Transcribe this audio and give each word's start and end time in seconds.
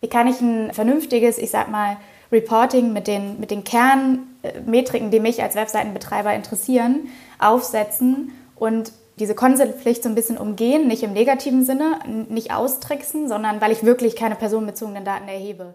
Wie 0.00 0.08
kann 0.08 0.28
ich 0.28 0.40
ein 0.40 0.72
vernünftiges, 0.72 1.38
ich 1.38 1.50
sag 1.50 1.70
mal, 1.70 1.96
Reporting 2.30 2.92
mit 2.92 3.06
den, 3.06 3.40
mit 3.40 3.50
den 3.50 3.64
Kernmetriken, 3.64 5.10
die 5.10 5.20
mich 5.20 5.42
als 5.42 5.54
Webseitenbetreiber 5.54 6.34
interessieren, 6.34 7.08
aufsetzen 7.38 8.32
und 8.54 8.92
diese 9.18 9.34
Consent-Pflicht 9.34 10.02
so 10.02 10.08
ein 10.08 10.14
bisschen 10.14 10.38
umgehen, 10.38 10.86
nicht 10.86 11.02
im 11.02 11.12
negativen 11.12 11.64
Sinne, 11.64 11.98
nicht 12.28 12.52
austricksen, 12.52 13.28
sondern 13.28 13.60
weil 13.60 13.72
ich 13.72 13.82
wirklich 13.82 14.14
keine 14.14 14.36
personenbezogenen 14.36 15.04
Daten 15.04 15.26
erhebe. 15.26 15.74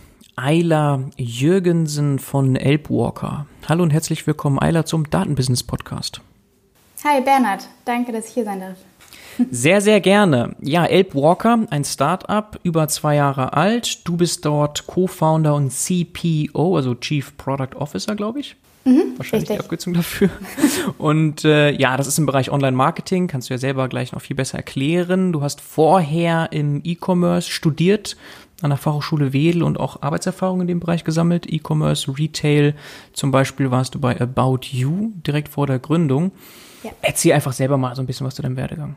Ayla 0.43 1.03
Jürgensen 1.17 2.17
von 2.17 2.55
Elbwalker. 2.55 3.45
Hallo 3.69 3.83
und 3.83 3.91
herzlich 3.91 4.25
willkommen, 4.25 4.57
Ayla, 4.57 4.87
zum 4.87 5.07
Datenbusiness 5.07 5.61
Podcast. 5.61 6.19
Hi 7.03 7.21
Bernhard, 7.21 7.67
danke, 7.85 8.11
dass 8.11 8.27
ich 8.29 8.33
hier 8.33 8.45
sein 8.45 8.59
darf. 8.59 8.77
Sehr, 9.51 9.81
sehr 9.81 10.01
gerne. 10.01 10.55
Ja, 10.59 10.85
Elbwalker, 10.85 11.67
ein 11.69 11.83
Startup, 11.83 12.59
über 12.63 12.87
zwei 12.87 13.17
Jahre 13.17 13.53
alt. 13.53 14.07
Du 14.07 14.17
bist 14.17 14.43
dort 14.43 14.87
Co-Founder 14.87 15.53
und 15.53 15.71
CPO, 15.71 16.75
also 16.75 16.95
Chief 16.95 17.37
Product 17.37 17.75
Officer, 17.75 18.15
glaube 18.15 18.39
ich. 18.39 18.55
Mhm, 18.83 19.13
Wahrscheinlich 19.17 19.47
richtig. 19.47 19.57
die 19.57 19.63
Abkürzung 19.63 19.93
dafür. 19.93 20.29
Und 20.97 21.45
äh, 21.45 21.69
ja, 21.71 21.97
das 21.97 22.07
ist 22.07 22.17
im 22.17 22.25
Bereich 22.25 22.51
Online-Marketing, 22.51 23.27
kannst 23.27 23.49
du 23.49 23.53
ja 23.53 23.59
selber 23.59 23.87
gleich 23.89 24.11
noch 24.11 24.21
viel 24.21 24.35
besser 24.35 24.57
erklären. 24.57 25.31
Du 25.33 25.43
hast 25.43 25.61
vorher 25.61 26.49
im 26.51 26.81
E-Commerce 26.83 27.51
studiert, 27.51 28.17
an 28.61 28.69
der 28.69 28.77
Fachhochschule 28.77 29.33
Wedel 29.33 29.63
und 29.63 29.79
auch 29.79 30.01
Arbeitserfahrung 30.01 30.61
in 30.61 30.67
dem 30.67 30.79
Bereich 30.79 31.03
gesammelt. 31.03 31.51
E-Commerce, 31.51 32.11
Retail, 32.17 32.75
zum 33.13 33.31
Beispiel 33.31 33.71
warst 33.71 33.95
du 33.95 33.99
bei 33.99 34.19
About 34.19 34.59
You 34.69 35.11
direkt 35.25 35.49
vor 35.49 35.67
der 35.67 35.79
Gründung. 35.79 36.31
Ja. 36.83 36.91
Erzähl 37.01 37.33
einfach 37.33 37.53
selber 37.53 37.77
mal 37.77 37.95
so 37.95 38.01
ein 38.01 38.05
bisschen 38.05 38.25
was 38.25 38.35
zu 38.35 38.41
deinem 38.41 38.57
Werdegang. 38.57 38.95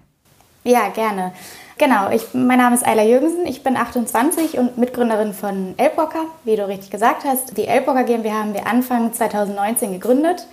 Ja, 0.65 0.89
gerne. 0.89 1.33
Genau, 1.77 2.11
ich, 2.11 2.33
mein 2.33 2.59
Name 2.59 2.75
ist 2.75 2.87
Ayla 2.87 3.03
Jürgensen, 3.05 3.47
ich 3.47 3.63
bin 3.63 3.77
28 3.77 4.59
und 4.59 4.79
Mitgründerin 4.79 5.35
von 5.35 5.75
Elbrocker, 5.77 6.25
wie 6.45 6.57
du 6.57 6.67
richtig 6.67 6.91
gesagt 6.91 7.25
hast. 7.25 7.57
Die 7.59 7.67
Elbrocker 7.67 8.05
GmbH 8.05 8.41
haben 8.41 8.55
wir 8.55 8.67
Anfang 8.67 9.13
2019 9.13 9.93
gegründet. 9.93 10.47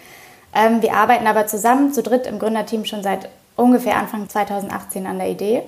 Ähm, 0.53 0.81
wir 0.81 0.93
arbeiten 0.95 1.27
aber 1.27 1.47
zusammen, 1.47 1.93
zu 1.93 2.03
dritt 2.03 2.27
im 2.27 2.39
Gründerteam 2.39 2.83
schon 2.83 3.03
seit 3.03 3.29
ungefähr 3.55 3.97
Anfang 3.97 4.27
2018 4.27 5.05
an 5.05 5.19
der 5.19 5.29
Idee. 5.29 5.63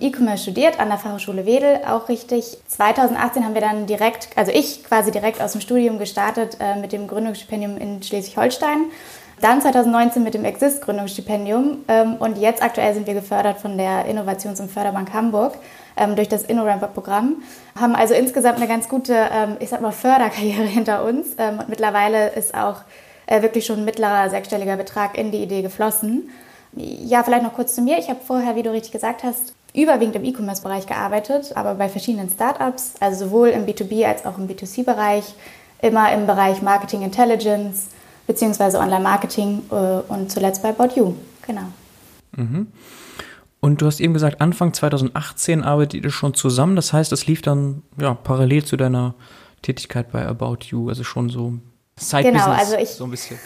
E-Commerce 0.00 0.42
studiert 0.42 0.80
an 0.80 0.88
der 0.88 0.98
Fachhochschule 0.98 1.46
Wedel, 1.46 1.80
auch 1.88 2.08
richtig. 2.08 2.58
2018 2.66 3.44
haben 3.44 3.54
wir 3.54 3.60
dann 3.60 3.86
direkt, 3.86 4.28
also 4.34 4.50
ich 4.50 4.82
quasi 4.82 5.12
direkt 5.12 5.40
aus 5.40 5.52
dem 5.52 5.60
Studium 5.60 5.98
gestartet 5.98 6.56
äh, 6.58 6.76
mit 6.80 6.92
dem 6.92 7.06
Gründungsstipendium 7.06 7.76
in 7.78 8.02
Schleswig-Holstein. 8.02 8.86
Dann 9.40 9.60
2019 9.60 10.24
mit 10.24 10.34
dem 10.34 10.44
Exist-Gründungsstipendium 10.44 11.84
ähm, 11.86 12.16
und 12.16 12.38
jetzt 12.38 12.62
aktuell 12.62 12.92
sind 12.94 13.06
wir 13.06 13.14
gefördert 13.14 13.58
von 13.58 13.78
der 13.78 14.06
Innovations- 14.06 14.60
und 14.60 14.70
Förderbank 14.70 15.12
Hamburg 15.12 15.58
ähm, 15.96 16.16
durch 16.16 16.28
das 16.28 16.42
InnoRamper-Programm. 16.42 17.42
Haben 17.78 17.94
also 17.94 18.14
insgesamt 18.14 18.56
eine 18.56 18.66
ganz 18.66 18.88
gute, 18.88 19.14
ähm, 19.14 19.56
ich 19.60 19.68
sag 19.68 19.80
mal, 19.80 19.92
Förderkarriere 19.92 20.62
hinter 20.64 21.04
uns 21.04 21.34
ähm, 21.38 21.60
und 21.60 21.68
mittlerweile 21.68 22.30
ist 22.30 22.54
auch 22.54 22.78
äh, 23.26 23.42
wirklich 23.42 23.64
schon 23.64 23.78
ein 23.78 23.84
mittlerer 23.84 24.28
sechsstelliger 24.28 24.76
Betrag 24.76 25.16
in 25.16 25.30
die 25.30 25.42
Idee 25.42 25.62
geflossen. 25.62 26.30
Ja, 26.72 27.22
vielleicht 27.22 27.44
noch 27.44 27.54
kurz 27.54 27.76
zu 27.76 27.82
mir. 27.82 27.98
Ich 27.98 28.10
habe 28.10 28.18
vorher, 28.26 28.56
wie 28.56 28.64
du 28.64 28.72
richtig 28.72 28.90
gesagt 28.90 29.22
hast, 29.22 29.54
überwiegend 29.74 30.16
im 30.16 30.24
E-Commerce-Bereich 30.24 30.86
gearbeitet, 30.86 31.52
aber 31.56 31.74
bei 31.74 31.88
verschiedenen 31.88 32.30
Startups, 32.30 32.94
also 33.00 33.26
sowohl 33.26 33.48
im 33.48 33.66
B2B 33.66 34.06
als 34.06 34.24
auch 34.24 34.38
im 34.38 34.48
B2C-Bereich, 34.48 35.34
immer 35.82 36.12
im 36.12 36.26
Bereich 36.26 36.62
Marketing 36.62 37.02
Intelligence 37.02 37.88
beziehungsweise 38.26 38.78
Online-Marketing 38.78 39.62
äh, 39.70 39.74
und 40.08 40.30
zuletzt 40.30 40.62
bei 40.62 40.70
About 40.70 40.94
You. 40.94 41.14
Genau. 41.46 41.64
Mhm. 42.36 42.68
Und 43.60 43.80
du 43.80 43.86
hast 43.86 44.00
eben 44.00 44.14
gesagt, 44.14 44.40
Anfang 44.40 44.72
2018 44.72 45.62
arbeitet 45.62 46.04
ihr 46.04 46.10
schon 46.10 46.34
zusammen. 46.34 46.76
Das 46.76 46.92
heißt, 46.92 47.12
es 47.12 47.26
lief 47.26 47.42
dann 47.42 47.82
ja, 47.98 48.14
parallel 48.14 48.64
zu 48.64 48.76
deiner 48.76 49.14
Tätigkeit 49.62 50.12
bei 50.12 50.26
About 50.26 50.58
You, 50.66 50.88
also 50.88 51.02
schon 51.02 51.30
so 51.30 51.54
Side-Business, 51.96 52.44
genau, 52.44 52.56
also 52.56 52.76
ich, 52.76 52.90
so 52.90 53.04
ein 53.04 53.10
bisschen. 53.10 53.38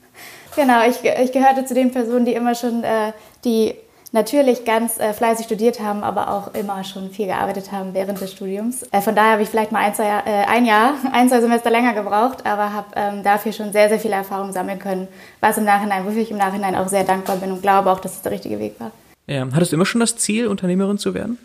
genau, 0.56 0.86
ich, 0.86 0.96
ich 1.02 1.32
gehörte 1.32 1.64
zu 1.64 1.74
den 1.74 1.90
Personen, 1.90 2.24
die 2.24 2.34
immer 2.34 2.54
schon 2.54 2.84
äh, 2.84 3.12
die 3.44 3.74
natürlich 4.12 4.64
ganz 4.64 4.98
äh, 4.98 5.12
fleißig 5.12 5.46
studiert 5.46 5.80
haben, 5.80 6.04
aber 6.04 6.30
auch 6.30 6.54
immer 6.54 6.84
schon 6.84 7.10
viel 7.10 7.26
gearbeitet 7.26 7.72
haben 7.72 7.94
während 7.94 8.20
des 8.20 8.32
Studiums. 8.32 8.84
Äh, 8.92 9.00
von 9.00 9.14
daher 9.14 9.32
habe 9.32 9.42
ich 9.42 9.48
vielleicht 9.48 9.72
mal 9.72 9.80
ein, 9.80 9.94
zwei, 9.94 10.04
äh, 10.04 10.44
ein 10.46 10.64
Jahr, 10.66 10.94
ein, 11.12 11.28
zwei 11.28 11.40
Semester 11.40 11.70
länger 11.70 11.94
gebraucht, 11.94 12.46
aber 12.46 12.72
habe 12.72 12.88
ähm, 12.94 13.22
dafür 13.22 13.52
schon 13.52 13.72
sehr, 13.72 13.88
sehr 13.88 13.98
viel 13.98 14.12
Erfahrung 14.12 14.52
sammeln 14.52 14.78
können, 14.78 15.08
was 15.40 15.58
im 15.58 15.64
Nachhinein, 15.64 16.06
wofür 16.06 16.22
ich 16.22 16.30
im 16.30 16.36
Nachhinein 16.36 16.76
auch 16.76 16.88
sehr 16.88 17.04
dankbar 17.04 17.36
bin 17.36 17.50
und 17.50 17.62
glaube 17.62 17.90
auch, 17.90 18.00
dass 18.00 18.12
es 18.12 18.22
der 18.22 18.32
richtige 18.32 18.58
Weg 18.58 18.78
war. 18.78 18.92
Ja. 19.26 19.46
Hattest 19.52 19.72
du 19.72 19.76
immer 19.76 19.86
schon 19.86 20.00
das 20.00 20.16
Ziel, 20.16 20.46
Unternehmerin 20.46 20.98
zu 20.98 21.14
werden? 21.14 21.38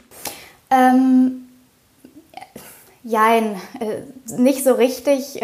Ähm, 0.70 1.48
jein, 3.04 3.56
äh, 3.80 4.38
nicht 4.38 4.64
so 4.64 4.74
richtig. 4.74 5.40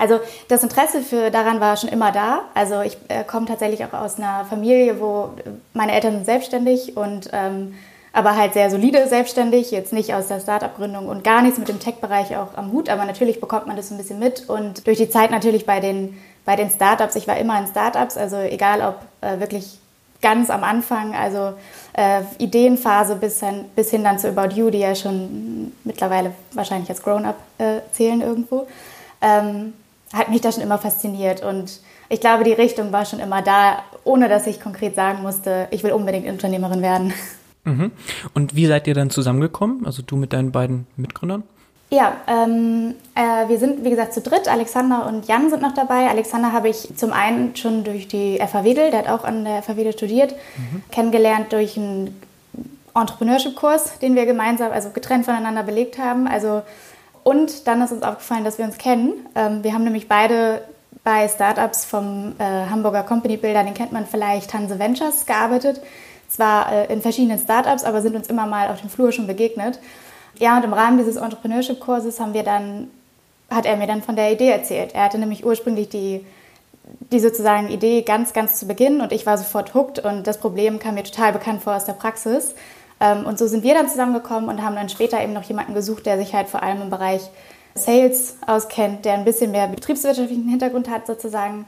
Also 0.00 0.18
das 0.48 0.62
Interesse 0.62 1.02
für 1.02 1.30
daran 1.30 1.60
war 1.60 1.76
schon 1.76 1.90
immer 1.90 2.10
da. 2.10 2.40
Also 2.54 2.80
ich 2.80 2.96
äh, 3.08 3.22
komme 3.22 3.44
tatsächlich 3.44 3.84
auch 3.84 3.92
aus 3.92 4.16
einer 4.16 4.46
Familie, 4.46 4.98
wo 4.98 5.30
meine 5.74 5.92
Eltern 5.92 6.14
sind 6.14 6.24
selbstständig 6.24 6.96
und 6.96 7.28
ähm, 7.32 7.74
aber 8.12 8.34
halt 8.34 8.54
sehr 8.54 8.70
solide 8.70 9.06
selbstständig, 9.06 9.70
jetzt 9.70 9.92
nicht 9.92 10.14
aus 10.14 10.26
der 10.26 10.40
Startup-Gründung 10.40 11.06
und 11.06 11.22
gar 11.22 11.42
nichts 11.42 11.58
mit 11.58 11.68
dem 11.68 11.78
Tech-Bereich 11.78 12.36
auch 12.36 12.56
am 12.56 12.72
Hut, 12.72 12.88
aber 12.88 13.04
natürlich 13.04 13.40
bekommt 13.40 13.66
man 13.66 13.76
das 13.76 13.90
ein 13.90 13.98
bisschen 13.98 14.18
mit 14.18 14.48
und 14.48 14.86
durch 14.86 14.98
die 14.98 15.10
Zeit 15.10 15.30
natürlich 15.30 15.64
bei 15.64 15.78
den, 15.78 16.20
bei 16.44 16.56
den 16.56 16.70
Startups, 16.70 17.14
ich 17.14 17.28
war 17.28 17.36
immer 17.36 17.60
in 17.60 17.68
Startups, 17.68 18.16
also 18.16 18.36
egal 18.36 18.80
ob 18.80 18.96
äh, 19.20 19.38
wirklich 19.38 19.78
ganz 20.22 20.50
am 20.50 20.64
Anfang, 20.64 21.14
also 21.14 21.52
äh, 21.92 22.22
Ideenphase 22.38 23.16
bis 23.16 23.40
hin, 23.40 23.66
bis 23.76 23.90
hin 23.90 24.02
dann 24.02 24.18
zu 24.18 24.28
About 24.28 24.54
You, 24.54 24.70
die 24.70 24.78
ja 24.78 24.94
schon 24.94 25.72
mittlerweile 25.84 26.32
wahrscheinlich 26.52 26.90
als 26.90 27.02
Grown-Up 27.02 27.36
äh, 27.58 27.80
zählen 27.92 28.22
irgendwo. 28.22 28.66
Ähm, 29.22 29.74
hat 30.12 30.28
mich 30.28 30.40
da 30.40 30.52
schon 30.52 30.62
immer 30.62 30.78
fasziniert 30.78 31.42
und 31.42 31.80
ich 32.08 32.20
glaube, 32.20 32.42
die 32.42 32.52
Richtung 32.52 32.92
war 32.92 33.04
schon 33.04 33.20
immer 33.20 33.40
da, 33.40 33.84
ohne 34.02 34.28
dass 34.28 34.46
ich 34.46 34.60
konkret 34.60 34.96
sagen 34.96 35.22
musste, 35.22 35.68
ich 35.70 35.84
will 35.84 35.92
unbedingt 35.92 36.26
Unternehmerin 36.26 36.82
werden. 36.82 37.12
Mhm. 37.64 37.92
Und 38.34 38.56
wie 38.56 38.66
seid 38.66 38.86
ihr 38.86 38.94
dann 38.94 39.10
zusammengekommen? 39.10 39.86
Also 39.86 40.02
du 40.02 40.16
mit 40.16 40.32
deinen 40.32 40.50
beiden 40.50 40.86
Mitgründern? 40.96 41.44
Ja, 41.90 42.16
ähm, 42.28 42.94
äh, 43.14 43.48
wir 43.48 43.58
sind 43.58 43.84
wie 43.84 43.90
gesagt 43.90 44.14
zu 44.14 44.20
dritt. 44.20 44.48
Alexander 44.48 45.06
und 45.06 45.26
Jan 45.26 45.50
sind 45.50 45.60
noch 45.60 45.74
dabei. 45.74 46.08
Alexander 46.08 46.52
habe 46.52 46.68
ich 46.68 46.96
zum 46.96 47.12
einen 47.12 47.56
schon 47.56 47.82
durch 47.82 48.06
die 48.06 48.38
FH 48.38 48.64
Wedel, 48.64 48.90
der 48.90 49.00
hat 49.00 49.08
auch 49.08 49.24
an 49.24 49.44
der 49.44 49.62
FH 49.62 49.76
Wedel 49.76 49.92
studiert, 49.92 50.34
mhm. 50.56 50.82
kennengelernt 50.92 51.52
durch 51.52 51.76
einen 51.76 52.20
Entrepreneurship-Kurs, 52.94 53.98
den 53.98 54.14
wir 54.14 54.24
gemeinsam, 54.24 54.70
also 54.72 54.90
getrennt 54.90 55.24
voneinander 55.24 55.64
belegt 55.64 55.98
haben. 55.98 56.28
Also 56.28 56.62
und 57.22 57.66
dann 57.66 57.82
ist 57.82 57.92
uns 57.92 58.02
aufgefallen, 58.02 58.44
dass 58.44 58.58
wir 58.58 58.64
uns 58.64 58.78
kennen. 58.78 59.12
Ähm, 59.34 59.62
wir 59.62 59.72
haben 59.72 59.84
nämlich 59.84 60.08
beide 60.08 60.62
bei 61.04 61.28
Startups 61.28 61.84
vom 61.84 62.34
äh, 62.38 62.44
Hamburger 62.44 63.02
Company 63.02 63.36
Builder, 63.36 63.64
den 63.64 63.74
kennt 63.74 63.92
man 63.92 64.06
vielleicht, 64.06 64.52
Hanse 64.52 64.78
Ventures, 64.78 65.26
gearbeitet. 65.26 65.80
Zwar 66.28 66.72
äh, 66.72 66.92
in 66.92 67.02
verschiedenen 67.02 67.38
Startups, 67.38 67.84
aber 67.84 68.02
sind 68.02 68.14
uns 68.14 68.28
immer 68.28 68.46
mal 68.46 68.68
auf 68.68 68.80
dem 68.80 68.90
Flur 68.90 69.12
schon 69.12 69.26
begegnet. 69.26 69.78
Ja, 70.38 70.56
und 70.56 70.64
im 70.64 70.72
Rahmen 70.72 70.98
dieses 70.98 71.16
Entrepreneurship-Kurses 71.16 72.20
haben 72.20 72.34
wir 72.34 72.42
dann, 72.44 72.88
hat 73.50 73.66
er 73.66 73.76
mir 73.76 73.86
dann 73.86 74.02
von 74.02 74.16
der 74.16 74.32
Idee 74.32 74.50
erzählt. 74.50 74.94
Er 74.94 75.04
hatte 75.04 75.18
nämlich 75.18 75.44
ursprünglich 75.44 75.88
die, 75.88 76.24
die 77.12 77.20
sozusagen 77.20 77.68
Idee 77.68 78.02
ganz, 78.02 78.32
ganz 78.32 78.58
zu 78.58 78.66
Beginn 78.66 79.00
und 79.00 79.12
ich 79.12 79.26
war 79.26 79.38
sofort 79.38 79.74
hooked 79.74 79.98
und 79.98 80.26
das 80.26 80.38
Problem 80.38 80.78
kam 80.78 80.94
mir 80.94 81.04
total 81.04 81.32
bekannt 81.32 81.62
vor 81.62 81.74
aus 81.74 81.84
der 81.84 81.94
Praxis. 81.94 82.54
Ähm, 83.00 83.26
und 83.26 83.38
so 83.38 83.46
sind 83.46 83.64
wir 83.64 83.74
dann 83.74 83.88
zusammengekommen 83.88 84.48
und 84.48 84.62
haben 84.62 84.76
dann 84.76 84.88
später 84.88 85.22
eben 85.22 85.32
noch 85.32 85.44
jemanden 85.44 85.74
gesucht, 85.74 86.06
der 86.06 86.18
sich 86.18 86.34
halt 86.34 86.48
vor 86.48 86.62
allem 86.62 86.82
im 86.82 86.90
Bereich 86.90 87.22
Sales 87.74 88.36
auskennt, 88.46 89.04
der 89.04 89.14
ein 89.14 89.24
bisschen 89.24 89.50
mehr 89.50 89.68
betriebswirtschaftlichen 89.68 90.48
Hintergrund 90.48 90.90
hat 90.90 91.06
sozusagen 91.06 91.66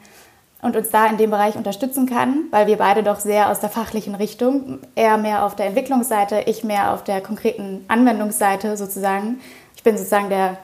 und 0.61 0.77
uns 0.77 0.91
da 0.91 1.07
in 1.07 1.17
dem 1.17 1.31
Bereich 1.31 1.57
unterstützen 1.57 2.07
kann, 2.07 2.45
weil 2.51 2.67
wir 2.69 2.77
beide 2.77 3.03
doch 3.03 3.19
sehr 3.19 3.51
aus 3.51 3.61
der 3.61 3.69
fachlichen 3.69 4.15
Richtung, 4.15 4.79
er 4.95 5.19
mehr 5.19 5.45
auf 5.45 5.57
der 5.57 5.67
Entwicklungsseite, 5.67 6.43
ich 6.47 6.63
mehr 6.63 6.93
auf 6.93 7.03
der 7.03 7.21
konkreten 7.21 7.85
Anwendungsseite 7.89 8.77
sozusagen. 8.77 9.41
Ich 9.75 9.83
bin 9.83 9.97
sozusagen 9.97 10.29
der, 10.29 10.59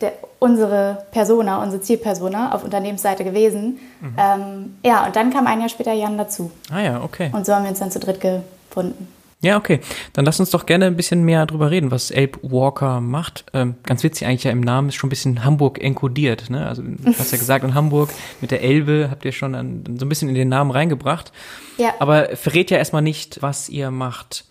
der 0.00 0.12
unsere 0.40 1.04
Persona, 1.12 1.62
unsere 1.62 1.80
Zielpersona 1.80 2.52
auf 2.52 2.64
Unternehmensseite 2.64 3.22
gewesen. 3.22 3.78
Mhm. 4.00 4.16
Ähm, 4.18 4.76
ja, 4.84 5.06
und 5.06 5.14
dann 5.14 5.32
kam 5.32 5.46
ein 5.46 5.60
Jahr 5.60 5.68
später 5.68 5.92
Jan 5.92 6.18
dazu. 6.18 6.50
Ah 6.72 6.80
ja, 6.80 7.00
okay. 7.02 7.30
Und 7.32 7.46
so 7.46 7.54
haben 7.54 7.62
wir 7.62 7.70
uns 7.70 7.78
dann 7.78 7.92
zu 7.92 8.00
dritt 8.00 8.20
gefunden. 8.20 9.06
Ja, 9.42 9.56
okay. 9.56 9.80
Dann 10.12 10.24
lass 10.24 10.38
uns 10.38 10.50
doch 10.50 10.66
gerne 10.66 10.86
ein 10.86 10.96
bisschen 10.96 11.24
mehr 11.24 11.46
drüber 11.46 11.70
reden, 11.70 11.90
was 11.90 12.12
Abe 12.12 12.38
Walker 12.42 13.00
macht. 13.00 13.44
Ähm, 13.52 13.74
ganz 13.82 14.04
witzig 14.04 14.26
eigentlich 14.26 14.44
ja 14.44 14.52
im 14.52 14.60
Namen 14.60 14.88
ist 14.88 14.94
schon 14.94 15.08
ein 15.08 15.10
bisschen 15.10 15.44
Hamburg 15.44 15.82
enkodiert. 15.82 16.48
Ne? 16.48 16.66
Also 16.66 16.82
du 16.82 16.96
hast 17.06 17.32
ja 17.32 17.38
gesagt, 17.38 17.64
in 17.64 17.74
Hamburg 17.74 18.10
mit 18.40 18.52
der 18.52 18.62
Elbe 18.62 19.08
habt 19.10 19.24
ihr 19.24 19.32
schon 19.32 19.56
an, 19.56 19.84
so 19.98 20.06
ein 20.06 20.08
bisschen 20.08 20.28
in 20.28 20.36
den 20.36 20.48
Namen 20.48 20.70
reingebracht. 20.70 21.32
Ja. 21.76 21.92
Aber 21.98 22.36
verrät 22.36 22.70
ja 22.70 22.78
erstmal 22.78 23.02
nicht, 23.02 23.42
was 23.42 23.68
ihr 23.68 23.90
macht. 23.90 24.44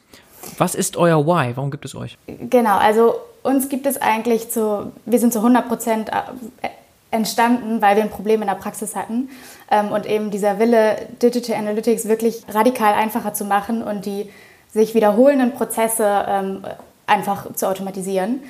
Was 0.58 0.76
ist 0.76 0.98
euer 0.98 1.26
Why? 1.26 1.56
Warum 1.56 1.72
gibt 1.72 1.86
es 1.86 1.96
euch? 1.96 2.18
Genau, 2.50 2.78
also 2.78 3.16
uns 3.44 3.70
gibt 3.70 3.86
es 3.86 4.02
eigentlich 4.02 4.50
zu, 4.50 4.92
wir 5.06 5.20
sind 5.20 5.32
zu 5.32 5.40
100 5.40 5.70
Prozent 5.70 6.10
äh, 6.10 6.68
entstanden, 7.12 7.82
weil 7.82 7.96
wir 7.96 8.04
ein 8.04 8.10
Problem 8.10 8.42
in 8.42 8.48
der 8.48 8.56
Praxis 8.56 8.96
hatten. 8.96 9.30
Ähm, 9.70 9.90
und 9.92 10.06
eben 10.06 10.32
dieser 10.32 10.60
Wille, 10.60 10.98
Digital 11.22 11.56
Analytics 11.56 12.08
wirklich 12.08 12.44
radikal 12.50 12.94
einfacher 12.94 13.34
zu 13.34 13.46
machen 13.46 13.84
und 13.84 14.06
die 14.06 14.30
sich 14.74 14.96
wiederholenden 14.96 15.54
Prozesse 15.54 16.26
ähm, 16.28 16.64
einfach 17.08 17.54
zu 17.54 17.68
automatisieren. 17.68 18.42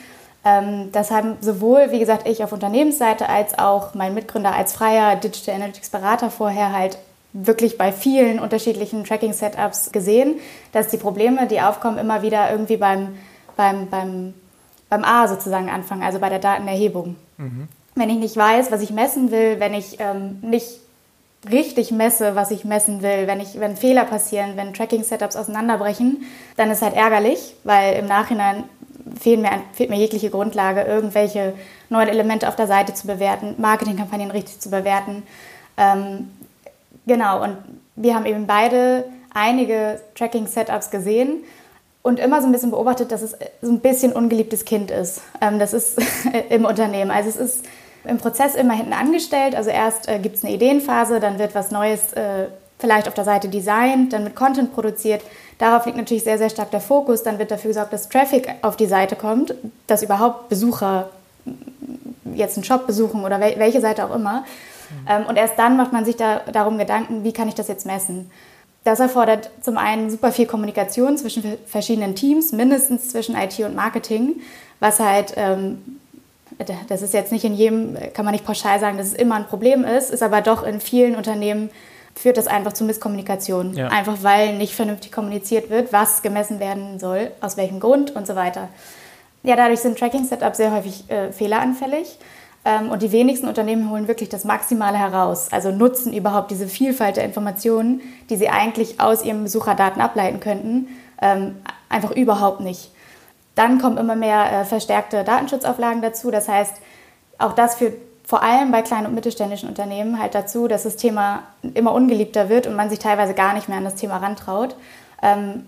Ähm, 0.43 0.91
das 0.91 1.11
haben 1.11 1.37
sowohl, 1.41 1.91
wie 1.91 1.99
gesagt, 1.99 2.27
ich 2.27 2.43
auf 2.43 2.51
Unternehmensseite 2.51 3.29
als 3.29 3.57
auch 3.57 3.93
mein 3.93 4.13
Mitgründer 4.13 4.55
als 4.55 4.73
freier 4.73 5.15
Digital 5.15 5.55
Analytics 5.55 5.89
Berater 5.89 6.31
vorher 6.31 6.71
halt 6.71 6.97
wirklich 7.33 7.77
bei 7.77 7.91
vielen 7.91 8.39
unterschiedlichen 8.39 9.03
Tracking-Setups 9.05 9.91
gesehen, 9.91 10.35
dass 10.73 10.89
die 10.89 10.97
Probleme, 10.97 11.47
die 11.47 11.61
aufkommen, 11.61 11.97
immer 11.97 12.21
wieder 12.23 12.51
irgendwie 12.51 12.77
beim, 12.77 13.15
beim, 13.55 13.89
beim, 13.89 14.33
beim 14.89 15.03
A 15.05 15.27
sozusagen 15.27 15.69
anfangen, 15.69 16.03
also 16.03 16.19
bei 16.19 16.29
der 16.29 16.39
Datenerhebung. 16.39 17.15
Mhm. 17.37 17.67
Wenn 17.95 18.09
ich 18.09 18.17
nicht 18.17 18.35
weiß, 18.35 18.71
was 18.71 18.81
ich 18.81 18.91
messen 18.91 19.31
will, 19.31 19.59
wenn 19.59 19.73
ich 19.73 19.97
ähm, 19.99 20.39
nicht 20.41 20.80
richtig 21.49 21.91
messe, 21.91 22.35
was 22.35 22.51
ich 22.51 22.65
messen 22.65 23.01
will, 23.01 23.25
wenn, 23.25 23.39
ich, 23.39 23.59
wenn 23.59 23.75
Fehler 23.75 24.05
passieren, 24.05 24.51
wenn 24.55 24.73
Tracking-Setups 24.73 25.35
auseinanderbrechen, 25.35 26.23
dann 26.55 26.69
ist 26.69 26.81
halt 26.81 26.95
ärgerlich, 26.95 27.55
weil 27.63 27.95
im 27.95 28.05
Nachhinein 28.05 28.63
fehlt 29.19 29.41
mir, 29.41 29.49
fehlt 29.73 29.89
mir 29.89 29.97
jegliche 29.97 30.29
Grundlage, 30.29 30.81
irgendwelche 30.81 31.53
neuen 31.89 32.09
Elemente 32.09 32.47
auf 32.47 32.55
der 32.55 32.67
Seite 32.67 32.93
zu 32.93 33.07
bewerten, 33.07 33.55
Marketingkampagnen 33.57 34.31
richtig 34.31 34.59
zu 34.59 34.69
bewerten. 34.69 35.23
Ähm, 35.77 36.29
genau, 37.07 37.43
und 37.43 37.57
wir 37.95 38.15
haben 38.15 38.25
eben 38.25 38.45
beide 38.45 39.05
einige 39.33 39.99
Tracking-Setups 40.15 40.91
gesehen 40.91 41.43
und 42.03 42.19
immer 42.19 42.41
so 42.41 42.47
ein 42.47 42.51
bisschen 42.51 42.71
beobachtet, 42.71 43.11
dass 43.11 43.21
es 43.21 43.35
so 43.61 43.71
ein 43.71 43.79
bisschen 43.79 44.13
ungeliebtes 44.13 44.65
Kind 44.65 44.91
ist. 44.91 45.21
Ähm, 45.39 45.59
das 45.59 45.73
ist 45.73 45.99
im 46.49 46.65
Unternehmen. 46.65 47.11
Also 47.11 47.29
es 47.29 47.35
ist 47.35 47.65
im 48.03 48.17
Prozess 48.17 48.55
immer 48.55 48.73
hinten 48.73 48.93
angestellt. 48.93 49.55
Also 49.55 49.69
erst 49.69 50.07
äh, 50.07 50.19
gibt 50.19 50.35
es 50.35 50.43
eine 50.43 50.53
Ideenphase, 50.53 51.19
dann 51.19 51.39
wird 51.39 51.55
was 51.55 51.71
Neues 51.71 52.13
äh, 52.13 52.47
vielleicht 52.79 53.07
auf 53.07 53.13
der 53.13 53.23
Seite 53.23 53.47
designt, 53.47 54.13
dann 54.13 54.23
wird 54.23 54.35
Content 54.35 54.73
produziert. 54.73 55.21
Darauf 55.59 55.85
liegt 55.85 55.97
natürlich 55.97 56.23
sehr, 56.23 56.39
sehr 56.39 56.49
stark 56.49 56.71
der 56.71 56.81
Fokus. 56.81 57.21
Dann 57.21 57.37
wird 57.37 57.51
dafür 57.51 57.69
gesorgt, 57.69 57.93
dass 57.93 58.09
Traffic 58.09 58.49
auf 58.63 58.75
die 58.75 58.87
Seite 58.87 59.15
kommt, 59.15 59.53
dass 59.87 60.01
überhaupt 60.01 60.49
Besucher 60.49 61.09
jetzt 62.33 62.57
einen 62.57 62.63
Shop 62.63 62.87
besuchen 62.87 63.23
oder 63.23 63.39
wel 63.39 63.59
welche 63.59 63.81
Seite 63.81 64.05
auch 64.05 64.15
immer. 64.15 64.43
Ähm, 65.07 65.25
und 65.27 65.37
erst 65.37 65.57
dann 65.57 65.77
macht 65.77 65.93
man 65.93 66.05
sich 66.05 66.17
da, 66.17 66.41
darum 66.51 66.77
Gedanken, 66.77 67.23
wie 67.23 67.31
kann 67.31 67.47
ich 67.47 67.55
das 67.55 67.67
jetzt 67.67 67.85
messen. 67.85 68.29
Das 68.83 68.99
erfordert 68.99 69.51
zum 69.61 69.77
einen 69.77 70.09
super 70.09 70.31
viel 70.31 70.47
Kommunikation 70.47 71.17
zwischen 71.17 71.43
verschiedenen 71.67 72.15
Teams, 72.15 72.51
mindestens 72.51 73.09
zwischen 73.09 73.35
IT 73.35 73.59
und 73.59 73.75
Marketing, 73.75 74.41
was 74.79 74.99
halt 74.99 75.33
ähm, 75.35 75.99
das 76.87 77.01
ist 77.01 77.13
jetzt 77.13 77.31
nicht 77.31 77.43
in 77.43 77.53
jedem, 77.53 77.97
kann 78.13 78.25
man 78.25 78.33
nicht 78.33 78.45
pauschal 78.45 78.79
sagen, 78.79 78.97
dass 78.97 79.07
es 79.07 79.13
immer 79.13 79.35
ein 79.35 79.47
Problem 79.47 79.83
ist, 79.83 80.11
ist 80.11 80.23
aber 80.23 80.41
doch 80.41 80.63
in 80.63 80.79
vielen 80.79 81.15
Unternehmen 81.15 81.69
führt 82.15 82.37
das 82.37 82.47
einfach 82.47 82.73
zu 82.73 82.83
Misskommunikation. 82.83 83.73
Ja. 83.73 83.87
Einfach 83.87 84.17
weil 84.21 84.57
nicht 84.57 84.75
vernünftig 84.75 85.11
kommuniziert 85.11 85.69
wird, 85.69 85.93
was 85.93 86.21
gemessen 86.21 86.59
werden 86.59 86.99
soll, 86.99 87.31
aus 87.41 87.57
welchem 87.57 87.79
Grund 87.79 88.15
und 88.15 88.27
so 88.27 88.35
weiter. 88.35 88.69
Ja, 89.43 89.55
dadurch 89.55 89.79
sind 89.79 89.97
Tracking-Setups 89.97 90.57
sehr 90.57 90.71
häufig 90.71 91.09
äh, 91.09 91.31
fehleranfällig. 91.31 92.17
Ähm, 92.63 92.89
und 92.91 93.01
die 93.01 93.11
wenigsten 93.11 93.47
Unternehmen 93.47 93.89
holen 93.89 94.07
wirklich 94.07 94.29
das 94.29 94.43
Maximale 94.43 94.97
heraus, 94.97 95.47
also 95.51 95.71
nutzen 95.71 96.13
überhaupt 96.13 96.51
diese 96.51 96.67
Vielfalt 96.67 97.17
der 97.17 97.25
Informationen, 97.25 98.01
die 98.29 98.35
sie 98.35 98.49
eigentlich 98.49 98.99
aus 98.99 99.23
ihren 99.23 99.43
Besucherdaten 99.43 99.99
ableiten 99.99 100.39
könnten, 100.39 100.89
ähm, 101.21 101.55
einfach 101.89 102.11
überhaupt 102.11 102.59
nicht. 102.59 102.91
Dann 103.55 103.79
kommen 103.79 103.97
immer 103.97 104.15
mehr 104.15 104.61
äh, 104.61 104.65
verstärkte 104.65 105.23
Datenschutzauflagen 105.23 106.01
dazu. 106.01 106.31
Das 106.31 106.47
heißt, 106.47 106.73
auch 107.37 107.53
das 107.53 107.75
führt 107.75 107.95
vor 108.23 108.43
allem 108.43 108.71
bei 108.71 108.81
kleinen 108.81 109.07
und 109.07 109.15
mittelständischen 109.15 109.67
Unternehmen 109.67 110.19
halt 110.19 110.35
dazu, 110.35 110.67
dass 110.67 110.83
das 110.83 110.95
Thema 110.95 111.43
immer 111.73 111.93
ungeliebter 111.93 112.47
wird 112.47 112.65
und 112.65 112.75
man 112.75 112.89
sich 112.89 112.99
teilweise 112.99 113.33
gar 113.33 113.53
nicht 113.53 113.67
mehr 113.67 113.77
an 113.77 113.83
das 113.83 113.95
Thema 113.95 114.17
rantraut. 114.17 114.75
Ähm, 115.21 115.65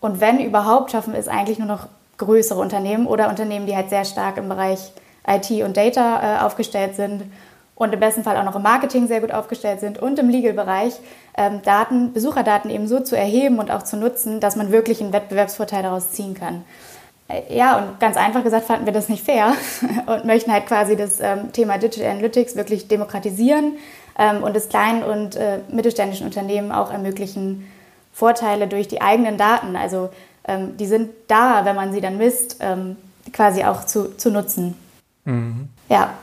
und 0.00 0.20
wenn 0.20 0.40
überhaupt, 0.40 0.92
schaffen 0.92 1.14
es 1.14 1.28
eigentlich 1.28 1.58
nur 1.58 1.68
noch 1.68 1.88
größere 2.18 2.60
Unternehmen 2.60 3.06
oder 3.06 3.28
Unternehmen, 3.28 3.66
die 3.66 3.76
halt 3.76 3.90
sehr 3.90 4.04
stark 4.04 4.36
im 4.36 4.48
Bereich 4.48 4.92
IT 5.26 5.50
und 5.62 5.76
Data 5.76 6.38
äh, 6.38 6.40
aufgestellt 6.42 6.96
sind 6.96 7.24
und 7.74 7.92
im 7.92 8.00
besten 8.00 8.22
Fall 8.22 8.36
auch 8.36 8.44
noch 8.44 8.56
im 8.56 8.62
Marketing 8.62 9.06
sehr 9.06 9.20
gut 9.20 9.32
aufgestellt 9.32 9.80
sind 9.80 9.98
und 9.98 10.18
im 10.18 10.28
Legal-Bereich, 10.28 10.94
ähm, 11.36 11.60
Daten, 11.62 12.12
Besucherdaten 12.12 12.70
eben 12.70 12.86
so 12.86 13.00
zu 13.00 13.16
erheben 13.16 13.58
und 13.58 13.70
auch 13.70 13.82
zu 13.82 13.96
nutzen, 13.96 14.40
dass 14.40 14.56
man 14.56 14.70
wirklich 14.70 15.00
einen 15.02 15.12
Wettbewerbsvorteil 15.12 15.82
daraus 15.82 16.12
ziehen 16.12 16.34
kann. 16.34 16.64
Äh, 17.28 17.56
ja, 17.56 17.78
und 17.78 18.00
ganz 18.00 18.16
einfach 18.16 18.42
gesagt 18.44 18.66
fanden 18.66 18.86
wir 18.86 18.92
das 18.92 19.08
nicht 19.08 19.24
fair 19.24 19.54
und 20.06 20.24
möchten 20.24 20.52
halt 20.52 20.66
quasi 20.66 20.96
das 20.96 21.20
ähm, 21.20 21.52
Thema 21.52 21.78
Digital 21.78 22.10
Analytics 22.10 22.56
wirklich 22.56 22.88
demokratisieren 22.88 23.78
ähm, 24.18 24.42
und 24.42 24.56
es 24.56 24.68
kleinen 24.68 25.02
und 25.02 25.36
äh, 25.36 25.60
mittelständischen 25.70 26.26
Unternehmen 26.26 26.72
auch 26.72 26.90
ermöglichen, 26.90 27.66
Vorteile 28.14 28.68
durch 28.68 28.86
die 28.86 29.02
eigenen 29.02 29.36
Daten, 29.36 29.74
also 29.74 30.08
ähm, 30.46 30.76
die 30.76 30.86
sind 30.86 31.10
da, 31.26 31.64
wenn 31.64 31.74
man 31.74 31.92
sie 31.92 32.00
dann 32.00 32.16
misst, 32.16 32.58
ähm, 32.60 32.96
quasi 33.32 33.64
auch 33.64 33.84
zu, 33.84 34.16
zu 34.16 34.30
nutzen. 34.30 34.76
Mhm. 35.24 35.68
Ja. 35.88 36.14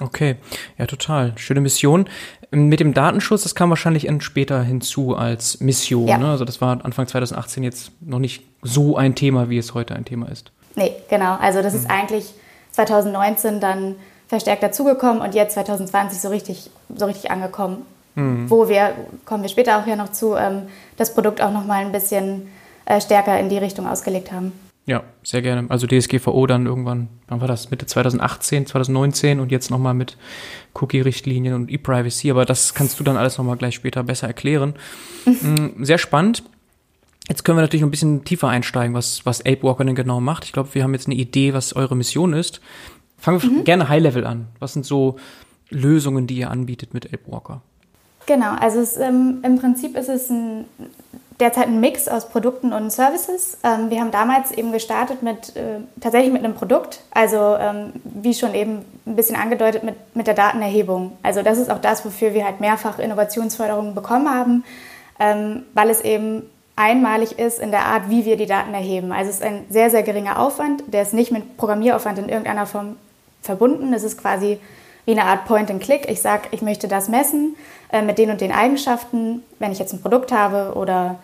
Okay, 0.00 0.36
ja, 0.76 0.86
total. 0.86 1.32
Schöne 1.36 1.60
Mission. 1.60 2.08
Mit 2.50 2.80
dem 2.80 2.94
Datenschutz, 2.94 3.42
das 3.42 3.54
kam 3.54 3.68
wahrscheinlich 3.68 4.08
später 4.20 4.62
hinzu 4.62 5.14
als 5.14 5.60
Mission. 5.60 6.08
Ja. 6.08 6.16
Ne? 6.18 6.30
Also 6.30 6.44
das 6.44 6.60
war 6.60 6.82
Anfang 6.84 7.06
2018 7.06 7.62
jetzt 7.62 7.92
noch 8.00 8.18
nicht 8.18 8.44
so 8.62 8.96
ein 8.96 9.14
Thema, 9.14 9.50
wie 9.50 9.58
es 9.58 9.74
heute 9.74 9.94
ein 9.94 10.04
Thema 10.04 10.28
ist. 10.28 10.50
Nee, 10.74 10.92
genau. 11.10 11.36
Also 11.36 11.60
das 11.60 11.74
mhm. 11.74 11.78
ist 11.80 11.90
eigentlich 11.90 12.26
2019 12.72 13.60
dann 13.60 13.96
verstärkt 14.28 14.62
dazugekommen 14.62 15.20
und 15.20 15.34
jetzt 15.34 15.54
2020 15.54 16.20
so 16.20 16.28
richtig, 16.28 16.70
so 16.94 17.06
richtig 17.06 17.30
angekommen. 17.30 17.84
Mhm. 18.14 18.48
Wo 18.48 18.68
wir, 18.68 18.92
kommen 19.26 19.42
wir 19.42 19.50
später 19.50 19.78
auch 19.78 19.86
ja 19.86 19.96
noch 19.96 20.12
zu, 20.12 20.34
ähm, 20.34 20.62
das 20.96 21.14
Produkt 21.14 21.42
auch 21.42 21.52
noch 21.52 21.66
mal 21.66 21.84
ein 21.84 21.92
bisschen 21.92 22.48
äh, 22.86 23.00
stärker 23.00 23.38
in 23.38 23.48
die 23.48 23.58
Richtung 23.58 23.86
ausgelegt 23.86 24.32
haben. 24.32 24.52
Ja, 24.88 25.02
sehr 25.22 25.42
gerne. 25.42 25.66
Also 25.68 25.86
DSGVO 25.86 26.46
dann 26.46 26.64
irgendwann, 26.64 27.08
wann 27.28 27.42
war 27.42 27.46
das? 27.46 27.70
Mitte 27.70 27.84
2018, 27.84 28.64
2019 28.64 29.38
und 29.38 29.52
jetzt 29.52 29.70
nochmal 29.70 29.92
mit 29.92 30.16
Cookie-Richtlinien 30.72 31.52
und 31.52 31.70
E-Privacy. 31.70 32.30
Aber 32.30 32.46
das 32.46 32.72
kannst 32.72 32.98
du 32.98 33.04
dann 33.04 33.18
alles 33.18 33.36
nochmal 33.36 33.58
gleich 33.58 33.74
später 33.74 34.02
besser 34.02 34.26
erklären. 34.26 34.74
Mm, 35.28 35.84
sehr 35.84 35.98
spannend. 35.98 36.42
Jetzt 37.28 37.44
können 37.44 37.58
wir 37.58 37.62
natürlich 37.62 37.82
ein 37.82 37.90
bisschen 37.90 38.24
tiefer 38.24 38.48
einsteigen, 38.48 38.94
was, 38.94 39.26
was 39.26 39.40
Ape 39.42 39.62
Walker 39.62 39.84
denn 39.84 39.94
genau 39.94 40.22
macht. 40.22 40.44
Ich 40.44 40.54
glaube, 40.54 40.74
wir 40.74 40.82
haben 40.82 40.94
jetzt 40.94 41.06
eine 41.06 41.16
Idee, 41.16 41.52
was 41.52 41.76
eure 41.76 41.94
Mission 41.94 42.32
ist. 42.32 42.62
Fangen 43.18 43.42
wir 43.42 43.50
mhm. 43.50 43.64
gerne 43.64 43.90
High-Level 43.90 44.24
an. 44.24 44.46
Was 44.58 44.72
sind 44.72 44.86
so 44.86 45.16
Lösungen, 45.68 46.26
die 46.26 46.38
ihr 46.38 46.50
anbietet 46.50 46.94
mit 46.94 47.12
Ape 47.12 47.30
Walker? 47.30 47.60
Genau, 48.24 48.54
also 48.54 48.80
es, 48.80 48.96
ähm, 48.96 49.40
im 49.42 49.58
Prinzip 49.58 49.98
ist 49.98 50.08
es 50.08 50.30
ein 50.30 50.64
derzeit 51.40 51.68
ein 51.68 51.80
Mix 51.80 52.08
aus 52.08 52.28
Produkten 52.28 52.72
und 52.72 52.90
Services. 52.90 53.58
Ähm, 53.62 53.90
wir 53.90 54.00
haben 54.00 54.10
damals 54.10 54.50
eben 54.50 54.72
gestartet 54.72 55.22
mit 55.22 55.56
äh, 55.56 55.80
tatsächlich 56.00 56.32
mit 56.32 56.44
einem 56.44 56.54
Produkt, 56.54 57.00
also 57.12 57.56
ähm, 57.58 57.92
wie 58.04 58.34
schon 58.34 58.54
eben 58.54 58.84
ein 59.06 59.16
bisschen 59.16 59.36
angedeutet 59.36 59.84
mit, 59.84 59.94
mit 60.14 60.26
der 60.26 60.34
Datenerhebung. 60.34 61.16
Also 61.22 61.42
das 61.42 61.58
ist 61.58 61.70
auch 61.70 61.80
das, 61.80 62.04
wofür 62.04 62.34
wir 62.34 62.44
halt 62.44 62.60
mehrfach 62.60 62.98
Innovationsförderungen 62.98 63.94
bekommen 63.94 64.28
haben, 64.28 64.64
ähm, 65.20 65.62
weil 65.74 65.90
es 65.90 66.00
eben 66.00 66.42
einmalig 66.74 67.38
ist 67.38 67.58
in 67.58 67.70
der 67.70 67.86
Art, 67.86 68.08
wie 68.08 68.24
wir 68.24 68.36
die 68.36 68.46
Daten 68.46 68.74
erheben. 68.74 69.12
Also 69.12 69.30
es 69.30 69.36
ist 69.36 69.44
ein 69.44 69.64
sehr, 69.68 69.90
sehr 69.90 70.02
geringer 70.02 70.40
Aufwand, 70.40 70.82
der 70.88 71.02
ist 71.02 71.14
nicht 71.14 71.32
mit 71.32 71.56
Programmieraufwand 71.56 72.18
in 72.18 72.28
irgendeiner 72.28 72.66
Form 72.66 72.96
verbunden. 73.42 73.92
Es 73.92 74.02
ist 74.02 74.18
quasi 74.18 74.58
wie 75.04 75.12
eine 75.12 75.24
Art 75.24 75.46
Point-and-Click. 75.46 76.08
Ich 76.10 76.20
sage, 76.20 76.48
ich 76.50 76.62
möchte 76.62 76.86
das 76.86 77.08
messen 77.08 77.56
äh, 77.92 78.02
mit 78.02 78.18
den 78.18 78.30
und 78.30 78.40
den 78.40 78.52
Eigenschaften, 78.52 79.42
wenn 79.58 79.72
ich 79.72 79.78
jetzt 79.78 79.92
ein 79.92 80.02
Produkt 80.02 80.32
habe 80.32 80.74
oder 80.76 81.16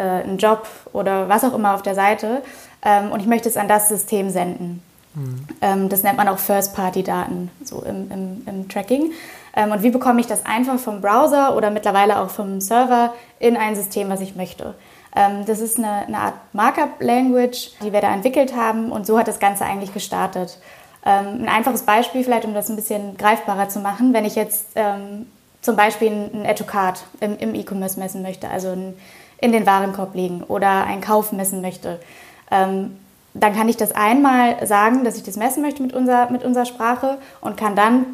äh, 0.00 0.22
einen 0.22 0.38
Job 0.38 0.66
oder 0.92 1.28
was 1.28 1.44
auch 1.44 1.54
immer 1.54 1.74
auf 1.74 1.82
der 1.82 1.94
Seite 1.94 2.42
ähm, 2.82 3.12
und 3.12 3.20
ich 3.20 3.26
möchte 3.26 3.48
es 3.48 3.56
an 3.56 3.68
das 3.68 3.88
System 3.88 4.30
senden. 4.30 4.82
Mhm. 5.14 5.46
Ähm, 5.60 5.88
das 5.88 6.02
nennt 6.02 6.16
man 6.16 6.28
auch 6.28 6.38
First-Party-Daten, 6.38 7.50
so 7.64 7.82
im, 7.82 8.10
im, 8.10 8.42
im 8.46 8.68
Tracking. 8.68 9.12
Ähm, 9.54 9.72
und 9.72 9.82
wie 9.82 9.90
bekomme 9.90 10.20
ich 10.20 10.26
das 10.26 10.46
einfach 10.46 10.78
vom 10.78 11.00
Browser 11.00 11.56
oder 11.56 11.70
mittlerweile 11.70 12.20
auch 12.20 12.30
vom 12.30 12.60
Server 12.60 13.12
in 13.38 13.56
ein 13.56 13.74
System, 13.74 14.08
was 14.08 14.20
ich 14.20 14.36
möchte? 14.36 14.74
Ähm, 15.14 15.44
das 15.46 15.60
ist 15.60 15.78
eine, 15.78 16.06
eine 16.06 16.18
Art 16.18 16.34
Markup-Language, 16.52 17.72
die 17.82 17.92
wir 17.92 18.00
da 18.00 18.14
entwickelt 18.14 18.54
haben 18.54 18.92
und 18.92 19.06
so 19.06 19.18
hat 19.18 19.28
das 19.28 19.40
Ganze 19.40 19.64
eigentlich 19.64 19.92
gestartet. 19.92 20.58
Ähm, 21.04 21.42
ein 21.42 21.48
einfaches 21.48 21.82
Beispiel 21.82 22.22
vielleicht, 22.22 22.44
um 22.44 22.54
das 22.54 22.68
ein 22.68 22.76
bisschen 22.76 23.16
greifbarer 23.16 23.68
zu 23.68 23.80
machen, 23.80 24.12
wenn 24.12 24.24
ich 24.24 24.36
jetzt 24.36 24.68
ähm, 24.76 25.26
zum 25.62 25.76
Beispiel 25.76 26.10
ein 26.10 26.44
Educat 26.44 27.02
im, 27.20 27.36
im 27.38 27.54
E-Commerce 27.54 27.98
messen 27.98 28.22
möchte, 28.22 28.48
also 28.48 28.68
ein 28.68 28.94
in 29.40 29.52
den 29.52 29.66
Warenkorb 29.66 30.14
legen 30.14 30.42
oder 30.46 30.84
einen 30.84 31.00
Kauf 31.00 31.32
messen 31.32 31.60
möchte, 31.60 32.00
ähm, 32.50 32.96
dann 33.32 33.54
kann 33.54 33.68
ich 33.68 33.76
das 33.76 33.92
einmal 33.92 34.66
sagen, 34.66 35.04
dass 35.04 35.16
ich 35.16 35.22
das 35.22 35.36
messen 35.36 35.62
möchte 35.62 35.82
mit 35.82 35.92
unserer, 35.92 36.30
mit 36.30 36.44
unserer 36.44 36.64
Sprache 36.66 37.18
und 37.40 37.56
kann 37.56 37.76
dann 37.76 38.04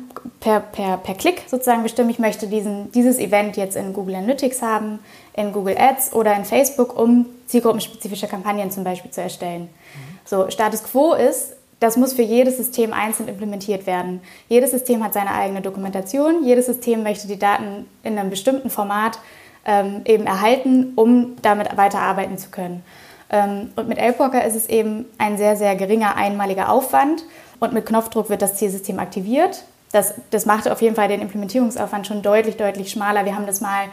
per, 0.41 0.61
per, 0.61 0.99
per 0.99 1.15
Klick 1.15 1.43
sozusagen 1.47 1.83
bestimmen, 1.83 2.11
ich 2.11 2.19
möchte 2.19 2.49
diesen, 2.49 2.93
dieses 2.93 3.19
Event 3.19 3.57
jetzt 3.57 3.77
in 3.77 3.95
Google 3.95 4.17
Analytics 4.17 4.61
haben, 4.61 4.99
in 5.33 5.53
Google 5.53 5.77
Ads 5.79 6.13
oder 6.13 6.37
in 6.37 6.45
Facebook, 6.45 6.99
um 6.99 7.27
zielgruppenspezifische 7.47 8.27
Kampagnen 8.27 8.71
zum 8.71 8.85
Beispiel 8.85 9.11
zu 9.11 9.23
erstellen. 9.23 9.63
Mhm. 9.63 10.19
So, 10.27 10.51
Status 10.51 10.83
Quo 10.83 11.15
ist, 11.15 11.55
das 11.81 11.97
muss 11.97 12.13
für 12.13 12.23
jedes 12.23 12.57
System 12.57 12.93
einzeln 12.93 13.29
implementiert 13.29 13.87
werden. 13.87 14.21
Jedes 14.49 14.71
System 14.71 15.05
hat 15.05 15.15
seine 15.15 15.33
eigene 15.33 15.61
Dokumentation, 15.61 16.45
jedes 16.45 16.67
System 16.67 17.03
möchte 17.03 17.27
die 17.27 17.39
Daten 17.39 17.87
in 18.03 18.19
einem 18.19 18.31
bestimmten 18.31 18.71
Format 18.71 19.19
ähm, 19.67 20.03
eben 20.05 20.27
erhalten, 20.27 20.93
um 20.95 21.37
damit 21.43 21.77
weiterarbeiten 21.77 22.39
zu 22.39 22.51
können. 22.51 22.83
Ähm, 23.31 23.71
und 23.77 23.89
mit 23.89 23.99
Elbwalker 23.99 24.45
ist 24.45 24.55
es 24.55 24.69
eben 24.69 25.07
ein 25.19 25.37
sehr, 25.37 25.57
sehr 25.57 25.75
geringer 25.77 26.17
einmaliger 26.17 26.71
Aufwand 26.71 27.25
und 27.59 27.73
mit 27.73 27.85
Knopfdruck 27.85 28.31
wird 28.31 28.43
das 28.43 28.55
Zielsystem 28.55 28.99
aktiviert. 28.99 29.65
Das, 29.93 30.15
das 30.31 30.47
macht 30.47 30.69
auf 30.69 30.83
jeden 30.83 30.95
Fall 30.95 31.09
den 31.09 31.21
Implementierungsaufwand 31.21 32.07
schon 32.07 32.23
deutlich, 32.23 32.57
deutlich 32.57 32.91
schmaler. 32.91 33.25
Wir 33.25 33.35
haben 33.35 33.47
das 33.47 33.61
mal 33.61 33.85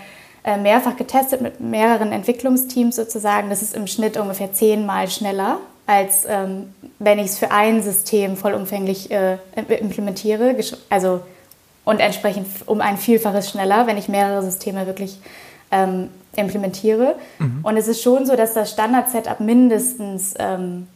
äh, 0.43 0.57
mehrfach 0.57 0.95
getestet 0.97 1.41
mit 1.41 1.59
mehreren 1.59 2.11
Entwicklungsteams 2.11 2.95
sozusagen. 2.95 3.49
Das 3.49 3.61
ist 3.61 3.75
im 3.75 3.87
Schnitt 3.87 4.17
ungefähr 4.17 4.53
zehnmal 4.53 5.09
schneller, 5.09 5.57
als 5.87 6.25
ähm, 6.27 6.73
wenn 6.99 7.19
ich 7.19 7.25
es 7.25 7.39
für 7.39 7.51
ein 7.51 7.81
System 7.81 8.37
vollumfänglich 8.37 9.09
äh, 9.11 9.37
implementiere. 9.55 10.55
Also 10.89 11.21
und 11.85 11.99
entsprechend 11.99 12.47
um 12.65 12.81
ein 12.81 12.97
Vielfaches 12.97 13.49
schneller, 13.49 13.87
wenn 13.87 13.97
ich 13.97 14.07
mehrere 14.07 14.41
Systeme 14.41 14.85
wirklich 14.85 15.19
ähm, 15.73 16.09
implementiere. 16.35 17.15
Mhm. 17.39 17.59
Und 17.63 17.77
es 17.77 17.87
ist 17.87 18.01
schon 18.01 18.25
so, 18.25 18.35
dass 18.35 18.53
das 18.53 18.71
Standard-Setup 18.71 19.39
mindestens, 19.39 20.35
ähm, 20.39 20.87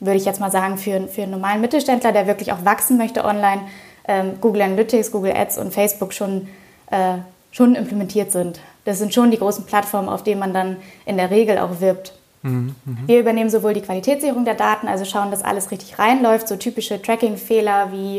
würde 0.00 0.16
ich 0.16 0.24
jetzt 0.24 0.40
mal 0.40 0.50
sagen, 0.50 0.78
für, 0.78 1.08
für 1.08 1.22
einen 1.22 1.32
normalen 1.32 1.60
Mittelständler, 1.60 2.12
der 2.12 2.26
wirklich 2.26 2.52
auch 2.52 2.64
wachsen 2.64 2.96
möchte 2.96 3.24
online, 3.24 3.62
ähm, 4.08 4.34
Google 4.40 4.62
Analytics, 4.62 5.10
Google 5.10 5.32
Ads 5.36 5.58
und 5.58 5.74
Facebook 5.74 6.12
schon, 6.12 6.48
äh, 6.90 7.18
schon 7.50 7.74
implementiert 7.74 8.30
sind. 8.30 8.60
Das 8.84 8.98
sind 8.98 9.12
schon 9.12 9.30
die 9.30 9.38
großen 9.38 9.66
Plattformen, 9.66 10.08
auf 10.08 10.22
denen 10.22 10.40
man 10.40 10.54
dann 10.54 10.76
in 11.06 11.16
der 11.16 11.30
Regel 11.30 11.58
auch 11.58 11.80
wirbt. 11.80 12.12
Mhm, 12.42 12.76
mh. 12.84 12.96
Wir 13.06 13.20
übernehmen 13.20 13.50
sowohl 13.50 13.74
die 13.74 13.80
Qualitätssicherung 13.80 14.44
der 14.44 14.54
Daten, 14.54 14.86
also 14.86 15.04
schauen, 15.04 15.30
dass 15.30 15.42
alles 15.42 15.70
richtig 15.72 15.98
reinläuft, 15.98 16.46
so 16.46 16.56
typische 16.56 17.02
Tracking-Fehler 17.02 17.90
wie 17.90 18.18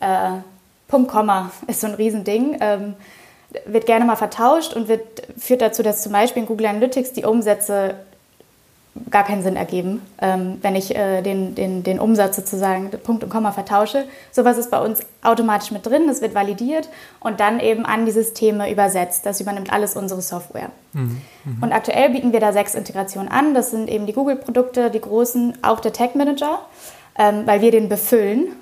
äh, 0.00 0.40
Punkt, 0.88 1.10
Komma 1.10 1.50
ist 1.66 1.80
so 1.80 1.86
ein 1.86 1.94
Riesending. 1.94 2.58
Ähm, 2.60 2.94
wird 3.64 3.86
gerne 3.86 4.04
mal 4.04 4.16
vertauscht 4.16 4.74
und 4.74 4.88
wird, 4.88 5.22
führt 5.38 5.62
dazu, 5.62 5.82
dass 5.82 6.02
zum 6.02 6.12
Beispiel 6.12 6.42
in 6.42 6.48
Google 6.48 6.66
Analytics 6.66 7.12
die 7.12 7.24
Umsätze 7.24 7.94
gar 9.10 9.24
keinen 9.24 9.42
Sinn 9.42 9.56
ergeben, 9.56 10.02
ähm, 10.20 10.58
wenn 10.62 10.74
ich 10.74 10.94
äh, 10.94 11.22
den, 11.22 11.54
den, 11.54 11.82
den 11.82 12.00
Umsatz 12.00 12.36
sozusagen 12.36 12.90
Punkt 12.90 13.22
und 13.22 13.30
Komma 13.30 13.52
vertausche. 13.52 14.04
Sowas 14.32 14.58
ist 14.58 14.70
bei 14.70 14.80
uns 14.80 15.00
automatisch 15.22 15.70
mit 15.70 15.86
drin, 15.86 16.06
das 16.06 16.20
wird 16.20 16.34
validiert 16.34 16.88
und 17.20 17.40
dann 17.40 17.60
eben 17.60 17.86
an 17.86 18.06
die 18.06 18.12
Systeme 18.12 18.70
übersetzt. 18.70 19.24
Das 19.24 19.40
übernimmt 19.40 19.72
alles 19.72 19.96
unsere 19.96 20.20
Software. 20.20 20.70
Mhm. 20.92 21.20
Mhm. 21.44 21.62
Und 21.62 21.72
aktuell 21.72 22.10
bieten 22.10 22.32
wir 22.32 22.40
da 22.40 22.52
sechs 22.52 22.74
Integrationen 22.74 23.30
an. 23.30 23.54
Das 23.54 23.70
sind 23.70 23.88
eben 23.88 24.06
die 24.06 24.12
Google-Produkte, 24.12 24.90
die 24.90 25.00
großen, 25.00 25.58
auch 25.62 25.80
der 25.80 25.92
Tag 25.92 26.14
Manager, 26.14 26.58
ähm, 27.18 27.42
weil 27.46 27.60
wir 27.60 27.70
den 27.70 27.88
befüllen 27.88 28.52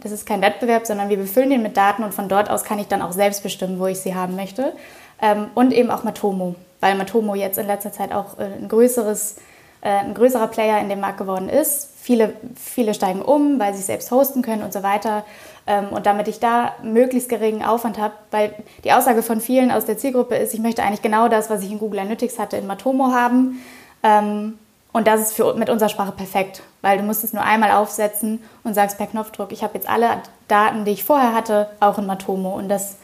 das 0.00 0.12
ist 0.12 0.26
kein 0.26 0.40
Wettbewerb, 0.40 0.86
sondern 0.86 1.08
wir 1.08 1.16
befüllen 1.16 1.50
den 1.50 1.62
mit 1.62 1.76
Daten 1.76 2.04
und 2.04 2.14
von 2.14 2.28
dort 2.28 2.50
aus 2.50 2.64
kann 2.64 2.78
ich 2.78 2.88
dann 2.88 3.02
auch 3.02 3.12
selbst 3.12 3.42
bestimmen, 3.42 3.78
wo 3.78 3.86
ich 3.86 4.00
sie 4.00 4.14
haben 4.14 4.36
möchte. 4.36 4.72
Ähm, 5.20 5.46
und 5.54 5.72
eben 5.72 5.90
auch 5.90 6.04
Matomo, 6.04 6.54
weil 6.80 6.94
Matomo 6.94 7.34
jetzt 7.34 7.58
in 7.58 7.66
letzter 7.66 7.92
Zeit 7.92 8.12
auch 8.12 8.38
äh, 8.38 8.44
ein, 8.44 8.68
größeres, 8.68 9.36
äh, 9.80 9.88
ein 9.88 10.14
größerer 10.14 10.46
Player 10.46 10.80
in 10.80 10.88
dem 10.88 11.00
Markt 11.00 11.18
geworden 11.18 11.48
ist. 11.48 11.90
Viele, 12.00 12.34
viele 12.54 12.94
steigen 12.94 13.20
um, 13.22 13.58
weil 13.58 13.74
sie 13.74 13.82
selbst 13.82 14.10
hosten 14.10 14.42
können 14.42 14.62
und 14.62 14.72
so 14.72 14.82
weiter. 14.82 15.24
Ähm, 15.66 15.88
und 15.88 16.06
damit 16.06 16.28
ich 16.28 16.38
da 16.38 16.74
möglichst 16.82 17.28
geringen 17.28 17.64
Aufwand 17.64 17.98
habe, 17.98 18.14
weil 18.30 18.54
die 18.84 18.92
Aussage 18.92 19.22
von 19.22 19.40
vielen 19.40 19.70
aus 19.70 19.86
der 19.86 19.98
Zielgruppe 19.98 20.36
ist, 20.36 20.54
ich 20.54 20.60
möchte 20.60 20.82
eigentlich 20.82 21.02
genau 21.02 21.28
das, 21.28 21.50
was 21.50 21.62
ich 21.62 21.70
in 21.70 21.78
Google 21.78 22.00
Analytics 22.00 22.38
hatte, 22.38 22.56
in 22.56 22.66
Matomo 22.66 23.12
haben. 23.12 23.60
Und 24.92 25.06
das 25.06 25.20
ist 25.20 25.32
für, 25.34 25.54
mit 25.54 25.68
unserer 25.68 25.88
Sprache 25.88 26.12
perfekt, 26.12 26.62
weil 26.80 26.98
du 26.98 27.04
musst 27.04 27.22
es 27.22 27.32
nur 27.32 27.42
einmal 27.42 27.72
aufsetzen 27.72 28.40
und 28.64 28.74
sagst 28.74 28.96
per 28.96 29.06
Knopfdruck, 29.06 29.52
ich 29.52 29.62
habe 29.62 29.74
jetzt 29.74 29.88
alle 29.88 30.22
Daten, 30.48 30.84
die 30.84 30.92
ich 30.92 31.04
vorher 31.04 31.34
hatte, 31.34 31.68
auch 31.80 31.98
in 31.98 32.06
Matomo. 32.06 32.56
Und 32.56 32.68
das, 32.68 32.96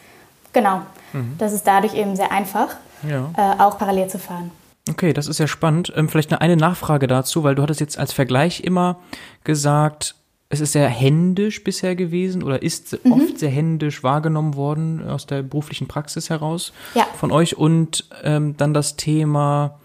genau, 0.52 0.82
mhm. 1.12 1.34
das 1.38 1.52
ist 1.52 1.66
dadurch 1.66 1.94
eben 1.94 2.16
sehr 2.16 2.32
einfach, 2.32 2.76
ja. 3.08 3.30
äh, 3.36 3.60
auch 3.60 3.78
parallel 3.78 4.08
zu 4.08 4.18
fahren. 4.18 4.50
Okay, 4.88 5.12
das 5.12 5.28
ist 5.28 5.38
ja 5.38 5.46
spannend. 5.46 5.92
Ähm, 5.94 6.08
vielleicht 6.08 6.30
eine, 6.32 6.40
eine 6.40 6.56
Nachfrage 6.56 7.06
dazu, 7.06 7.44
weil 7.44 7.54
du 7.54 7.62
hattest 7.62 7.80
jetzt 7.80 7.98
als 7.98 8.12
Vergleich 8.12 8.60
immer 8.60 8.98
gesagt, 9.44 10.14
es 10.50 10.60
ist 10.60 10.72
sehr 10.72 10.88
händisch 10.88 11.64
bisher 11.64 11.96
gewesen 11.96 12.42
oder 12.42 12.62
ist 12.62 13.04
mhm. 13.04 13.12
oft 13.12 13.38
sehr 13.38 13.50
händisch 13.50 14.02
wahrgenommen 14.02 14.54
worden 14.56 15.06
aus 15.08 15.26
der 15.26 15.42
beruflichen 15.42 15.88
Praxis 15.88 16.30
heraus 16.30 16.72
ja. 16.94 17.06
von 17.16 17.32
euch 17.32 17.56
und 17.56 18.06
ähm, 18.22 18.56
dann 18.56 18.74
das 18.74 18.96
Thema 18.96 19.80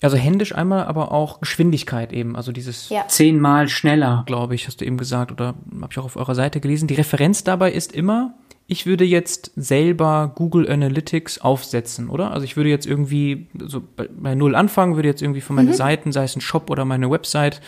also 0.00 0.16
händisch 0.16 0.54
einmal, 0.54 0.84
aber 0.84 1.12
auch 1.12 1.40
Geschwindigkeit 1.40 2.12
eben. 2.12 2.36
Also 2.36 2.52
dieses 2.52 2.88
ja. 2.88 3.06
zehnmal 3.08 3.68
schneller, 3.68 4.22
glaube 4.26 4.54
ich, 4.54 4.66
hast 4.66 4.80
du 4.80 4.84
eben 4.84 4.96
gesagt 4.96 5.32
oder 5.32 5.54
habe 5.80 5.88
ich 5.90 5.98
auch 5.98 6.04
auf 6.04 6.16
eurer 6.16 6.34
Seite 6.34 6.60
gelesen. 6.60 6.86
Die 6.86 6.94
Referenz 6.94 7.42
dabei 7.42 7.72
ist 7.72 7.92
immer, 7.92 8.34
ich 8.68 8.86
würde 8.86 9.04
jetzt 9.04 9.50
selber 9.56 10.30
Google 10.34 10.70
Analytics 10.70 11.40
aufsetzen, 11.40 12.10
oder? 12.10 12.30
Also 12.30 12.44
ich 12.44 12.56
würde 12.56 12.70
jetzt 12.70 12.86
irgendwie 12.86 13.48
so 13.58 13.82
bei, 13.96 14.08
bei 14.08 14.34
Null 14.34 14.54
anfangen, 14.54 14.94
würde 14.94 15.08
jetzt 15.08 15.22
irgendwie 15.22 15.40
von 15.40 15.56
meinen 15.56 15.68
mhm. 15.68 15.74
Seiten, 15.74 16.12
sei 16.12 16.24
es 16.24 16.36
ein 16.36 16.42
Shop 16.42 16.70
oder 16.70 16.84
meine 16.84 17.10
Website, 17.10 17.60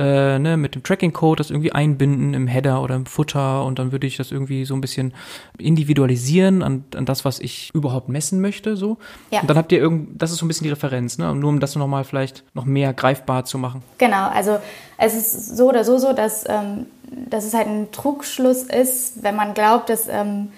äh, 0.00 0.38
ne, 0.38 0.56
mit 0.56 0.74
dem 0.74 0.82
Tracking-Code 0.82 1.40
das 1.40 1.50
irgendwie 1.50 1.72
einbinden 1.72 2.32
im 2.32 2.46
Header 2.46 2.82
oder 2.82 2.94
im 2.94 3.04
Footer 3.04 3.64
und 3.66 3.78
dann 3.78 3.92
würde 3.92 4.06
ich 4.06 4.16
das 4.16 4.32
irgendwie 4.32 4.64
so 4.64 4.74
ein 4.74 4.80
bisschen 4.80 5.12
individualisieren 5.58 6.62
an, 6.62 6.84
an 6.96 7.04
das, 7.04 7.26
was 7.26 7.38
ich 7.38 7.70
überhaupt 7.74 8.08
messen 8.08 8.40
möchte. 8.40 8.76
So. 8.76 8.96
Ja. 9.30 9.42
Und 9.42 9.50
dann 9.50 9.58
habt 9.58 9.72
ihr 9.72 9.78
irgend, 9.78 10.20
das 10.20 10.30
ist 10.30 10.38
so 10.38 10.46
ein 10.46 10.48
bisschen 10.48 10.64
die 10.64 10.70
Referenz, 10.70 11.18
ne? 11.18 11.34
Nur 11.34 11.50
um 11.50 11.60
das 11.60 11.76
nochmal 11.76 12.04
vielleicht 12.04 12.44
noch 12.54 12.64
mehr 12.64 12.94
greifbar 12.94 13.44
zu 13.44 13.58
machen. 13.58 13.82
Genau, 13.98 14.28
also 14.30 14.58
es 14.96 15.14
ist 15.14 15.56
so 15.58 15.68
oder 15.68 15.84
so 15.84 15.98
so, 15.98 16.14
dass, 16.14 16.48
ähm, 16.48 16.86
dass 17.28 17.44
es 17.44 17.52
halt 17.52 17.66
ein 17.66 17.92
Trugschluss 17.92 18.62
ist, 18.62 19.22
wenn 19.22 19.36
man 19.36 19.52
glaubt, 19.52 19.90
dass 19.90 20.08
ähm, 20.08 20.48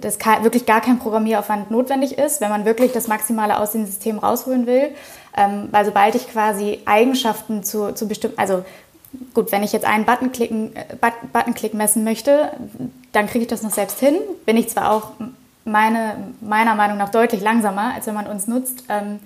dass 0.00 0.18
wirklich 0.42 0.66
gar 0.66 0.80
kein 0.80 0.98
Programmieraufwand 0.98 1.70
notwendig 1.70 2.18
ist, 2.18 2.40
wenn 2.40 2.50
man 2.50 2.64
wirklich 2.64 2.92
das 2.92 3.08
Maximale 3.08 3.58
aus 3.58 3.72
dem 3.72 3.86
System 3.86 4.18
rausholen 4.18 4.66
will. 4.66 4.90
Ähm, 5.36 5.68
weil 5.70 5.84
sobald 5.84 6.14
ich 6.14 6.28
quasi 6.30 6.80
Eigenschaften 6.84 7.62
zu, 7.62 7.94
zu 7.94 8.08
bestimmten, 8.08 8.38
also 8.38 8.64
gut, 9.34 9.52
wenn 9.52 9.62
ich 9.62 9.72
jetzt 9.72 9.84
einen 9.84 10.04
Buttonklick, 10.04 10.50
äh, 10.50 10.84
Buttonklick 11.32 11.74
messen 11.74 12.04
möchte, 12.04 12.52
dann 13.12 13.26
kriege 13.26 13.42
ich 13.42 13.48
das 13.48 13.62
noch 13.62 13.72
selbst 13.72 14.00
hin. 14.00 14.16
Bin 14.46 14.56
ich 14.56 14.68
zwar 14.68 14.90
auch 14.92 15.12
meine, 15.64 16.32
meiner 16.40 16.74
Meinung 16.74 16.98
nach 16.98 17.10
deutlich 17.10 17.40
langsamer, 17.40 17.94
als 17.94 18.06
wenn 18.06 18.14
man 18.14 18.26
uns 18.26 18.46
nutzt. 18.46 18.84
Ähm, 18.88 19.20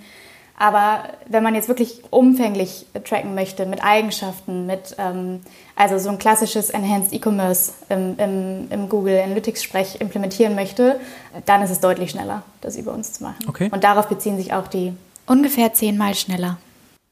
aber 0.58 1.04
wenn 1.28 1.42
man 1.42 1.54
jetzt 1.54 1.68
wirklich 1.68 2.02
umfänglich 2.10 2.86
tracken 3.04 3.34
möchte 3.34 3.66
mit 3.66 3.82
Eigenschaften, 3.82 4.66
mit 4.66 4.94
ähm, 4.98 5.40
also 5.76 5.98
so 5.98 6.10
ein 6.10 6.18
klassisches 6.18 6.70
Enhanced 6.70 7.12
E-Commerce 7.12 7.72
im, 7.88 8.18
im, 8.18 8.68
im, 8.70 8.88
Google 8.88 9.18
Analytics-Sprech 9.20 10.00
implementieren 10.00 10.54
möchte, 10.54 11.00
dann 11.46 11.62
ist 11.62 11.70
es 11.70 11.80
deutlich 11.80 12.10
schneller, 12.10 12.42
das 12.60 12.76
über 12.76 12.92
uns 12.92 13.14
zu 13.14 13.24
machen. 13.24 13.44
Okay. 13.48 13.70
Und 13.72 13.82
darauf 13.82 14.08
beziehen 14.08 14.36
sich 14.36 14.52
auch 14.52 14.68
die 14.68 14.92
ungefähr 15.26 15.72
zehnmal 15.72 16.14
schneller. 16.14 16.58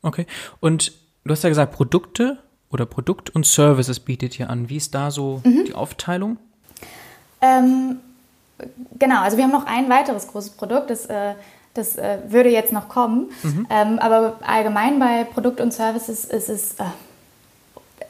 Okay. 0.02 0.26
Und 0.60 0.92
du 1.24 1.32
hast 1.32 1.42
ja 1.42 1.48
gesagt, 1.48 1.72
Produkte 1.72 2.38
oder 2.70 2.86
Produkt 2.86 3.30
und 3.30 3.46
Services 3.46 4.00
bietet 4.00 4.38
ihr 4.38 4.48
an. 4.48 4.68
Wie 4.68 4.76
ist 4.76 4.94
da 4.94 5.10
so 5.10 5.40
mhm. 5.44 5.64
die 5.64 5.74
Aufteilung? 5.74 6.38
Ähm, 7.40 7.96
genau, 8.98 9.22
also 9.22 9.36
wir 9.36 9.44
haben 9.44 9.52
noch 9.52 9.66
ein 9.66 9.88
weiteres 9.88 10.28
großes 10.28 10.50
Produkt, 10.52 10.90
das 10.90 11.06
äh, 11.06 11.34
das 11.74 11.96
äh, 11.96 12.18
würde 12.28 12.48
jetzt 12.48 12.72
noch 12.72 12.88
kommen. 12.88 13.30
Mhm. 13.42 13.66
Ähm, 13.70 13.98
aber 13.98 14.34
allgemein 14.46 14.98
bei 14.98 15.24
Produkt 15.24 15.60
und 15.60 15.72
Services 15.72 16.24
ist 16.24 16.48
es 16.48 16.72
äh, 16.74 16.84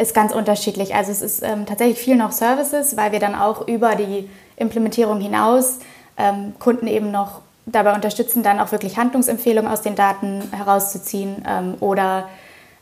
ist 0.00 0.14
ganz 0.14 0.32
unterschiedlich. 0.32 0.94
Also 0.94 1.12
es 1.12 1.20
ist 1.20 1.42
ähm, 1.42 1.66
tatsächlich 1.66 1.98
viel 1.98 2.16
noch 2.16 2.32
Services, 2.32 2.96
weil 2.96 3.12
wir 3.12 3.20
dann 3.20 3.34
auch 3.34 3.68
über 3.68 3.96
die 3.96 4.30
Implementierung 4.56 5.20
hinaus 5.20 5.78
ähm, 6.16 6.54
Kunden 6.58 6.86
eben 6.86 7.10
noch 7.10 7.40
dabei 7.66 7.94
unterstützen, 7.94 8.42
dann 8.42 8.60
auch 8.60 8.72
wirklich 8.72 8.96
Handlungsempfehlungen 8.96 9.70
aus 9.70 9.82
den 9.82 9.94
Daten 9.94 10.42
herauszuziehen. 10.52 11.44
Ähm, 11.46 11.74
oder 11.80 12.28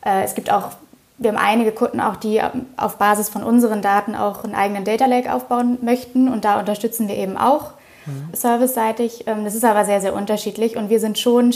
äh, 0.04 0.22
es 0.22 0.34
gibt 0.34 0.50
auch, 0.50 0.70
wir 1.18 1.30
haben 1.30 1.38
einige 1.38 1.72
Kunden 1.72 2.00
auch, 2.00 2.16
die 2.16 2.40
auf 2.76 2.96
Basis 2.98 3.28
von 3.28 3.42
unseren 3.42 3.82
Daten 3.82 4.14
auch 4.14 4.44
einen 4.44 4.54
eigenen 4.54 4.84
Data 4.84 5.06
Lake 5.06 5.32
aufbauen 5.32 5.78
möchten. 5.82 6.28
Und 6.28 6.44
da 6.44 6.60
unterstützen 6.60 7.08
wir 7.08 7.16
eben 7.16 7.36
auch 7.36 7.72
mhm. 8.08 8.34
serviceseitig. 8.34 9.26
Ähm, 9.26 9.44
das 9.44 9.54
ist 9.54 9.64
aber 9.64 9.84
sehr, 9.84 10.00
sehr 10.00 10.14
unterschiedlich 10.14 10.76
und 10.76 10.90
wir 10.90 11.00
sind 11.00 11.18
schon, 11.18 11.54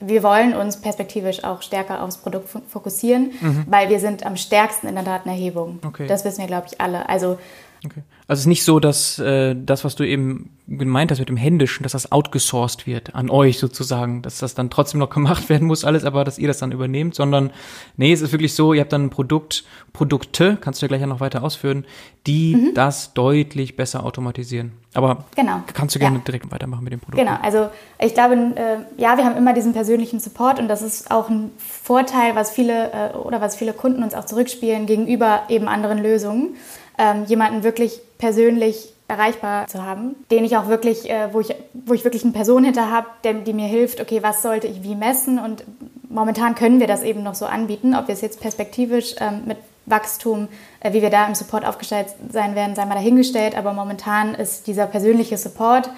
wir 0.00 0.22
wollen 0.22 0.54
uns 0.54 0.80
perspektivisch 0.80 1.44
auch 1.44 1.62
stärker 1.62 2.02
aufs 2.02 2.18
Produkt 2.18 2.48
fokussieren, 2.68 3.32
mhm. 3.40 3.66
weil 3.68 3.88
wir 3.88 4.00
sind 4.00 4.24
am 4.24 4.36
stärksten 4.36 4.88
in 4.88 4.94
der 4.94 5.04
Datenerhebung. 5.04 5.80
Okay. 5.86 6.06
Das 6.06 6.24
wissen 6.24 6.38
wir, 6.38 6.46
glaube 6.46 6.66
ich, 6.70 6.80
alle. 6.80 7.08
Also 7.08 7.38
Okay. 7.84 8.02
Also 8.28 8.40
es 8.40 8.42
ist 8.42 8.48
nicht 8.48 8.64
so, 8.64 8.78
dass 8.78 9.18
äh, 9.18 9.56
das, 9.56 9.84
was 9.84 9.96
du 9.96 10.04
eben 10.04 10.50
gemeint 10.66 11.10
hast 11.10 11.18
mit 11.18 11.30
dem 11.30 11.38
Händischen, 11.38 11.82
dass 11.82 11.92
das 11.92 12.12
outgesourced 12.12 12.86
wird 12.86 13.14
an 13.14 13.30
euch 13.30 13.58
sozusagen, 13.58 14.20
dass 14.20 14.36
das 14.36 14.54
dann 14.54 14.68
trotzdem 14.68 15.00
noch 15.00 15.08
gemacht 15.08 15.48
werden 15.48 15.66
muss, 15.66 15.82
alles, 15.82 16.04
aber 16.04 16.24
dass 16.24 16.38
ihr 16.38 16.46
das 16.46 16.58
dann 16.58 16.70
übernehmt, 16.70 17.14
sondern 17.14 17.50
nee, 17.96 18.12
es 18.12 18.20
ist 18.20 18.32
wirklich 18.32 18.54
so, 18.54 18.74
ihr 18.74 18.82
habt 18.82 18.92
dann 18.92 19.06
ein 19.06 19.10
Produkt, 19.10 19.64
Produkte, 19.94 20.58
kannst 20.60 20.82
du 20.82 20.84
ja 20.84 20.88
gleich 20.88 21.06
noch 21.06 21.20
weiter 21.20 21.42
ausführen, 21.42 21.86
die 22.26 22.54
mhm. 22.54 22.74
das 22.74 23.14
deutlich 23.14 23.76
besser 23.76 24.04
automatisieren. 24.04 24.72
Aber 24.92 25.24
genau. 25.34 25.62
kannst 25.72 25.94
du 25.94 25.98
gerne 25.98 26.18
ja. 26.18 26.22
direkt 26.22 26.50
weitermachen 26.50 26.84
mit 26.84 26.92
dem 26.92 27.00
Produkt. 27.00 27.18
Genau, 27.18 27.38
also 27.42 27.70
ich 27.98 28.12
glaube, 28.12 28.34
äh, 28.34 29.00
ja, 29.00 29.16
wir 29.16 29.24
haben 29.24 29.38
immer 29.38 29.54
diesen 29.54 29.72
persönlichen 29.72 30.20
Support 30.20 30.58
und 30.58 30.68
das 30.68 30.82
ist 30.82 31.10
auch 31.10 31.30
ein 31.30 31.50
Vorteil, 31.56 32.36
was 32.36 32.50
viele 32.50 32.90
äh, 32.92 33.16
oder 33.16 33.40
was 33.40 33.56
viele 33.56 33.72
Kunden 33.72 34.02
uns 34.02 34.12
auch 34.12 34.26
zurückspielen 34.26 34.84
gegenüber 34.84 35.44
eben 35.48 35.66
anderen 35.66 35.96
Lösungen 35.96 36.56
ähm, 36.98 37.24
jemanden 37.24 37.62
wirklich 37.62 38.00
persönlich 38.18 38.92
erreichbar 39.08 39.66
zu 39.68 39.82
haben, 39.84 40.16
den 40.30 40.44
ich 40.44 40.56
auch 40.56 40.68
wirklich, 40.68 41.08
äh, 41.08 41.32
wo, 41.32 41.40
ich, 41.40 41.54
wo 41.72 41.94
ich 41.94 42.04
wirklich 42.04 42.24
eine 42.24 42.32
Person 42.32 42.64
hinter 42.64 42.90
habe, 42.90 43.08
die 43.24 43.54
mir 43.54 43.66
hilft, 43.66 44.00
okay, 44.00 44.22
was 44.22 44.42
sollte 44.42 44.66
ich 44.66 44.82
wie 44.82 44.94
messen 44.94 45.38
und 45.38 45.64
momentan 46.10 46.54
können 46.54 46.78
wir 46.78 46.86
das 46.86 47.02
eben 47.02 47.22
noch 47.22 47.34
so 47.34 47.46
anbieten, 47.46 47.94
ob 47.94 48.08
wir 48.08 48.12
es 48.12 48.20
jetzt 48.20 48.40
perspektivisch 48.40 49.14
ähm, 49.18 49.42
mit 49.46 49.56
Wachstum, 49.86 50.48
äh, 50.80 50.92
wie 50.92 51.00
wir 51.00 51.08
da 51.08 51.26
im 51.26 51.34
Support 51.34 51.64
aufgestellt 51.64 52.08
sein 52.30 52.54
werden, 52.54 52.74
sei 52.74 52.84
mal 52.84 52.94
dahingestellt, 52.94 53.56
aber 53.56 53.72
momentan 53.72 54.34
ist 54.34 54.66
dieser 54.66 54.86
persönliche 54.86 55.38
Support 55.38 55.88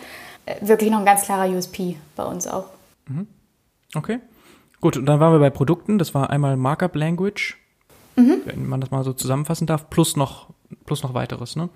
äh, 0.47 0.55
wirklich 0.61 0.91
noch 0.91 1.01
ein 1.01 1.05
ganz 1.05 1.23
klarer 1.23 1.51
USP 1.51 1.97
bei 2.15 2.25
uns 2.25 2.47
auch. 2.47 2.67
Mhm. 3.09 3.27
Okay. 3.97 4.21
Gut, 4.81 4.97
und 4.97 5.07
dann 5.07 5.19
waren 5.19 5.33
wir 5.33 5.41
bei 5.41 5.51
Produkten, 5.51 5.99
das 5.99 6.15
war 6.15 6.31
einmal 6.31 6.57
Markup 6.57 6.95
Language, 6.95 7.59
mhm. 8.15 8.43
wenn 8.45 8.69
man 8.69 8.81
das 8.81 8.93
mal 8.93 9.03
so 9.03 9.13
zusammenfassen 9.13 9.67
darf, 9.67 9.91
plus 9.91 10.17
noch 10.17 10.49
plus 10.87 11.03
noch 11.03 11.15
weiteres, 11.15 11.57
ne? 11.57 11.69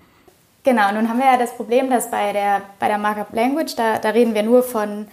Genau, 0.63 0.91
nun 0.91 1.07
haben 1.07 1.19
wir 1.19 1.27
ja 1.27 1.37
das 1.37 1.55
Problem, 1.55 1.91
dass 1.91 2.09
bei 2.09 2.33
der, 2.33 2.61
bei 2.79 2.87
der 2.87 2.97
Markup 2.97 3.33
Language, 3.33 3.75
da, 3.75 3.99
da 3.99 4.09
reden 4.09 4.33
wir 4.33 4.41
nur 4.41 4.63
von 4.63 5.05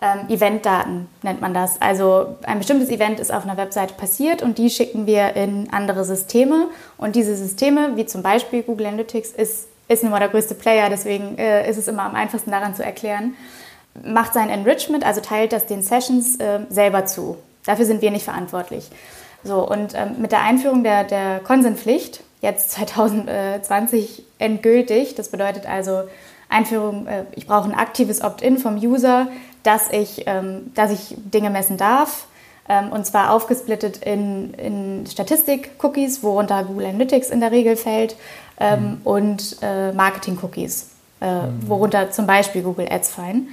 ähm, 0.00 0.28
Eventdaten, 0.28 1.08
nennt 1.22 1.40
man 1.40 1.52
das. 1.52 1.80
Also 1.82 2.36
ein 2.44 2.58
bestimmtes 2.58 2.88
Event 2.88 3.18
ist 3.18 3.32
auf 3.32 3.42
einer 3.42 3.56
Webseite 3.56 3.94
passiert 3.94 4.42
und 4.42 4.58
die 4.58 4.70
schicken 4.70 5.06
wir 5.06 5.34
in 5.34 5.72
andere 5.72 6.04
Systeme. 6.04 6.68
Und 6.98 7.16
diese 7.16 7.34
Systeme, 7.34 7.96
wie 7.96 8.06
zum 8.06 8.22
Beispiel 8.22 8.62
Google 8.62 8.86
Analytics, 8.86 9.30
ist, 9.30 9.66
ist 9.88 10.04
nun 10.04 10.12
mal 10.12 10.20
der 10.20 10.28
größte 10.28 10.54
Player, 10.54 10.88
deswegen 10.88 11.36
äh, 11.36 11.68
ist 11.68 11.78
es 11.78 11.88
immer 11.88 12.04
am 12.04 12.14
einfachsten 12.14 12.52
daran 12.52 12.76
zu 12.76 12.84
erklären, 12.84 13.34
macht 14.04 14.34
sein 14.34 14.50
Enrichment, 14.50 15.04
also 15.04 15.20
teilt 15.20 15.52
das 15.52 15.66
den 15.66 15.82
Sessions 15.82 16.36
äh, 16.36 16.60
selber 16.68 17.06
zu. 17.06 17.38
Dafür 17.64 17.86
sind 17.86 18.02
wir 18.02 18.12
nicht 18.12 18.24
verantwortlich. 18.24 18.88
So, 19.44 19.68
und 19.68 19.94
ähm, 19.94 20.16
mit 20.20 20.32
der 20.32 20.42
Einführung 20.42 20.84
der, 20.84 21.04
der 21.04 21.40
Consent-Pflicht 21.40 22.22
jetzt 22.42 22.72
2020 22.72 24.24
endgültig. 24.38 25.14
Das 25.14 25.30
bedeutet 25.30 25.66
also 25.66 26.02
Einführung, 26.50 27.06
äh, 27.06 27.24
ich 27.34 27.46
brauche 27.46 27.70
ein 27.70 27.74
aktives 27.74 28.22
Opt-in 28.22 28.58
vom 28.58 28.76
User, 28.76 29.28
dass 29.62 29.90
ich, 29.90 30.24
ähm, 30.26 30.72
dass 30.74 30.90
ich 30.90 31.14
Dinge 31.16 31.48
messen 31.48 31.78
darf. 31.78 32.26
Ähm, 32.68 32.92
und 32.92 33.06
zwar 33.06 33.32
aufgesplittet 33.32 33.98
in, 33.98 34.54
in 34.54 35.06
Statistik-Cookies, 35.06 36.22
worunter 36.22 36.62
Google 36.64 36.86
Analytics 36.86 37.30
in 37.30 37.40
der 37.40 37.50
Regel 37.50 37.76
fällt, 37.76 38.16
ähm, 38.60 38.82
mhm. 38.82 39.00
und 39.04 39.56
äh, 39.62 39.92
Marketing-Cookies, 39.92 40.90
äh, 41.20 41.46
mhm. 41.46 41.68
worunter 41.68 42.10
zum 42.10 42.26
Beispiel 42.26 42.62
Google 42.62 42.88
Ads 42.90 43.10
fallen. 43.10 43.48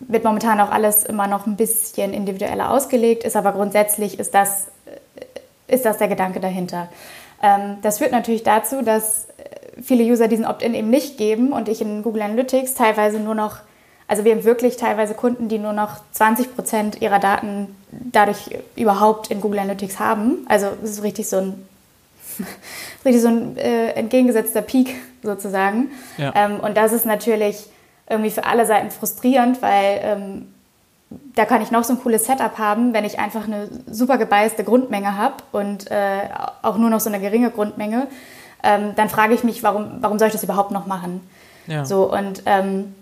Wird 0.00 0.24
momentan 0.24 0.60
auch 0.60 0.70
alles 0.70 1.04
immer 1.04 1.26
noch 1.26 1.46
ein 1.46 1.56
bisschen 1.56 2.12
individueller 2.12 2.70
ausgelegt, 2.70 3.24
ist 3.24 3.36
aber 3.36 3.52
grundsätzlich 3.52 4.18
ist 4.18 4.32
das, 4.32 4.68
ist 5.66 5.84
das 5.84 5.98
der 5.98 6.06
Gedanke 6.06 6.38
dahinter. 6.38 6.88
Ähm, 7.42 7.78
das 7.82 7.98
führt 7.98 8.12
natürlich 8.12 8.42
dazu, 8.42 8.82
dass 8.82 9.26
äh, 9.38 9.82
viele 9.82 10.04
User 10.04 10.28
diesen 10.28 10.44
Opt-in 10.44 10.74
eben 10.74 10.90
nicht 10.90 11.18
geben 11.18 11.52
und 11.52 11.68
ich 11.68 11.80
in 11.80 12.02
Google 12.02 12.22
Analytics 12.22 12.74
teilweise 12.74 13.20
nur 13.20 13.34
noch, 13.34 13.58
also 14.08 14.24
wir 14.24 14.32
haben 14.32 14.44
wirklich 14.44 14.76
teilweise 14.76 15.14
Kunden, 15.14 15.48
die 15.48 15.58
nur 15.58 15.72
noch 15.72 16.00
20 16.12 16.54
Prozent 16.54 17.00
ihrer 17.00 17.18
Daten 17.18 17.76
dadurch 17.90 18.50
überhaupt 18.76 19.30
in 19.30 19.40
Google 19.40 19.60
Analytics 19.60 19.98
haben. 19.98 20.46
Also 20.48 20.68
es 20.82 20.90
ist 20.90 21.02
richtig 21.02 21.28
so 21.28 21.36
ein, 21.36 21.68
richtig 23.04 23.22
so 23.22 23.28
ein 23.28 23.56
äh, 23.56 23.90
entgegengesetzter 23.90 24.62
Peak 24.62 24.94
sozusagen. 25.22 25.90
Ja. 26.16 26.32
Ähm, 26.34 26.60
und 26.60 26.76
das 26.76 26.92
ist 26.92 27.06
natürlich 27.06 27.66
irgendwie 28.08 28.30
für 28.30 28.44
alle 28.44 28.66
Seiten 28.66 28.90
frustrierend, 28.90 29.60
weil 29.62 30.00
ähm, 30.02 30.46
da 31.10 31.44
kann 31.44 31.62
ich 31.62 31.70
noch 31.70 31.84
so 31.84 31.94
ein 31.94 32.00
cooles 32.00 32.26
Setup 32.26 32.58
haben, 32.58 32.92
wenn 32.92 33.04
ich 33.04 33.18
einfach 33.18 33.44
eine 33.44 33.68
super 33.90 34.18
gebeißte 34.18 34.64
Grundmenge 34.64 35.16
habe 35.16 35.36
und 35.52 35.90
äh, 35.90 36.28
auch 36.62 36.76
nur 36.76 36.90
noch 36.90 37.00
so 37.00 37.08
eine 37.08 37.20
geringe 37.20 37.50
Grundmenge, 37.50 38.08
ähm, 38.62 38.92
dann 38.96 39.08
frage 39.08 39.34
ich 39.34 39.44
mich, 39.44 39.62
warum, 39.62 39.98
warum 40.00 40.18
soll 40.18 40.28
ich 40.28 40.34
das 40.34 40.42
überhaupt 40.42 40.70
noch 40.70 40.86
machen? 40.86 41.20
Ja. 41.66 41.84
So, 41.84 42.12
und 42.12 42.42
ähm, 42.46 42.94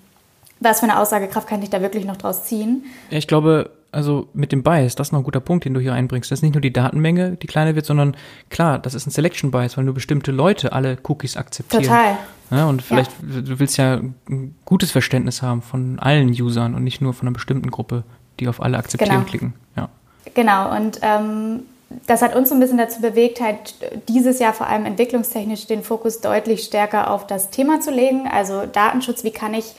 was 0.61 0.81
für 0.81 0.85
eine 0.85 0.99
Aussagekraft 0.99 1.49
kann 1.49 1.63
ich 1.63 1.71
da 1.71 1.81
wirklich 1.81 2.05
noch 2.05 2.17
draus 2.17 2.45
ziehen? 2.45 2.85
Ja, 3.11 3.19
ich 3.19 3.27
glaube, 3.27 3.71
also 3.93 4.29
mit 4.35 4.53
dem 4.53 4.63
Bias, 4.63 4.95
das 4.95 5.09
ist 5.09 5.13
noch 5.13 5.21
ein 5.21 5.25
guter 5.25 5.41
Punkt, 5.41 5.65
den 5.65 5.75
du 5.75 5.81
hier 5.81 5.95
einbringst. 5.95 6.31
Das 6.31 6.41
ist 6.41 6.43
nicht 6.43 6.55
nur 6.55 6.61
die 6.61 6.73
Datenmenge, 6.73 7.33
die 7.33 7.47
kleiner 7.47 7.75
wird, 7.75 7.87
sondern 7.87 8.17
klar, 8.51 8.79
das 8.79 8.95
ist 8.95 9.07
ein 9.07 9.11
Selection 9.11 9.51
Bias, 9.51 9.77
weil 9.77 9.85
nur 9.85 9.95
bestimmte 9.95 10.33
Leute 10.33 10.73
alle 10.73 10.99
Cookies 11.03 11.37
akzeptieren. 11.37 11.85
Total. 11.85 12.19
Ja, 12.51 12.67
und 12.67 12.83
vielleicht, 12.83 13.11
ja. 13.23 13.41
du 13.41 13.59
willst 13.59 13.77
ja 13.77 14.01
ein 14.29 14.55
gutes 14.65 14.93
Verständnis 14.93 15.43
haben 15.43 15.63
von 15.63 15.99
allen 15.99 16.31
Usern 16.31 16.75
und 16.75 16.85
nicht 16.85 17.01
nur 17.01 17.13
von 17.13 17.27
einer 17.27 17.35
bestimmten 17.35 17.71
Gruppe, 17.71 18.05
die 18.39 18.49
auf 18.49 18.63
alle 18.63 18.79
akzeptieren 18.79 19.19
genau. 19.19 19.29
klicken. 19.29 19.55
Ja. 19.77 19.89
Genau, 20.35 20.75
und 20.77 21.01
ähm, 21.03 21.63
das 22.07 22.23
hat 22.23 22.35
uns 22.35 22.49
so 22.49 22.55
ein 22.55 22.61
bisschen 22.61 22.79
dazu 22.79 23.01
bewegt, 23.01 23.41
halt 23.41 23.75
dieses 24.09 24.39
Jahr 24.39 24.53
vor 24.53 24.67
allem 24.67 24.85
entwicklungstechnisch 24.87 25.67
den 25.67 25.83
Fokus 25.83 26.21
deutlich 26.21 26.65
stärker 26.65 27.11
auf 27.11 27.27
das 27.27 27.51
Thema 27.51 27.81
zu 27.81 27.91
legen. 27.91 28.29
Also 28.29 28.67
Datenschutz, 28.67 29.25
wie 29.25 29.31
kann 29.31 29.55
ich, 29.55 29.75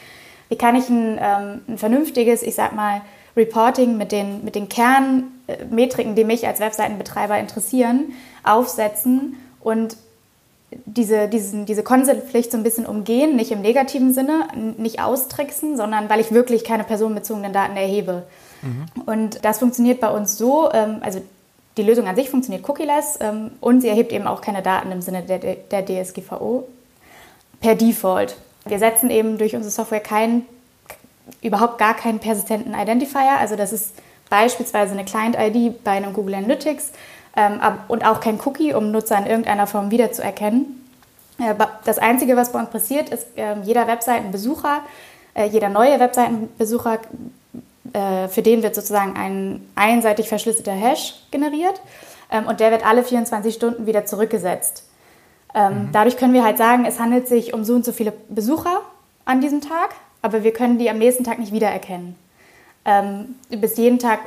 wie 0.50 0.58
kann 0.58 0.76
ich 0.76 0.90
ein, 0.90 1.18
ähm, 1.22 1.62
ein 1.68 1.78
vernünftiges, 1.78 2.44
ich 2.44 2.56
sag 2.56 2.76
mal, 2.76 3.02
Reporting 3.36 3.98
mit 3.98 4.12
den, 4.12 4.44
mit 4.44 4.56
den 4.56 4.68
Kernmetriken, 4.68 6.16
die 6.16 6.24
mich 6.24 6.48
als 6.48 6.60
Webseitenbetreiber 6.60 7.38
interessieren, 7.38 8.14
aufsetzen 8.44 9.36
und 9.60 9.96
diese, 10.72 11.28
diesen, 11.28 11.66
diese 11.66 11.84
Consent-Pflicht 11.84 12.52
so 12.52 12.58
ein 12.58 12.64
bisschen 12.64 12.86
umgehen, 12.86 13.36
nicht 13.36 13.52
im 13.52 13.62
negativen 13.62 14.14
Sinne, 14.14 14.48
nicht 14.78 15.02
austricksen, 15.02 15.78
sondern 15.78 16.10
weil 16.10 16.20
ich 16.20 16.32
wirklich 16.32 16.64
keine 16.64 16.84
personenbezogenen 16.84 17.54
Daten 17.54 17.78
erhebe. 17.78 18.24
Mhm. 18.62 18.86
Und 19.06 19.46
das 19.46 19.60
funktioniert 19.60 20.02
bei 20.02 20.10
uns 20.10 20.38
so, 20.38 20.70
ähm, 20.74 20.98
also 21.02 21.22
die 21.78 21.84
Lösung 21.84 22.08
an 22.08 22.16
sich 22.16 22.30
funktioniert 22.30 22.68
cookieless 22.68 23.20
ähm, 23.22 23.52
und 23.62 23.82
sie 23.82 23.88
erhebt 23.88 24.12
eben 24.12 24.28
auch 24.28 24.42
keine 24.42 24.62
Daten 24.62 24.92
im 24.92 25.02
Sinne 25.02 25.22
der, 25.22 25.40
der 25.40 25.86
DSGVO 25.86 26.68
per 27.62 27.76
Default. 27.76 28.36
Wir 28.66 28.80
setzen 28.80 29.10
eben 29.10 29.38
durch 29.38 29.56
unsere 29.56 29.72
Software 29.72 30.00
keinen, 30.02 30.46
überhaupt 31.42 31.78
gar 31.78 31.96
keinen 31.96 32.20
persistenten 32.20 32.74
Identifier, 32.74 33.38
also 33.40 33.56
das 33.56 33.72
ist 33.72 33.94
beispielsweise 34.30 34.94
eine 34.94 35.06
Client-ID 35.06 35.84
bei 35.84 35.92
einem 35.92 36.14
Google 36.14 36.36
Analytics 36.36 36.92
und 37.88 38.04
auch 38.04 38.20
kein 38.20 38.40
Cookie, 38.44 38.74
um 38.74 38.92
Nutzer 38.92 39.18
in 39.20 39.28
irgendeiner 39.28 39.68
Form 39.68 39.92
wiederzuerkennen. 39.92 40.88
Äh, 41.40 41.54
das 41.86 42.00
Einzige, 42.00 42.36
was 42.36 42.52
bei 42.52 42.60
uns 42.60 42.70
passiert, 42.70 43.10
ist, 43.10 43.28
äh, 43.38 43.56
jeder 43.64 43.88
Webseitenbesucher, 43.88 44.82
äh, 45.36 45.46
jeder 45.46 45.70
neue 45.70 46.00
Webseitenbesucher, 46.00 47.00
äh, 47.94 48.28
für 48.28 48.42
den 48.42 48.64
wird 48.64 48.76
sozusagen 48.76 49.16
ein 49.16 49.68
einseitig 49.76 50.30
verschlüsselter 50.30 50.74
Hash 50.74 51.16
generiert 51.32 51.80
ähm, 52.32 52.48
und 52.48 52.60
der 52.60 52.72
wird 52.72 52.86
alle 52.86 53.04
24 53.04 53.54
Stunden 53.54 53.86
wieder 53.86 54.06
zurückgesetzt. 54.06 54.84
Ähm, 55.54 55.88
mhm. 55.88 55.90
Dadurch 55.92 56.18
können 56.18 56.34
wir 56.34 56.44
halt 56.44 56.58
sagen, 56.58 56.86
es 56.86 57.00
handelt 57.00 57.28
sich 57.28 57.54
um 57.54 57.64
so 57.64 57.74
und 57.74 57.86
so 57.86 57.92
viele 57.92 58.14
Besucher 58.30 58.82
an 59.26 59.42
diesem 59.42 59.62
Tag, 59.62 59.96
aber 60.22 60.44
wir 60.44 60.54
können 60.54 60.80
die 60.80 60.90
am 60.90 60.98
nächsten 60.98 61.24
Tag 61.24 61.40
nicht 61.40 61.54
wiedererkennen. 61.54 62.16
Ähm, 62.86 63.36
bis 63.50 63.78
jeden 63.78 64.00
Tag 64.00 64.20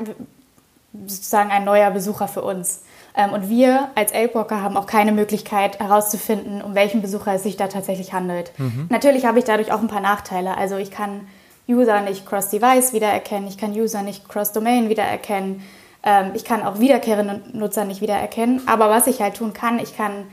sozusagen 1.06 1.50
ein 1.50 1.64
neuer 1.64 1.90
Besucher 1.90 2.28
für 2.28 2.42
uns. 2.42 2.82
Ähm, 3.16 3.32
und 3.32 3.48
wir 3.48 3.88
als 3.94 4.12
Elbwalker 4.12 4.62
haben 4.62 4.76
auch 4.76 4.86
keine 4.86 5.12
Möglichkeit 5.12 5.78
herauszufinden, 5.80 6.62
um 6.62 6.74
welchen 6.74 7.02
Besucher 7.02 7.34
es 7.34 7.42
sich 7.42 7.56
da 7.56 7.68
tatsächlich 7.68 8.12
handelt. 8.12 8.52
Mhm. 8.58 8.86
Natürlich 8.88 9.24
habe 9.26 9.38
ich 9.38 9.44
dadurch 9.44 9.72
auch 9.72 9.80
ein 9.80 9.88
paar 9.88 10.00
Nachteile. 10.00 10.56
Also 10.56 10.76
ich 10.76 10.90
kann 10.90 11.26
User 11.68 12.00
nicht 12.00 12.26
cross-device 12.26 12.92
wiedererkennen, 12.92 13.48
ich 13.48 13.56
kann 13.56 13.72
User 13.72 14.02
nicht 14.02 14.28
cross-domain 14.28 14.88
wiedererkennen, 14.88 15.62
ähm, 16.02 16.32
ich 16.34 16.44
kann 16.44 16.62
auch 16.62 16.80
wiederkehrende 16.80 17.40
Nutzer 17.52 17.84
nicht 17.84 18.00
wiedererkennen. 18.00 18.66
Aber 18.66 18.90
was 18.90 19.06
ich 19.06 19.20
halt 19.20 19.34
tun 19.34 19.52
kann, 19.52 19.78
ich 19.78 19.96
kann, 19.96 20.26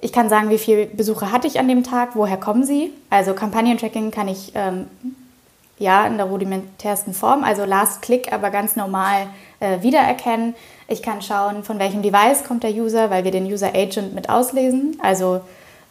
ich 0.00 0.12
kann 0.12 0.28
sagen, 0.28 0.50
wie 0.50 0.58
viele 0.58 0.86
Besucher 0.86 1.32
hatte 1.32 1.46
ich 1.46 1.58
an 1.58 1.68
dem 1.68 1.84
Tag, 1.84 2.10
woher 2.14 2.36
kommen 2.36 2.64
sie. 2.64 2.92
Also 3.08 3.34
Kampagnentracking 3.34 4.10
kann 4.10 4.28
ich 4.28 4.52
ähm, 4.54 4.86
ja 5.78 6.06
in 6.06 6.16
der 6.18 6.26
rudimentärsten 6.26 7.14
Form, 7.14 7.42
also 7.42 7.64
Last 7.64 8.02
Click, 8.02 8.32
aber 8.32 8.50
ganz 8.50 8.76
normal 8.76 9.26
äh, 9.60 9.82
wiedererkennen. 9.82 10.54
Ich 10.90 11.02
kann 11.02 11.22
schauen, 11.22 11.62
von 11.62 11.78
welchem 11.78 12.02
Device 12.02 12.42
kommt 12.42 12.64
der 12.64 12.72
User, 12.72 13.10
weil 13.10 13.22
wir 13.22 13.30
den 13.30 13.46
User 13.46 13.68
Agent 13.76 14.12
mit 14.12 14.28
auslesen. 14.28 14.98
Also 15.00 15.40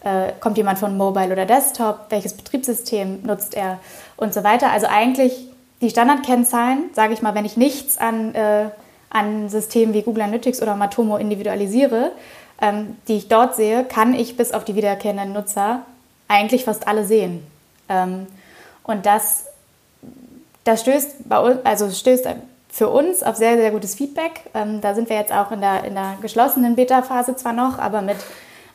äh, 0.04 0.32
kommt 0.40 0.58
jemand 0.58 0.78
von 0.78 0.94
Mobile 0.98 1.32
oder 1.32 1.46
Desktop, 1.46 2.00
welches 2.10 2.34
Betriebssystem 2.34 3.22
nutzt 3.22 3.54
er 3.54 3.80
und 4.18 4.34
so 4.34 4.44
weiter. 4.44 4.70
Also 4.70 4.88
eigentlich 4.88 5.48
die 5.80 5.88
Standardkennzahlen, 5.88 6.90
sage 6.92 7.14
ich 7.14 7.22
mal, 7.22 7.34
wenn 7.34 7.46
ich 7.46 7.56
nichts 7.56 7.96
an, 7.96 8.34
äh, 8.34 8.66
an 9.08 9.48
Systemen 9.48 9.94
wie 9.94 10.02
Google 10.02 10.24
Analytics 10.24 10.60
oder 10.60 10.76
Matomo 10.76 11.16
individualisiere, 11.16 12.12
ähm, 12.60 12.98
die 13.08 13.16
ich 13.16 13.28
dort 13.28 13.56
sehe, 13.56 13.84
kann 13.84 14.12
ich 14.12 14.36
bis 14.36 14.52
auf 14.52 14.66
die 14.66 14.74
wiederkehrenden 14.74 15.32
Nutzer 15.32 15.80
eigentlich 16.28 16.66
fast 16.66 16.86
alle 16.86 17.06
sehen. 17.06 17.42
Ähm, 17.88 18.26
und 18.82 19.06
das, 19.06 19.46
das 20.64 20.82
stößt, 20.82 21.26
bei 21.26 21.40
uns, 21.40 21.56
also 21.64 21.88
stößt 21.88 22.26
für 22.70 22.88
uns 22.88 23.22
auf 23.22 23.36
sehr, 23.36 23.56
sehr 23.56 23.70
gutes 23.70 23.94
Feedback. 23.94 24.42
Ähm, 24.54 24.80
da 24.80 24.94
sind 24.94 25.08
wir 25.08 25.16
jetzt 25.16 25.32
auch 25.32 25.50
in 25.50 25.60
der, 25.60 25.84
in 25.84 25.94
der 25.94 26.16
geschlossenen 26.22 26.76
Beta-Phase 26.76 27.36
zwar 27.36 27.52
noch, 27.52 27.78
aber 27.78 28.00
mit, 28.02 28.16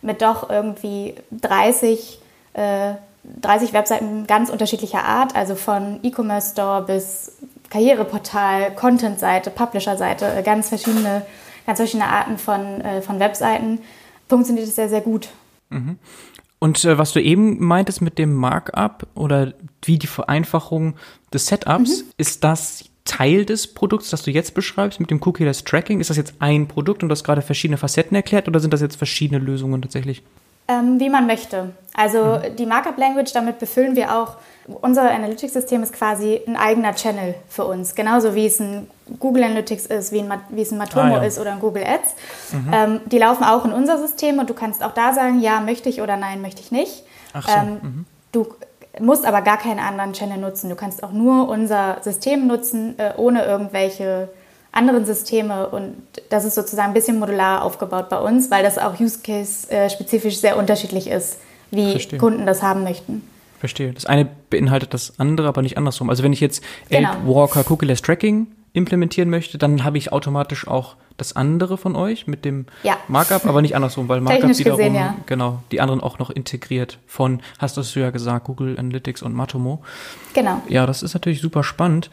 mit 0.02 0.22
doch 0.22 0.50
irgendwie 0.50 1.16
30, 1.32 2.20
äh, 2.54 2.94
30 3.42 3.74
Webseiten 3.74 4.28
ganz 4.28 4.50
unterschiedlicher 4.50 5.04
Art, 5.04 5.36
also 5.36 5.56
von 5.56 6.00
E-Commerce 6.04 6.52
Store 6.52 6.84
bis 6.84 7.34
Karriereportal, 7.70 8.76
Content-Seite, 8.76 9.50
Publisher-Seite, 9.50 10.26
äh, 10.36 10.44
ganz 10.44 10.70
verschiedene, 10.70 11.26
ganz 11.66 11.80
verschiedene 11.80 12.10
Arten 12.10 12.38
von, 12.38 12.82
äh, 12.82 13.02
von 13.02 13.20
Webseiten, 13.20 13.80
funktioniert 14.28 14.68
es 14.68 14.76
sehr, 14.76 14.90
sehr 14.90 15.02
gut. 15.02 15.30
Mhm. 15.70 15.98
Und 16.60 16.84
äh, 16.84 16.98
was 16.98 17.14
du 17.14 17.22
eben 17.22 17.64
meintest 17.64 18.02
mit 18.02 18.18
dem 18.18 18.34
Markup 18.34 19.08
oder 19.16 19.54
wie 19.84 20.00
die 20.00 20.08
Vereinfachung 20.08 20.96
des 21.34 21.48
Setups, 21.48 22.04
mhm. 22.04 22.10
ist 22.18 22.44
das 22.44 22.86
Teil 23.06 23.46
des 23.46 23.68
Produkts, 23.68 24.10
das 24.10 24.24
du 24.24 24.32
jetzt 24.32 24.54
beschreibst 24.56 25.00
mit 25.00 25.12
dem 25.12 25.22
Cookie-less 25.24 25.64
Tracking? 25.64 26.02
Ist 26.02 26.10
das 26.10 26.18
jetzt 26.18 26.34
ein 26.40 26.68
Produkt 26.68 27.04
und 27.04 27.10
du 27.10 27.14
hast 27.14 27.24
gerade 27.24 27.42
verschiedene 27.42 27.78
Facetten 27.78 28.16
erklärt 28.16 28.48
oder 28.48 28.60
sind 28.60 28.74
das 28.74 28.82
jetzt 28.82 28.98
verschiedene 28.98 29.40
Lösungen 29.40 29.82
tatsächlich? 29.82 30.24
Ähm, 30.68 31.00
wie 31.00 31.10
man 31.10 31.28
möchte. 31.28 31.70
Also 31.94 32.40
mhm. 32.40 32.56
die 32.58 32.66
Markup 32.66 32.98
Language, 32.98 33.32
damit 33.32 33.60
befüllen 33.60 33.96
wir 33.96 34.16
auch, 34.16 34.38
unser 34.82 35.12
Analytics-System 35.12 35.84
ist 35.84 35.94
quasi 35.94 36.42
ein 36.48 36.56
eigener 36.56 36.96
Channel 36.96 37.36
für 37.48 37.66
uns. 37.66 37.94
Genauso 37.94 38.34
wie 38.34 38.48
es 38.48 38.60
ein 38.60 38.88
Google 39.20 39.44
Analytics 39.44 39.86
ist, 39.86 40.12
wie, 40.12 40.22
ein, 40.22 40.34
wie 40.50 40.64
es 40.64 40.72
ein 40.72 40.80
Matomo 40.80 41.04
ah, 41.04 41.18
ja. 41.18 41.24
ist 41.24 41.38
oder 41.38 41.52
ein 41.52 41.60
Google 41.60 41.84
Ads. 41.84 42.16
Mhm. 42.52 42.72
Ähm, 42.74 43.00
die 43.06 43.20
laufen 43.20 43.44
auch 43.44 43.64
in 43.66 43.74
unser 43.74 44.00
System 44.00 44.40
und 44.40 44.50
du 44.50 44.56
kannst 44.56 44.84
auch 44.84 44.94
da 44.96 45.14
sagen, 45.14 45.40
ja, 45.40 45.60
möchte 45.60 45.88
ich 45.88 46.02
oder 46.02 46.18
nein, 46.18 46.42
möchte 46.42 46.62
ich 46.62 46.72
nicht. 46.72 47.04
Ach 47.34 47.48
so. 47.48 47.54
Ähm, 47.56 47.80
mhm. 47.82 48.06
Du 48.32 48.48
musst 49.00 49.26
aber 49.26 49.42
gar 49.42 49.58
keinen 49.58 49.80
anderen 49.80 50.14
Channel 50.14 50.38
nutzen. 50.38 50.70
Du 50.70 50.76
kannst 50.76 51.04
auch 51.04 51.12
nur 51.12 51.50
unser 51.50 51.98
System 52.02 52.48
nutzen, 52.48 52.98
äh, 52.98 53.14
ohne 53.18 53.46
irgendwelche 53.46 54.30
anderen 54.72 55.06
Systeme. 55.06 55.68
Und 55.70 55.96
das 56.30 56.46
ist 56.46 56.56
sozusagen 56.56 56.90
ein 56.90 56.94
bisschen 56.94 57.20
modular 57.20 57.64
aufgebaut 57.64 58.10
bei 58.10 58.20
uns, 58.20 58.52
weil 58.52 58.64
das 58.64 58.78
auch 58.78 59.00
Use 59.00 59.20
Case-spezifisch 59.24 60.36
äh, 60.36 60.40
sehr 60.40 60.58
unterschiedlich 60.58 61.08
ist, 61.08 61.40
wie 61.72 61.92
Verstehe. 61.92 62.20
Kunden 62.20 62.46
das 62.46 62.62
haben 62.62 62.84
möchten. 62.84 63.28
Verstehe. 63.60 63.94
Das 63.94 64.06
eine 64.06 64.28
beinhaltet 64.50 64.94
das 64.94 65.14
andere, 65.18 65.48
aber 65.48 65.62
nicht 65.62 65.78
andersrum. 65.78 66.10
Also 66.10 66.24
wenn 66.24 66.34
ich 66.34 66.42
jetzt 66.42 66.64
genau. 66.90 67.14
Walker 67.26 67.64
Cookie-less 67.70 68.02
Tracking 68.02 68.48
implementieren 68.76 69.30
möchte, 69.30 69.58
dann 69.58 69.84
habe 69.84 69.98
ich 69.98 70.12
automatisch 70.12 70.68
auch 70.68 70.98
das 71.18 71.36
andere 71.36 71.78
von 71.78 71.96
euch 71.96 72.28
mit 72.28 72.44
dem 72.44 72.66
ja. 72.84 72.98
Markup, 73.08 73.46
aber 73.46 73.62
nicht 73.62 73.76
andersrum, 73.76 74.10
weil 74.10 74.20
Markup 74.20 74.42
Technisch 74.42 74.60
wiederum, 74.60 74.78
gesehen, 74.78 74.96
ja. 74.96 75.16
genau, 75.26 75.64
die 75.72 75.80
anderen 75.80 76.02
auch 76.02 76.20
noch 76.20 76.30
integriert 76.30 77.00
von, 77.08 77.42
hast 77.58 77.78
du 77.78 78.00
ja 78.00 78.10
gesagt, 78.10 78.46
Google 78.46 78.78
Analytics 78.78 79.24
und 79.24 79.34
Matomo. 79.34 79.82
Genau. 80.34 80.62
Ja, 80.68 80.86
das 80.86 81.04
ist 81.04 81.14
natürlich 81.14 81.40
super 81.42 81.64
spannend. 81.64 82.10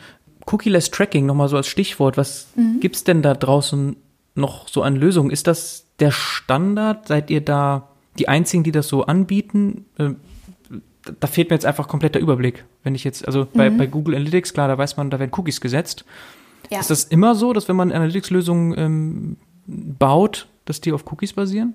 Cookie-less 0.46 0.90
Tracking 0.90 1.26
nochmal 1.26 1.48
so 1.48 1.56
als 1.56 1.66
Stichwort. 1.66 2.16
Was 2.16 2.48
mhm. 2.54 2.80
es 2.90 3.04
denn 3.04 3.22
da 3.22 3.34
draußen 3.34 3.96
noch 4.34 4.68
so 4.68 4.82
an 4.82 4.96
Lösungen? 4.96 5.30
Ist 5.30 5.46
das 5.46 5.86
der 5.98 6.10
Standard? 6.10 7.08
Seid 7.08 7.30
ihr 7.30 7.40
da 7.40 7.88
die 8.18 8.28
einzigen, 8.28 8.62
die 8.62 8.72
das 8.72 8.88
so 8.88 9.04
anbieten? 9.04 9.86
Äh, 9.98 10.10
da 11.18 11.26
fehlt 11.26 11.50
mir 11.50 11.56
jetzt 11.56 11.66
einfach 11.66 11.88
komplett 11.88 12.14
der 12.14 12.22
Überblick. 12.22 12.64
Wenn 12.84 12.94
ich 12.94 13.02
jetzt, 13.02 13.26
also 13.26 13.46
bei, 13.52 13.70
mhm. 13.70 13.78
bei 13.78 13.86
Google 13.86 14.14
Analytics, 14.14 14.52
klar, 14.52 14.68
da 14.68 14.78
weiß 14.78 14.96
man, 14.96 15.10
da 15.10 15.18
werden 15.18 15.32
Cookies 15.36 15.60
gesetzt. 15.60 16.04
Ja. 16.72 16.80
Ist 16.80 16.90
das 16.90 17.04
immer 17.04 17.34
so, 17.34 17.52
dass 17.52 17.68
wenn 17.68 17.76
man 17.76 17.92
Analytics-Lösungen 17.92 18.78
ähm, 18.78 19.36
baut, 19.66 20.48
dass 20.64 20.80
die 20.80 20.92
auf 20.92 21.04
Cookies 21.12 21.34
basieren? 21.34 21.74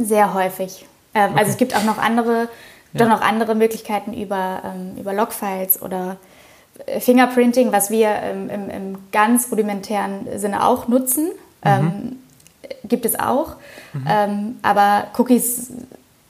Sehr 0.00 0.34
häufig. 0.34 0.84
Ähm, 1.14 1.30
okay. 1.30 1.38
Also 1.38 1.52
es 1.52 1.56
gibt 1.56 1.76
auch 1.76 1.84
noch 1.84 1.98
andere, 1.98 2.48
ja. 2.92 3.06
noch 3.06 3.20
andere 3.20 3.54
Möglichkeiten 3.54 4.12
über, 4.12 4.62
ähm, 4.64 4.96
über 4.98 5.12
Logfiles 5.12 5.80
oder 5.80 6.16
äh, 6.86 6.98
Fingerprinting, 6.98 7.70
was 7.70 7.90
wir 7.90 8.08
ähm, 8.08 8.50
im, 8.50 8.68
im, 8.68 8.98
ganz 9.12 9.48
rudimentären 9.52 10.26
Sinne 10.36 10.66
auch 10.66 10.88
nutzen. 10.88 11.26
Mhm. 11.26 11.32
Ähm, 11.64 12.16
gibt 12.84 13.04
es 13.04 13.18
auch. 13.18 13.54
Mhm. 13.92 14.06
Ähm, 14.08 14.56
aber 14.62 15.06
Cookies 15.16 15.70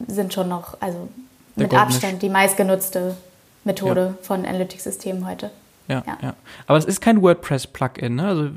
sind 0.07 0.35
schon 0.35 0.49
noch, 0.49 0.77
also 0.81 1.09
Der 1.57 1.65
mit 1.65 1.75
Abstand 1.75 2.21
die 2.21 2.29
meistgenutzte 2.29 3.17
Methode 3.65 4.15
ja. 4.19 4.23
von 4.23 4.45
Analytics-Systemen 4.45 5.27
heute. 5.27 5.51
Ja, 5.93 6.03
ja, 6.07 6.19
ja. 6.23 6.35
Aber 6.67 6.79
es 6.79 6.85
ist 6.85 7.01
kein 7.01 7.23
WordPress-Plugin, 7.23 8.15
ne? 8.15 8.27
Also 8.27 8.49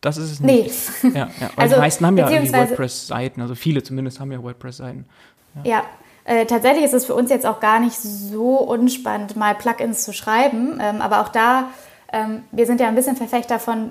das 0.00 0.18
ist 0.18 0.32
es 0.32 0.40
nicht. 0.40 0.74
Nee. 1.02 1.10
Ja, 1.14 1.30
ja. 1.40 1.50
also, 1.56 1.74
die 1.76 1.80
meisten 1.80 2.06
haben 2.06 2.18
ja 2.18 2.28
WordPress-Seiten, 2.28 3.40
also 3.40 3.54
viele 3.54 3.82
zumindest 3.82 4.20
haben 4.20 4.30
ja 4.32 4.42
WordPress-Seiten. 4.42 5.06
Ja, 5.64 5.70
ja. 5.70 5.82
Äh, 6.24 6.46
tatsächlich 6.46 6.84
ist 6.84 6.94
es 6.94 7.04
für 7.04 7.14
uns 7.14 7.30
jetzt 7.30 7.46
auch 7.46 7.60
gar 7.60 7.80
nicht 7.80 7.96
so 7.96 8.56
unspannend, 8.56 9.36
mal 9.36 9.54
Plugins 9.54 10.04
zu 10.04 10.12
schreiben. 10.12 10.78
Ähm, 10.80 11.00
aber 11.00 11.20
auch 11.20 11.28
da, 11.28 11.68
ähm, 12.12 12.42
wir 12.50 12.66
sind 12.66 12.80
ja 12.80 12.88
ein 12.88 12.94
bisschen 12.94 13.16
Verfechter 13.16 13.58
von, 13.58 13.90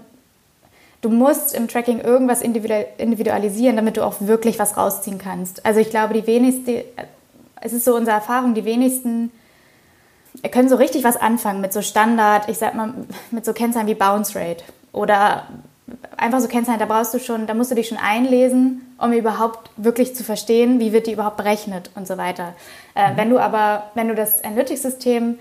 du 1.01 1.09
musst 1.09 1.53
im 1.53 1.67
Tracking 1.67 1.99
irgendwas 1.99 2.41
individualisieren, 2.41 3.75
damit 3.75 3.97
du 3.97 4.03
auch 4.03 4.15
wirklich 4.19 4.57
was 4.57 4.77
rausziehen 4.77 5.19
kannst. 5.19 5.65
Also 5.65 5.79
ich 5.79 5.91
glaube, 5.91 6.15
die 6.15 6.25
wenigsten, 6.25 6.81
es 7.61 7.73
ist 7.73 7.85
so 7.85 7.95
unsere 7.95 8.15
Erfahrung, 8.17 8.55
die 8.55 8.65
wenigsten 8.65 9.31
können 10.51 10.69
so 10.69 10.75
richtig 10.75 11.03
was 11.03 11.17
anfangen 11.17 11.61
mit 11.61 11.73
so 11.73 11.81
Standard, 11.81 12.49
ich 12.49 12.57
sag 12.57 12.75
mal, 12.75 12.93
mit 13.31 13.45
so 13.45 13.53
Kennzahlen 13.53 13.87
wie 13.87 13.95
Bounce 13.95 14.37
Rate 14.37 14.63
oder 14.91 15.47
einfach 16.17 16.39
so 16.39 16.47
Kennzahlen, 16.47 16.79
da 16.79 16.85
brauchst 16.85 17.13
du 17.13 17.19
schon, 17.19 17.47
da 17.47 17.53
musst 17.53 17.71
du 17.71 17.75
dich 17.75 17.87
schon 17.87 17.97
einlesen, 17.97 18.81
um 18.97 19.11
überhaupt 19.11 19.69
wirklich 19.77 20.15
zu 20.15 20.23
verstehen, 20.23 20.79
wie 20.79 20.93
wird 20.93 21.07
die 21.07 21.13
überhaupt 21.13 21.37
berechnet 21.37 21.91
und 21.95 22.07
so 22.07 22.17
weiter. 22.17 22.53
Äh, 22.95 23.11
mhm. 23.11 23.17
Wenn 23.17 23.29
du 23.29 23.39
aber, 23.39 23.91
wenn 23.93 24.07
du 24.07 24.15
das 24.15 24.43
Analytics-System, 24.43 25.39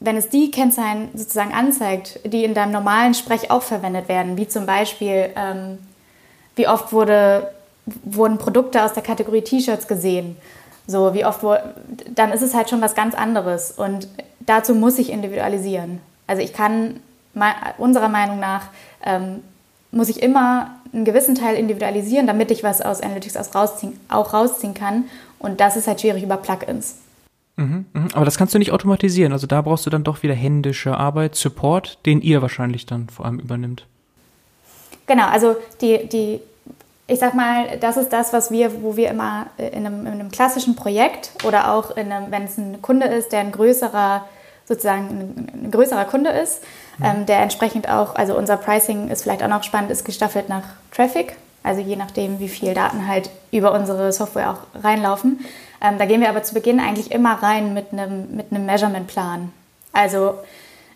wenn 0.00 0.16
es 0.16 0.28
die 0.28 0.50
Kennzahlen 0.50 1.08
sozusagen 1.14 1.52
anzeigt, 1.52 2.20
die 2.24 2.44
in 2.44 2.54
deinem 2.54 2.72
normalen 2.72 3.14
Sprech 3.14 3.50
auch 3.50 3.62
verwendet 3.62 4.08
werden, 4.08 4.36
wie 4.36 4.46
zum 4.46 4.66
Beispiel, 4.66 5.30
ähm, 5.34 5.78
wie 6.54 6.68
oft 6.68 6.92
wurde, 6.92 7.50
wurden 8.04 8.38
Produkte 8.38 8.82
aus 8.84 8.92
der 8.92 9.02
Kategorie 9.02 9.42
T-Shirts 9.42 9.88
gesehen 9.88 10.36
so, 10.88 11.12
wie 11.12 11.26
oft, 11.26 11.42
wo, 11.42 11.54
dann 12.14 12.32
ist 12.32 12.40
es 12.42 12.54
halt 12.54 12.70
schon 12.70 12.80
was 12.80 12.94
ganz 12.94 13.14
anderes. 13.14 13.70
Und 13.70 14.08
dazu 14.40 14.74
muss 14.74 14.98
ich 14.98 15.10
individualisieren. 15.10 16.00
Also 16.26 16.42
ich 16.42 16.54
kann, 16.54 17.00
unserer 17.76 18.08
Meinung 18.08 18.40
nach, 18.40 18.68
ähm, 19.04 19.42
muss 19.90 20.08
ich 20.08 20.22
immer 20.22 20.70
einen 20.92 21.04
gewissen 21.04 21.34
Teil 21.34 21.56
individualisieren, 21.56 22.26
damit 22.26 22.50
ich 22.50 22.64
was 22.64 22.80
aus 22.80 23.02
Analytics 23.02 23.36
aus 23.36 23.54
rausziehen, 23.54 24.00
auch 24.08 24.32
rausziehen 24.32 24.72
kann. 24.72 25.04
Und 25.38 25.60
das 25.60 25.76
ist 25.76 25.86
halt 25.86 26.00
schwierig 26.00 26.22
über 26.22 26.38
Plugins. 26.38 26.96
Mhm, 27.56 27.84
mhm. 27.92 28.08
Aber 28.14 28.24
das 28.24 28.38
kannst 28.38 28.54
du 28.54 28.58
nicht 28.58 28.72
automatisieren. 28.72 29.32
Also 29.32 29.46
da 29.46 29.60
brauchst 29.60 29.84
du 29.84 29.90
dann 29.90 30.04
doch 30.04 30.22
wieder 30.22 30.34
händische 30.34 30.96
Arbeit, 30.96 31.34
Support, 31.34 31.98
den 32.06 32.22
ihr 32.22 32.40
wahrscheinlich 32.40 32.86
dann 32.86 33.10
vor 33.10 33.26
allem 33.26 33.40
übernimmt. 33.40 33.86
Genau, 35.06 35.26
also 35.26 35.56
die, 35.80 36.08
die 36.08 36.40
ich 37.10 37.18
sag 37.18 37.34
mal, 37.34 37.78
das 37.80 37.96
ist 37.96 38.12
das, 38.12 38.34
was 38.34 38.50
wir, 38.50 38.82
wo 38.82 38.96
wir 38.96 39.08
immer 39.08 39.46
in 39.56 39.86
einem, 39.86 40.06
in 40.06 40.12
einem 40.12 40.30
klassischen 40.30 40.76
Projekt 40.76 41.30
oder 41.44 41.72
auch 41.72 41.96
einem, 41.96 42.30
wenn 42.30 42.44
es 42.44 42.58
ein 42.58 42.82
Kunde 42.82 43.06
ist, 43.06 43.32
der 43.32 43.40
ein 43.40 43.50
größerer, 43.50 44.26
sozusagen 44.66 45.08
ein, 45.08 45.64
ein 45.64 45.70
größerer 45.70 46.04
Kunde 46.04 46.30
ist, 46.30 46.62
mhm. 46.98 47.04
ähm, 47.04 47.26
der 47.26 47.38
entsprechend 47.38 47.88
auch, 47.88 48.14
also 48.14 48.36
unser 48.36 48.58
Pricing 48.58 49.08
ist 49.08 49.22
vielleicht 49.22 49.42
auch 49.42 49.48
noch 49.48 49.62
spannend, 49.62 49.90
ist 49.90 50.04
gestaffelt 50.04 50.50
nach 50.50 50.64
Traffic, 50.92 51.36
also 51.62 51.80
je 51.80 51.96
nachdem, 51.96 52.40
wie 52.40 52.48
viel 52.48 52.74
Daten 52.74 53.08
halt 53.08 53.30
über 53.52 53.72
unsere 53.72 54.12
Software 54.12 54.50
auch 54.50 54.84
reinlaufen. 54.84 55.40
Ähm, 55.82 55.96
da 55.96 56.04
gehen 56.04 56.20
wir 56.20 56.28
aber 56.28 56.42
zu 56.42 56.52
Beginn 56.52 56.78
eigentlich 56.78 57.10
immer 57.10 57.42
rein 57.42 57.72
mit 57.72 57.90
einem, 57.90 58.36
mit 58.36 58.52
einem 58.52 58.66
Measurement-Plan. 58.66 59.50
Also 59.94 60.34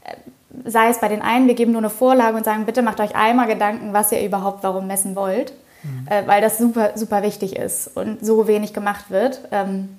äh, 0.04 0.68
sei 0.68 0.90
es 0.90 1.00
bei 1.00 1.08
den 1.08 1.22
einen, 1.22 1.46
wir 1.46 1.54
geben 1.54 1.72
nur 1.72 1.80
eine 1.80 1.90
Vorlage 1.90 2.36
und 2.36 2.44
sagen, 2.44 2.66
bitte 2.66 2.82
macht 2.82 3.00
euch 3.00 3.16
einmal 3.16 3.46
Gedanken, 3.46 3.94
was 3.94 4.12
ihr 4.12 4.22
überhaupt 4.22 4.62
warum 4.62 4.86
messen 4.86 5.16
wollt 5.16 5.54
mhm. 5.82 6.06
äh, 6.08 6.26
weil 6.26 6.40
das 6.40 6.58
super, 6.58 6.92
super 6.94 7.22
wichtig 7.22 7.56
ist 7.56 7.88
und 7.96 8.24
so 8.24 8.46
wenig 8.46 8.72
gemacht 8.72 9.10
wird. 9.10 9.40
Ähm, 9.50 9.96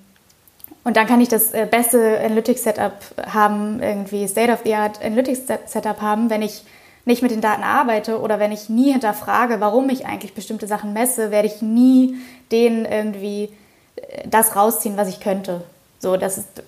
und 0.84 0.98
dann 0.98 1.06
kann 1.06 1.20
ich 1.20 1.28
das 1.28 1.52
äh, 1.52 1.66
beste 1.68 2.20
Analytics-Setup 2.20 2.92
haben, 3.32 3.80
irgendwie 3.82 4.28
State-of-the-Art 4.28 5.02
Analytics-Setup 5.02 6.00
haben, 6.02 6.28
wenn 6.28 6.42
ich 6.42 6.64
nicht 7.06 7.22
mit 7.22 7.30
den 7.30 7.40
Daten 7.40 7.62
arbeite 7.62 8.20
oder 8.20 8.38
wenn 8.38 8.52
ich 8.52 8.68
nie 8.68 8.92
hinterfrage, 8.92 9.60
warum 9.60 9.88
ich 9.90 10.06
eigentlich 10.06 10.34
bestimmte 10.34 10.66
Sachen 10.66 10.92
messe, 10.92 11.30
werde 11.30 11.48
ich 11.48 11.62
nie 11.62 12.16
denen 12.52 12.84
irgendwie 12.84 13.50
äh, 13.96 14.28
das 14.28 14.56
rausziehen, 14.56 14.96
was 14.96 15.08
ich 15.08 15.20
könnte. 15.20 15.62
So, 15.98 16.16
das, 16.18 16.38
ist, 16.38 16.62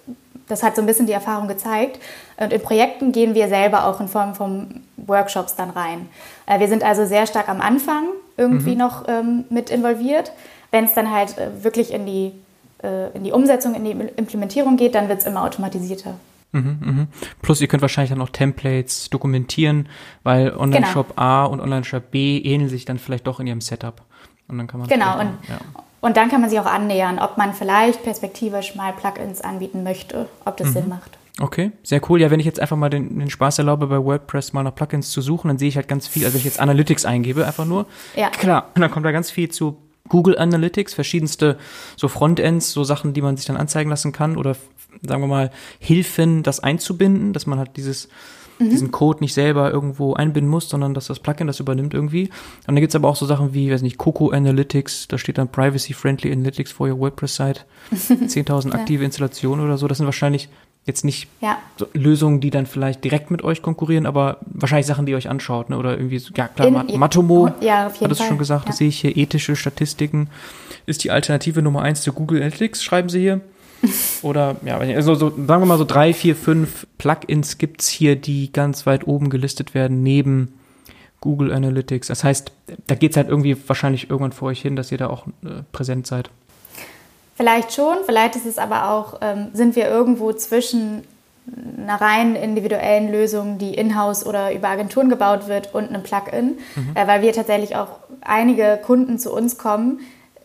das 0.48 0.62
hat 0.62 0.76
so 0.76 0.82
ein 0.82 0.86
bisschen 0.86 1.06
die 1.06 1.12
Erfahrung 1.12 1.46
gezeigt. 1.46 2.00
Und 2.38 2.52
in 2.52 2.62
Projekten 2.62 3.12
gehen 3.12 3.34
wir 3.34 3.48
selber 3.48 3.86
auch 3.86 4.00
in 4.00 4.08
Form 4.08 4.34
von 4.34 4.82
Workshops 4.96 5.56
dann 5.56 5.70
rein. 5.70 6.08
Äh, 6.46 6.58
wir 6.58 6.68
sind 6.68 6.82
also 6.82 7.04
sehr 7.04 7.26
stark 7.26 7.48
am 7.50 7.60
Anfang 7.60 8.08
irgendwie 8.36 8.72
mhm. 8.72 8.78
noch 8.78 9.04
ähm, 9.08 9.44
mit 9.50 9.70
involviert. 9.70 10.32
Wenn 10.70 10.84
es 10.84 10.94
dann 10.94 11.10
halt 11.10 11.38
äh, 11.38 11.64
wirklich 11.64 11.92
in 11.92 12.06
die, 12.06 12.32
äh, 12.82 13.10
in 13.16 13.24
die 13.24 13.32
Umsetzung, 13.32 13.74
in 13.74 13.84
die 13.84 13.92
Implementierung 13.92 14.76
geht, 14.76 14.94
dann 14.94 15.08
wird 15.08 15.20
es 15.20 15.26
immer 15.26 15.44
automatisierter. 15.44 16.14
Mhm, 16.52 16.78
mhm. 16.80 17.08
Plus 17.42 17.60
ihr 17.60 17.68
könnt 17.68 17.82
wahrscheinlich 17.82 18.10
dann 18.10 18.20
auch 18.20 18.30
Templates 18.30 19.10
dokumentieren, 19.10 19.88
weil 20.22 20.56
Online-Shop 20.56 21.10
genau. 21.10 21.22
A 21.22 21.44
und 21.44 21.60
Online-Shop 21.60 22.10
B 22.10 22.38
ähneln 22.38 22.70
sich 22.70 22.84
dann 22.84 22.98
vielleicht 22.98 23.26
doch 23.26 23.40
in 23.40 23.46
ihrem 23.46 23.60
Setup. 23.60 24.02
Und 24.48 24.58
dann 24.58 24.66
kann 24.66 24.80
man 24.80 24.88
genau 24.88 25.18
und, 25.18 25.32
ja. 25.48 25.58
Und 26.00 26.16
dann 26.16 26.28
kann 26.28 26.40
man 26.40 26.50
sich 26.50 26.60
auch 26.60 26.66
annähern, 26.66 27.18
ob 27.18 27.36
man 27.36 27.52
vielleicht 27.52 28.04
perspektivisch 28.04 28.76
mal 28.76 28.92
Plugins 28.92 29.40
anbieten 29.40 29.82
möchte, 29.82 30.28
ob 30.44 30.56
das 30.56 30.68
mhm. 30.68 30.72
Sinn 30.72 30.88
macht. 30.88 31.18
Okay, 31.38 31.72
sehr 31.82 32.00
cool. 32.08 32.20
Ja, 32.20 32.30
wenn 32.30 32.40
ich 32.40 32.46
jetzt 32.46 32.60
einfach 32.60 32.76
mal 32.76 32.88
den, 32.88 33.18
den, 33.18 33.28
Spaß 33.28 33.58
erlaube, 33.58 33.86
bei 33.88 34.02
WordPress 34.02 34.54
mal 34.54 34.62
nach 34.62 34.74
Plugins 34.74 35.10
zu 35.10 35.20
suchen, 35.20 35.48
dann 35.48 35.58
sehe 35.58 35.68
ich 35.68 35.76
halt 35.76 35.86
ganz 35.86 36.08
viel, 36.08 36.24
also 36.24 36.34
wenn 36.34 36.38
ich 36.38 36.46
jetzt 36.46 36.60
Analytics 36.60 37.04
eingebe, 37.04 37.46
einfach 37.46 37.66
nur. 37.66 37.86
Ja. 38.14 38.30
Klar, 38.30 38.70
dann 38.74 38.90
kommt 38.90 39.04
da 39.04 39.12
ganz 39.12 39.30
viel 39.30 39.50
zu 39.50 39.76
Google 40.08 40.38
Analytics, 40.38 40.94
verschiedenste 40.94 41.58
so 41.96 42.08
Frontends, 42.08 42.72
so 42.72 42.84
Sachen, 42.84 43.12
die 43.12 43.20
man 43.20 43.36
sich 43.36 43.44
dann 43.44 43.56
anzeigen 43.56 43.90
lassen 43.90 44.12
kann 44.12 44.36
oder 44.36 44.56
sagen 45.02 45.22
wir 45.22 45.26
mal 45.26 45.50
Hilfen, 45.78 46.42
das 46.42 46.60
einzubinden, 46.60 47.34
dass 47.34 47.46
man 47.46 47.58
halt 47.58 47.76
dieses 47.76 48.08
mhm. 48.58 48.70
diesen 48.70 48.90
Code 48.90 49.20
nicht 49.20 49.34
selber 49.34 49.70
irgendwo 49.70 50.14
einbinden 50.14 50.50
muss, 50.50 50.68
sondern 50.68 50.94
dass 50.94 51.06
das 51.06 51.20
Plugin 51.20 51.46
das 51.46 51.60
übernimmt 51.60 51.94
irgendwie. 51.94 52.24
Und 52.66 52.68
dann 52.68 52.76
gibt's 52.76 52.94
aber 52.94 53.08
auch 53.08 53.16
so 53.16 53.26
Sachen 53.26 53.54
wie, 53.54 53.70
weiß 53.70 53.82
nicht, 53.82 53.98
Coco 53.98 54.30
Analytics, 54.30 55.08
da 55.08 55.18
steht 55.18 55.38
dann 55.38 55.48
Privacy 55.48 55.92
Friendly 55.92 56.32
Analytics 56.32 56.72
for 56.72 56.88
your 56.88 56.98
WordPress-Site, 56.98 57.62
10.000 57.92 58.72
aktive 58.74 59.02
ja. 59.02 59.06
Installationen 59.06 59.64
oder 59.64 59.78
so. 59.78 59.88
Das 59.88 59.98
sind 59.98 60.06
wahrscheinlich 60.06 60.48
jetzt 60.86 61.04
nicht 61.04 61.28
ja. 61.40 61.58
so 61.76 61.88
Lösungen, 61.92 62.40
die 62.40 62.50
dann 62.50 62.64
vielleicht 62.64 63.02
direkt 63.02 63.30
mit 63.30 63.42
euch 63.42 63.60
konkurrieren, 63.60 64.06
aber 64.06 64.38
wahrscheinlich 64.46 64.86
Sachen, 64.86 65.04
die 65.04 65.12
ihr 65.12 65.18
euch 65.18 65.28
anschaut, 65.28 65.68
ne? 65.68 65.78
Oder 65.78 65.96
irgendwie 65.98 66.18
so, 66.18 66.32
ja 66.36 66.46
klar, 66.46 66.88
In, 66.88 66.98
Matomo 66.98 67.50
ja, 67.60 67.92
hat 68.00 68.10
es 68.10 68.22
schon 68.22 68.38
gesagt, 68.38 68.64
ja. 68.64 68.68
das 68.68 68.78
sehe 68.78 68.88
ich 68.88 69.00
hier, 69.00 69.16
ethische 69.16 69.56
Statistiken 69.56 70.28
ist 70.86 71.02
die 71.02 71.10
Alternative 71.10 71.60
Nummer 71.60 71.82
eins 71.82 72.02
zu 72.02 72.12
Google 72.12 72.40
Analytics, 72.40 72.84
schreiben 72.84 73.08
sie 73.08 73.20
hier. 73.20 73.40
Oder, 74.22 74.56
ja, 74.64 74.78
also 74.78 75.14
so, 75.16 75.30
sagen 75.30 75.62
wir 75.62 75.66
mal 75.66 75.76
so 75.76 75.84
drei, 75.84 76.14
vier, 76.14 76.36
fünf 76.36 76.86
Plugins 76.98 77.58
gibt 77.58 77.82
es 77.82 77.88
hier, 77.88 78.16
die 78.16 78.52
ganz 78.52 78.86
weit 78.86 79.06
oben 79.06 79.28
gelistet 79.28 79.74
werden, 79.74 80.02
neben 80.02 80.54
Google 81.20 81.52
Analytics. 81.52 82.06
Das 82.06 82.24
heißt, 82.24 82.52
da 82.86 82.94
geht 82.94 83.10
es 83.10 83.16
halt 83.16 83.28
irgendwie 83.28 83.56
wahrscheinlich 83.66 84.08
irgendwann 84.08 84.32
vor 84.32 84.48
euch 84.48 84.62
hin, 84.62 84.76
dass 84.76 84.92
ihr 84.92 84.98
da 84.98 85.08
auch 85.08 85.26
äh, 85.26 85.62
präsent 85.72 86.06
seid. 86.06 86.30
Vielleicht 87.36 87.72
schon, 87.72 87.98
vielleicht 88.04 88.36
ist 88.36 88.46
es 88.46 88.58
aber 88.58 88.90
auch, 88.90 89.18
ähm, 89.20 89.48
sind 89.52 89.76
wir 89.76 89.88
irgendwo 89.88 90.32
zwischen 90.32 91.04
einer 91.78 92.00
rein 92.00 92.34
individuellen 92.34 93.12
Lösung, 93.12 93.58
die 93.58 93.74
in-house 93.74 94.26
oder 94.26 94.52
über 94.52 94.68
Agenturen 94.68 95.08
gebaut 95.08 95.46
wird 95.46 95.72
und 95.74 95.88
einem 95.88 96.02
Plugin, 96.02 96.58
mhm. 96.74 96.96
äh, 96.96 97.06
weil 97.06 97.22
wir 97.22 97.32
tatsächlich 97.32 97.76
auch 97.76 97.88
einige 98.20 98.80
Kunden 98.84 99.18
zu 99.18 99.32
uns 99.32 99.56
kommen, 99.56 100.00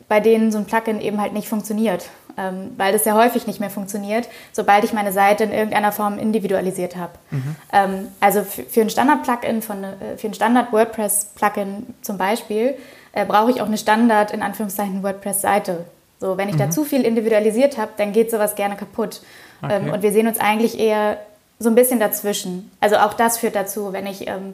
bei 0.07 0.19
denen 0.19 0.51
so 0.51 0.59
ein 0.59 0.65
Plugin 0.65 1.01
eben 1.01 1.19
halt 1.19 1.33
nicht 1.33 1.47
funktioniert 1.47 2.09
ähm, 2.37 2.71
weil 2.77 2.93
das 2.93 3.05
ja 3.05 3.15
häufig 3.15 3.47
nicht 3.47 3.59
mehr 3.59 3.69
funktioniert, 3.69 4.27
sobald 4.51 4.83
ich 4.83 4.93
meine 4.93 5.11
Seite 5.11 5.43
in 5.43 5.51
irgendeiner 5.51 5.91
Form 5.91 6.17
individualisiert 6.17 6.95
habe. 6.95 7.13
Mhm. 7.31 7.55
Ähm, 7.71 8.07
also 8.19 8.43
für, 8.43 8.63
für 8.63 8.81
ein 8.81 8.89
Standard-Plugin, 8.89 9.57
äh, 9.59 10.17
für 10.17 10.27
ein 10.27 10.33
Standard-WordPress-Plugin 10.33 11.87
zum 12.01 12.17
Beispiel, 12.17 12.75
äh, 13.13 13.25
brauche 13.25 13.51
ich 13.51 13.61
auch 13.61 13.67
eine 13.67 13.77
Standard, 13.77 14.31
in 14.31 14.41
Anführungszeichen, 14.41 15.03
WordPress-Seite. 15.03 15.85
So, 16.21 16.37
wenn 16.37 16.49
ich 16.49 16.53
mhm. 16.53 16.59
da 16.59 16.69
zu 16.69 16.85
viel 16.85 17.01
individualisiert 17.01 17.79
habe, 17.79 17.93
dann 17.97 18.11
geht 18.13 18.29
sowas 18.29 18.53
gerne 18.53 18.75
kaputt. 18.75 19.21
Okay. 19.63 19.77
Ähm, 19.77 19.91
und 19.91 20.03
wir 20.03 20.11
sehen 20.11 20.27
uns 20.27 20.39
eigentlich 20.39 20.79
eher 20.79 21.17
so 21.57 21.67
ein 21.67 21.73
bisschen 21.73 21.99
dazwischen. 21.99 22.69
Also 22.79 22.97
auch 22.97 23.15
das 23.15 23.39
führt 23.39 23.55
dazu, 23.55 23.91
wenn 23.91 24.05
ich, 24.05 24.27
ähm, 24.27 24.53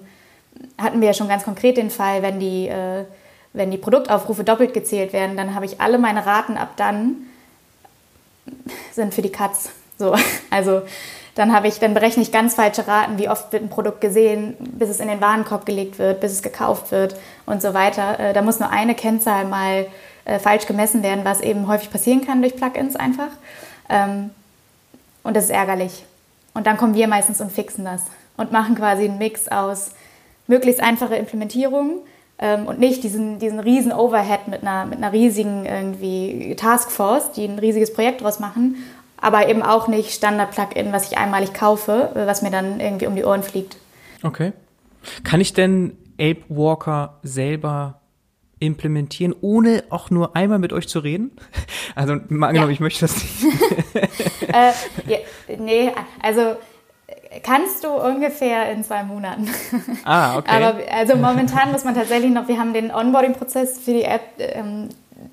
hatten 0.78 1.02
wir 1.02 1.08
ja 1.08 1.14
schon 1.14 1.28
ganz 1.28 1.44
konkret 1.44 1.76
den 1.76 1.90
Fall, 1.90 2.22
wenn 2.22 2.40
die, 2.40 2.70
äh, 2.70 3.04
wenn 3.52 3.70
die 3.70 3.78
Produktaufrufe 3.78 4.46
doppelt 4.46 4.74
gezählt 4.74 5.12
werden, 5.12 5.36
dann 5.36 5.56
habe 5.56 5.66
ich 5.66 5.82
alle 5.82 5.98
meine 5.98 6.26
Raten 6.26 6.56
ab 6.56 6.70
dann 6.78 7.16
sind 8.94 9.14
für 9.14 9.22
die 9.22 9.32
Katz. 9.32 9.70
So, 10.00 10.16
also 10.50 10.84
dann 11.36 11.54
habe 11.54 11.68
ich, 11.68 11.80
dann 11.80 11.94
berechne 11.94 12.24
ich 12.24 12.32
ganz 12.32 12.56
falsche 12.56 12.88
Raten, 12.88 13.18
wie 13.18 13.28
oft 13.28 13.52
wird 13.52 13.64
ein 13.64 13.70
Produkt 13.70 14.00
gesehen, 14.00 14.56
bis 14.60 14.88
es 14.88 15.02
in 15.02 15.10
den 15.10 15.20
Warenkorb 15.20 15.66
gelegt 15.66 16.00
wird, 16.00 16.22
bis 16.22 16.32
es 16.32 16.42
gekauft 16.42 16.92
wird 16.92 17.18
und 17.46 17.62
so 17.62 17.74
weiter. 17.74 18.20
Äh, 18.22 18.34
da 18.34 18.42
muss 18.42 18.62
nur 18.62 18.70
eine 18.70 18.96
Kennzahl 18.96 19.44
mal 19.44 19.88
äh, 20.28 20.40
falsch 20.40 20.66
gemessen 20.66 21.04
werden, 21.04 21.24
was 21.24 21.40
eben 21.40 21.68
häufig 21.68 21.90
passieren 21.90 22.26
kann 22.26 22.42
durch 22.42 22.56
Plugins 22.58 22.98
einfach. 22.98 23.30
Ähm, 23.90 24.32
und 25.24 25.36
das 25.36 25.46
ist 25.46 25.52
ärgerlich. 25.52 26.04
Und 26.54 26.68
dann 26.68 26.76
kommen 26.76 26.96
wir 26.96 27.08
meistens 27.08 27.40
und 27.40 27.50
fixen 27.52 27.86
das 27.86 28.04
und 28.36 28.52
machen 28.52 28.76
quasi 28.76 29.06
einen 29.06 29.18
Mix 29.18 29.48
aus 29.48 29.92
möglichst 30.48 30.82
einfache 30.82 31.16
Implementierung 31.16 32.00
ähm, 32.40 32.66
und 32.66 32.78
nicht 32.78 33.04
diesen, 33.04 33.40
diesen 33.40 33.60
riesen 33.60 33.94
Overhead 33.94 34.50
mit 34.50 34.64
einer, 34.64 34.86
mit 34.86 34.98
einer 34.98 35.14
riesigen 35.14 35.66
irgendwie 35.66 36.56
Taskforce, 36.56 37.32
die 37.32 37.46
ein 37.46 37.60
riesiges 37.60 37.94
Projekt 37.94 38.22
draus 38.22 38.40
machen, 38.40 38.76
aber 39.16 39.48
eben 39.48 39.64
auch 39.64 39.88
nicht 39.88 40.12
Standard-Plugin, 40.12 40.92
was 40.92 41.10
ich 41.10 41.18
einmalig 41.18 41.54
kaufe, 41.54 42.12
was 42.14 42.42
mir 42.42 42.52
dann 42.52 42.82
irgendwie 42.82 43.08
um 43.08 43.16
die 43.16 43.24
Ohren 43.24 43.44
fliegt. 43.44 43.78
Okay. 44.24 44.52
Kann 45.24 45.40
ich 45.40 45.54
denn 45.54 45.98
Ape 46.20 46.44
Walker 46.50 47.16
selber 47.24 48.02
implementieren, 48.60 49.36
ohne 49.42 49.84
auch 49.90 50.10
nur 50.10 50.36
einmal 50.36 50.60
mit 50.60 50.74
euch 50.74 50.88
zu 50.88 51.00
reden? 51.00 51.32
Also 51.96 52.14
mal 52.28 52.50
angenommen, 52.50 52.70
ja. 52.70 52.74
ich 52.74 52.80
möchte 52.80 53.02
das 53.02 53.16
nicht. 53.16 53.44
äh, 54.50 54.72
ja, 55.08 55.18
nee, 55.58 55.92
also 56.22 56.58
Kannst 57.44 57.84
du 57.84 57.90
ungefähr 57.90 58.72
in 58.72 58.84
zwei 58.84 59.04
Monaten. 59.04 59.50
Ah, 60.06 60.38
okay. 60.38 60.50
Aber 60.50 60.80
also 60.92 61.16
momentan 61.16 61.72
muss 61.72 61.84
man 61.84 61.96
tatsächlich 61.96 62.32
noch, 62.32 62.48
wir 62.48 62.58
haben 62.58 62.74
den 62.74 62.92
Onboarding-Prozess 62.92 63.80
für 63.80 63.92
die 63.92 64.04
App, 64.04 64.22
ähm, 64.38 64.90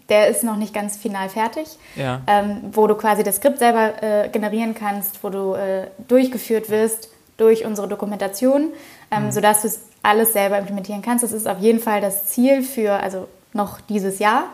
der 0.08 0.28
ist 0.28 0.44
noch 0.44 0.56
nicht 0.56 0.74
ganz 0.74 0.96
final 0.96 1.28
fertig, 1.28 1.68
ja. 1.96 2.20
ähm, 2.26 2.60
wo 2.72 2.86
du 2.86 2.94
quasi 2.94 3.22
das 3.22 3.36
Skript 3.36 3.58
selber 3.58 4.02
äh, 4.02 4.28
generieren 4.28 4.74
kannst, 4.74 5.22
wo 5.22 5.30
du 5.30 5.54
äh, 5.54 5.88
durchgeführt 6.08 6.70
wirst 6.70 7.10
durch 7.36 7.64
unsere 7.64 7.88
Dokumentation, 7.88 8.68
ähm, 9.10 9.26
mhm. 9.26 9.32
sodass 9.32 9.62
du 9.62 9.68
es 9.68 9.80
alles 10.02 10.32
selber 10.32 10.58
implementieren 10.58 11.02
kannst. 11.02 11.24
Das 11.24 11.32
ist 11.32 11.48
auf 11.48 11.60
jeden 11.60 11.80
Fall 11.80 12.00
das 12.00 12.26
Ziel 12.26 12.62
für, 12.62 12.92
also 12.92 13.28
noch 13.52 13.80
dieses 13.80 14.18
Jahr. 14.18 14.44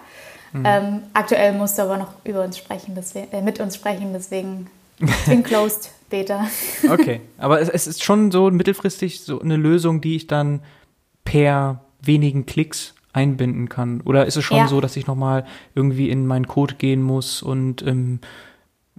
Mhm. 0.52 0.62
Ähm, 0.64 1.02
aktuell 1.12 1.52
musst 1.52 1.78
du 1.78 1.82
aber 1.82 1.96
noch 1.96 2.12
über 2.24 2.44
uns 2.44 2.58
sprechen, 2.58 2.94
deswegen, 2.96 3.32
äh, 3.32 3.42
mit 3.42 3.60
uns 3.60 3.76
sprechen, 3.76 4.12
deswegen 4.12 4.68
bin 5.26 5.42
closed 5.44 5.90
später. 6.06 6.46
Okay, 6.88 7.20
aber 7.38 7.60
es, 7.60 7.68
es, 7.68 7.86
ist 7.86 8.02
schon 8.02 8.30
so 8.32 8.50
mittelfristig 8.50 9.20
so 9.20 9.40
eine 9.40 9.56
Lösung, 9.56 10.00
die 10.00 10.16
ich 10.16 10.26
dann 10.26 10.60
per 11.24 11.80
wenigen 12.02 12.46
Klicks 12.46 12.94
einbinden 13.12 13.68
kann. 13.68 14.00
Oder 14.02 14.26
ist 14.26 14.36
es 14.36 14.44
schon 14.44 14.58
ja. 14.58 14.68
so, 14.68 14.80
dass 14.80 14.96
ich 14.96 15.06
nochmal 15.06 15.46
irgendwie 15.74 16.10
in 16.10 16.26
meinen 16.26 16.48
Code 16.48 16.74
gehen 16.76 17.02
muss 17.02 17.42
und 17.42 17.82
ähm, 17.86 18.20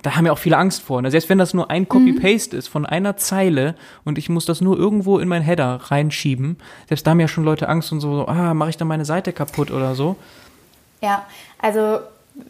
da 0.01 0.15
haben 0.15 0.25
ja 0.25 0.31
auch 0.31 0.37
viele 0.37 0.57
Angst 0.57 0.81
vor. 0.81 1.01
Ne? 1.01 1.11
Selbst 1.11 1.29
wenn 1.29 1.37
das 1.37 1.53
nur 1.53 1.69
ein 1.69 1.87
Copy-Paste 1.87 2.55
mhm. 2.55 2.59
ist 2.59 2.67
von 2.67 2.85
einer 2.85 3.17
Zeile 3.17 3.75
und 4.03 4.17
ich 4.17 4.29
muss 4.29 4.45
das 4.45 4.61
nur 4.61 4.77
irgendwo 4.77 5.19
in 5.19 5.27
mein 5.27 5.41
Header 5.41 5.79
reinschieben, 5.83 6.57
selbst 6.87 7.05
da 7.05 7.11
haben 7.11 7.19
ja 7.19 7.27
schon 7.27 7.43
Leute 7.43 7.69
Angst 7.69 7.91
und 7.91 7.99
so, 7.99 8.15
so 8.15 8.27
ah, 8.27 8.53
mache 8.53 8.71
ich 8.71 8.77
dann 8.77 8.87
meine 8.87 9.05
Seite 9.05 9.33
kaputt 9.33 9.71
oder 9.71 9.95
so. 9.95 10.15
Ja, 11.01 11.25
also 11.59 11.99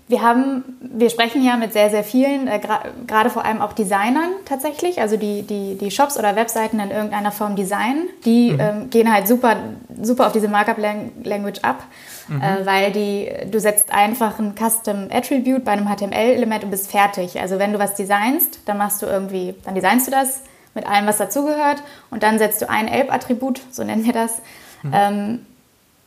wir 0.08 0.22
haben, 0.22 0.64
wir 0.80 1.10
sprechen 1.10 1.44
ja 1.44 1.56
mit 1.58 1.74
sehr, 1.74 1.90
sehr 1.90 2.04
vielen, 2.04 2.48
äh, 2.48 2.60
gerade 3.08 3.30
vor 3.30 3.46
allem 3.46 3.62
auch 3.62 3.74
Designern 3.74 4.30
tatsächlich, 4.46 5.02
also 5.02 5.18
die, 5.18 5.42
die, 5.42 5.78
die 5.78 5.90
Shops 5.90 6.18
oder 6.18 6.36
Webseiten 6.36 6.80
in 6.80 6.92
irgendeiner 6.92 7.32
Form 7.32 7.56
designen, 7.56 8.08
die 8.26 8.52
mhm. 8.52 8.60
ähm, 8.60 8.90
gehen 8.90 9.12
halt 9.12 9.28
super, 9.28 9.56
super 10.02 10.28
auf 10.28 10.34
diese 10.34 10.50
Markup-Language 10.50 11.62
ab, 11.64 11.84
mhm. 12.28 12.42
äh, 12.42 12.66
weil 12.66 12.92
die, 12.92 13.32
du 13.50 13.60
setzt 13.60 13.92
einfach 13.92 14.38
ein 14.38 14.54
Custom 14.56 15.08
Attribute 15.12 15.64
bei 15.64 15.72
einem 15.72 15.88
HTML-Element 15.88 16.66
und 16.66 16.72
bist 16.72 16.92
fertig. 16.92 17.40
Also 17.40 17.58
wenn 17.58 17.74
du 17.74 17.80
was 17.80 17.96
designst, 17.96 18.60
dann 18.66 18.78
machst 18.78 19.02
du 19.02 19.08
irgendwie, 19.08 19.56
dann 19.66 19.76
designst 19.76 20.08
du 20.08 20.12
das 20.12 20.44
mit 20.76 20.86
allem, 20.86 21.08
was 21.08 21.18
dazugehört 21.18 21.84
und 22.12 22.22
dann 22.24 22.38
setzt 22.38 22.62
du 22.62 22.70
ein 22.70 22.88
Elb-Attribut, 22.88 23.62
so 23.72 23.84
nennen 23.84 24.06
wir 24.06 24.14
das, 24.14 24.42
mhm. 24.84 24.92
ähm, 24.94 25.46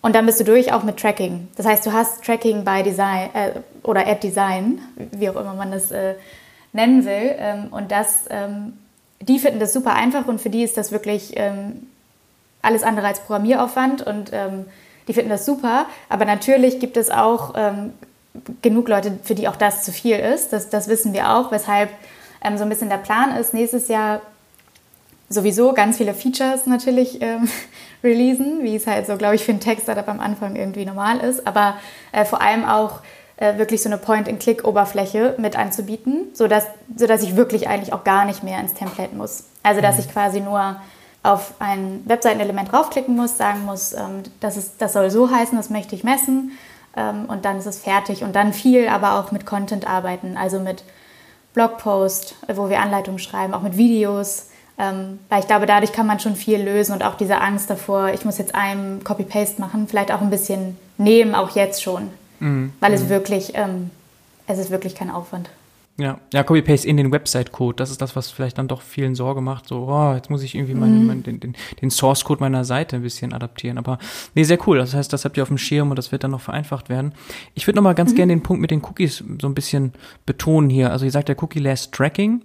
und 0.04 0.14
dann 0.14 0.26
bist 0.26 0.38
du 0.38 0.44
durch 0.44 0.70
auch 0.70 0.82
mit 0.82 0.98
Tracking. 0.98 1.48
Das 1.56 1.64
heißt, 1.64 1.86
du 1.86 1.92
hast 1.94 2.22
Tracking 2.22 2.62
by 2.62 2.82
Design 2.82 3.30
äh, 3.32 3.52
oder 3.82 4.06
Ad 4.06 4.20
Design, 4.20 4.82
wie 4.96 5.30
auch 5.30 5.36
immer 5.36 5.54
man 5.54 5.72
das 5.72 5.90
äh, 5.92 6.16
nennen 6.74 7.06
will. 7.06 7.34
Ähm, 7.38 7.68
und 7.70 7.90
das, 7.90 8.24
ähm, 8.28 8.74
die 9.22 9.38
finden 9.38 9.60
das 9.60 9.72
super 9.72 9.94
einfach 9.94 10.26
und 10.26 10.42
für 10.42 10.50
die 10.50 10.62
ist 10.62 10.76
das 10.76 10.92
wirklich 10.92 11.32
ähm, 11.36 11.86
alles 12.60 12.82
andere 12.82 13.06
als 13.06 13.20
Programmieraufwand 13.20 14.06
und 14.06 14.30
ähm, 14.34 14.66
die 15.08 15.14
finden 15.14 15.30
das 15.30 15.46
super. 15.46 15.86
Aber 16.10 16.26
natürlich 16.26 16.80
gibt 16.80 16.98
es 16.98 17.10
auch 17.10 17.54
ähm, 17.56 17.94
genug 18.60 18.90
Leute, 18.90 19.18
für 19.22 19.34
die 19.34 19.48
auch 19.48 19.56
das 19.56 19.84
zu 19.84 19.90
viel 19.90 20.16
ist. 20.16 20.52
Das, 20.52 20.68
das 20.68 20.88
wissen 20.88 21.14
wir 21.14 21.30
auch, 21.30 21.50
weshalb 21.50 21.88
ähm, 22.42 22.58
so 22.58 22.64
ein 22.64 22.68
bisschen 22.68 22.90
der 22.90 22.98
Plan 22.98 23.34
ist, 23.34 23.54
nächstes 23.54 23.88
Jahr 23.88 24.20
sowieso 25.34 25.72
ganz 25.72 25.98
viele 25.98 26.14
Features 26.14 26.66
natürlich 26.66 27.20
ähm, 27.20 27.48
releasen, 28.04 28.62
wie 28.62 28.76
es 28.76 28.86
halt 28.86 29.06
so, 29.06 29.16
glaube 29.16 29.34
ich, 29.34 29.44
für 29.44 29.52
ein 29.52 29.60
Tech-Startup 29.60 30.08
am 30.08 30.20
Anfang 30.20 30.56
irgendwie 30.56 30.84
normal 30.86 31.18
ist, 31.18 31.46
aber 31.46 31.76
äh, 32.12 32.24
vor 32.24 32.40
allem 32.40 32.64
auch 32.64 33.00
äh, 33.36 33.58
wirklich 33.58 33.82
so 33.82 33.88
eine 33.88 33.98
Point-and-Click-Oberfläche 33.98 35.34
mit 35.38 35.56
anzubieten, 35.56 36.28
sodass, 36.34 36.66
sodass 36.94 37.22
ich 37.22 37.36
wirklich 37.36 37.68
eigentlich 37.68 37.92
auch 37.92 38.04
gar 38.04 38.24
nicht 38.24 38.44
mehr 38.44 38.60
ins 38.60 38.74
Template 38.74 39.14
muss. 39.14 39.44
Also, 39.62 39.80
dass 39.80 39.96
mhm. 39.96 40.00
ich 40.00 40.12
quasi 40.12 40.40
nur 40.40 40.76
auf 41.24 41.54
ein 41.58 42.02
Webseitenelement 42.04 42.70
draufklicken 42.70 43.16
muss, 43.16 43.36
sagen 43.36 43.64
muss, 43.64 43.92
ähm, 43.94 44.22
das, 44.40 44.56
ist, 44.56 44.74
das 44.78 44.92
soll 44.92 45.10
so 45.10 45.30
heißen, 45.30 45.56
das 45.56 45.70
möchte 45.70 45.94
ich 45.94 46.04
messen 46.04 46.52
ähm, 46.96 47.24
und 47.26 47.44
dann 47.44 47.58
ist 47.58 47.66
es 47.66 47.80
fertig. 47.80 48.22
Und 48.22 48.36
dann 48.36 48.52
viel 48.52 48.88
aber 48.88 49.18
auch 49.18 49.32
mit 49.32 49.46
Content 49.46 49.88
arbeiten, 49.88 50.36
also 50.36 50.60
mit 50.60 50.84
Blogpost, 51.54 52.36
wo 52.54 52.68
wir 52.68 52.80
Anleitungen 52.80 53.18
schreiben, 53.18 53.54
auch 53.54 53.62
mit 53.62 53.76
Videos, 53.76 54.48
ähm, 54.78 55.18
weil 55.28 55.40
ich 55.40 55.46
glaube, 55.46 55.66
dadurch 55.66 55.92
kann 55.92 56.06
man 56.06 56.20
schon 56.20 56.36
viel 56.36 56.60
lösen 56.60 56.92
und 56.92 57.04
auch 57.04 57.14
diese 57.14 57.40
Angst 57.40 57.70
davor, 57.70 58.10
ich 58.12 58.24
muss 58.24 58.38
jetzt 58.38 58.54
einem 58.54 59.04
Copy-Paste 59.04 59.60
machen, 59.60 59.86
vielleicht 59.88 60.12
auch 60.12 60.20
ein 60.20 60.30
bisschen 60.30 60.76
nehmen, 60.98 61.34
auch 61.34 61.54
jetzt 61.54 61.82
schon. 61.82 62.10
mhm. 62.40 62.72
weil 62.80 62.92
es 62.92 63.04
mhm. 63.04 63.08
wirklich, 63.08 63.52
ähm, 63.54 63.90
es 64.46 64.58
ist 64.58 64.70
wirklich 64.70 64.94
kein 64.94 65.10
Aufwand. 65.10 65.50
Ja, 65.96 66.18
ja, 66.32 66.42
Copy-Paste 66.42 66.88
in 66.88 66.96
den 66.96 67.12
Website-Code. 67.12 67.76
Das 67.76 67.92
ist 67.92 68.02
das, 68.02 68.16
was 68.16 68.28
vielleicht 68.28 68.58
dann 68.58 68.66
doch 68.66 68.82
vielen 68.82 69.14
Sorge 69.14 69.40
macht. 69.40 69.68
So, 69.68 69.86
oh, 69.88 70.14
jetzt 70.14 70.28
muss 70.28 70.42
ich 70.42 70.56
irgendwie 70.56 70.74
meine, 70.74 70.94
mhm. 70.94 71.06
mein, 71.06 71.22
den, 71.22 71.38
den, 71.38 71.54
den 71.80 71.90
Source-Code 71.90 72.40
meiner 72.40 72.64
Seite 72.64 72.96
ein 72.96 73.02
bisschen 73.02 73.32
adaptieren. 73.32 73.78
Aber 73.78 73.98
nee, 74.34 74.42
sehr 74.42 74.58
cool. 74.66 74.78
Das 74.78 74.92
heißt, 74.92 75.12
das 75.12 75.24
habt 75.24 75.36
ihr 75.36 75.44
auf 75.44 75.48
dem 75.50 75.58
Schirm 75.58 75.90
und 75.90 75.96
das 75.96 76.10
wird 76.10 76.24
dann 76.24 76.32
noch 76.32 76.40
vereinfacht 76.40 76.88
werden. 76.88 77.12
Ich 77.54 77.68
würde 77.68 77.76
noch 77.76 77.84
mal 77.84 77.94
ganz 77.94 78.10
mhm. 78.10 78.16
gerne 78.16 78.32
den 78.32 78.42
Punkt 78.42 78.60
mit 78.60 78.72
den 78.72 78.82
Cookies 78.82 79.22
so 79.40 79.46
ein 79.46 79.54
bisschen 79.54 79.92
betonen 80.26 80.68
hier. 80.68 80.90
Also 80.90 81.04
ihr 81.04 81.12
sagt 81.12 81.28
ja 81.28 81.36
Cookie-Less 81.40 81.92
Tracking. 81.92 82.42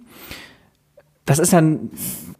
Das 1.30 1.38
ist 1.38 1.54
ein 1.54 1.90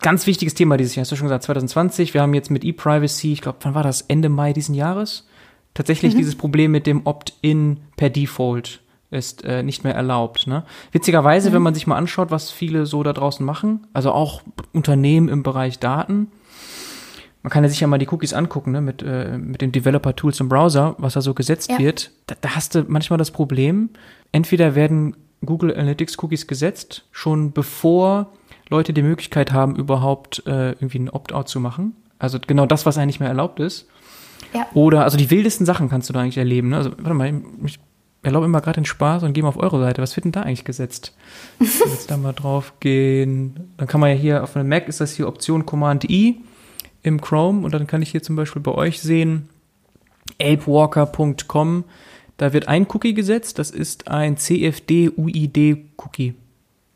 ganz 0.01 0.27
wichtiges 0.27 0.55
Thema 0.55 0.77
dieses 0.77 0.95
Jahr. 0.97 1.03
Hast 1.03 1.13
du 1.13 1.17
schon 1.17 1.27
gesagt, 1.27 1.45
2020. 1.45 2.13
Wir 2.13 2.23
haben 2.23 2.35
jetzt 2.35 2.51
mit 2.51 2.65
E-Privacy, 2.65 3.33
ich 3.33 3.41
glaube, 3.41 3.59
wann 3.63 3.75
war 3.75 3.83
das? 3.83 4.03
Ende 4.03 4.29
Mai 4.29 4.53
diesen 4.53 4.75
Jahres? 4.75 5.27
Tatsächlich 5.75 6.15
mhm. 6.15 6.19
dieses 6.19 6.35
Problem 6.35 6.73
mit 6.73 6.87
dem 6.87 7.07
Opt-in 7.07 7.79
per 7.97 8.11
Default 8.11 8.81
ist 9.11 9.45
äh, 9.45 9.63
nicht 9.63 9.85
mehr 9.85 9.95
erlaubt. 9.95 10.47
Ne? 10.47 10.65
Witzigerweise, 10.93 11.51
mhm. 11.51 11.55
wenn 11.55 11.63
man 11.63 11.75
sich 11.75 11.87
mal 11.87 11.97
anschaut, 11.97 12.31
was 12.31 12.51
viele 12.51 12.87
so 12.87 13.03
da 13.03 13.13
draußen 13.13 13.45
machen, 13.45 13.87
also 13.93 14.13
auch 14.13 14.43
Unternehmen 14.73 15.29
im 15.29 15.43
Bereich 15.43 15.79
Daten, 15.79 16.29
man 17.43 17.51
kann 17.51 17.63
ja 17.63 17.71
sich 17.71 17.81
ja 17.81 17.87
mal 17.87 17.99
die 17.99 18.09
Cookies 18.09 18.35
angucken, 18.35 18.73
ne, 18.73 18.81
mit, 18.81 19.03
äh, 19.03 19.39
mit 19.39 19.63
den 19.63 19.73
Developer-Tools 19.73 20.41
im 20.41 20.49
Browser, 20.49 20.95
was 20.99 21.15
da 21.15 21.23
so 21.23 21.33
gesetzt 21.33 21.71
ja. 21.71 21.79
wird. 21.79 22.11
Da, 22.27 22.35
da 22.41 22.55
hast 22.55 22.75
du 22.75 22.85
manchmal 22.87 23.19
das 23.19 23.31
Problem, 23.31 23.91
entweder 24.33 24.75
werden 24.75 25.17
Google 25.45 25.75
Analytics 25.75 26.19
Cookies 26.23 26.47
gesetzt, 26.47 27.07
schon 27.13 27.53
bevor 27.53 28.33
Leute 28.71 28.93
die 28.93 29.03
Möglichkeit 29.03 29.53
haben, 29.53 29.77
überhaupt 29.77 30.45
äh, 30.47 30.71
irgendwie 30.71 31.01
ein 31.01 31.11
Opt-out 31.11 31.49
zu 31.49 31.61
machen. 31.61 31.95
Also 32.19 32.39
genau 32.45 32.67
das, 32.67 32.87
was 32.87 32.99
eigentlich 32.99 33.21
mehr 33.21 33.29
erlaubt 33.29 33.61
ist. 33.61 33.89
Ja. 34.55 34.67
Oder, 34.75 35.05
also 35.05 35.17
die 35.17 35.31
wildesten 35.31 35.67
Sachen 35.67 35.89
kannst 35.89 36.09
du 36.09 36.13
da 36.13 36.21
eigentlich 36.21 36.39
erleben. 36.39 36.71
Ne? 36.71 36.77
Also, 36.77 36.93
warte 36.99 37.15
mal, 37.15 37.43
ich 37.65 37.79
erlaube 38.23 38.47
immer 38.47 38.61
gerade 38.61 38.81
den 38.81 38.85
Spaß 38.85 39.23
und 39.23 39.33
gehe 39.33 39.43
mal 39.43 39.49
auf 39.49 39.57
eure 39.57 39.81
Seite. 39.81 40.03
Was 40.03 40.17
wird 40.17 40.25
denn 40.25 40.33
da 40.33 40.43
eigentlich 40.43 40.65
gesetzt? 40.65 41.17
Jetzt 41.59 42.11
da 42.11 42.17
mal 42.17 42.33
drauf 42.33 42.75
gehen. 42.81 43.73
Dann 43.77 43.87
kann 43.89 44.01
man 44.01 44.11
ja 44.11 44.17
hier 44.17 44.43
auf 44.43 44.57
einem 44.57 44.69
Mac 44.69 44.89
ist 44.89 45.01
das 45.01 45.13
hier 45.13 45.29
Option 45.29 45.67
Command 45.67 46.05
I 46.09 46.41
im 47.03 47.21
Chrome 47.21 47.65
und 47.65 47.73
dann 47.73 47.87
kann 47.87 48.03
ich 48.03 48.11
hier 48.11 48.23
zum 48.23 48.37
Beispiel 48.37 48.63
bei 48.63 48.73
euch 48.73 49.01
sehen, 49.01 49.49
apewalker.com. 50.41 51.85
Da 52.37 52.53
wird 52.53 52.69
ein 52.69 52.87
Cookie 52.93 53.15
gesetzt, 53.15 53.59
das 53.59 53.71
ist 53.71 54.09
ein 54.09 54.37
CFD-UID-Cookie. 54.37 56.35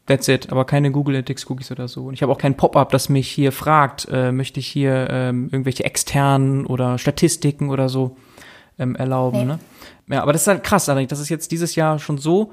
That's 0.07 0.29
it, 0.29 0.53
aber 0.53 0.67
keine 0.67 0.91
Google 0.91 1.15
Analytics 1.15 1.49
Cookies 1.49 1.71
oder 1.71 1.89
so. 1.89 2.05
Und 2.07 2.15
ich 2.15 2.23
habe 2.23 2.31
auch 2.31 2.39
kein 2.39 2.57
Pop-up, 2.57 2.91
das 2.91 3.09
mich 3.09 3.29
hier 3.29 3.53
fragt, 3.53 4.07
äh, 4.11 4.33
möchte 4.33 4.61
ich 4.61 4.67
hier 4.67 5.09
ähm, 5.11 5.49
irgendwelche 5.51 5.85
externen 5.85 6.67
oder 6.67 6.99
Statistiken 6.99 7.71
oder 7.71 7.89
so 7.89 8.17
ähm, 8.79 8.97
erlauben. 8.97 9.39
Nee. 9.39 9.45
Ne? 9.45 9.59
Ja, 10.09 10.23
aber 10.23 10.35
das 10.35 10.43
ist 10.43 10.49
halt 10.49 10.63
krass, 10.63 10.85
dass 10.85 11.19
es 11.19 11.29
jetzt 11.31 11.53
dieses 11.53 11.75
Jahr 11.75 11.99
schon 11.99 12.19
so 12.19 12.53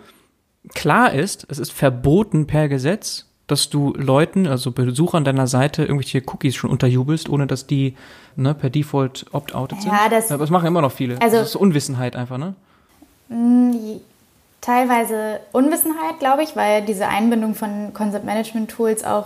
klar 0.74 1.14
ist, 1.14 1.46
es 1.50 1.60
ist 1.60 1.74
verboten 1.74 2.48
per 2.48 2.70
Gesetz, 2.70 3.26
dass 3.48 3.70
du 3.70 3.94
Leuten, 3.98 4.48
also 4.48 4.72
Besuchern 4.72 5.26
deiner 5.26 5.48
Seite, 5.48 5.84
irgendwelche 5.84 6.24
Cookies 6.26 6.56
schon 6.56 6.70
unterjubelst, 6.70 7.28
ohne 7.28 7.48
dass 7.48 7.68
die 7.68 7.96
ne, 8.38 8.54
per 8.54 8.70
Default 8.70 9.26
opt-outed 9.34 9.82
sind. 9.82 9.92
Ja, 9.92 10.08
das, 10.10 10.30
das 10.30 10.50
machen 10.50 10.68
immer 10.68 10.82
noch 10.82 10.94
viele. 10.94 11.22
Also, 11.22 11.38
das 11.38 11.50
ist 11.50 11.56
Unwissenheit 11.58 12.16
einfach, 12.16 12.38
ne? 12.38 12.56
Teilweise 14.62 15.40
Unwissenheit, 15.52 16.20
glaube 16.20 16.44
ich, 16.44 16.56
weil 16.56 16.84
diese 16.84 17.08
Einbindung 17.08 17.56
von 17.56 17.94
Concept 17.94 18.26
Management 18.26 18.70
Tools 18.70 19.04
auch 19.04 19.26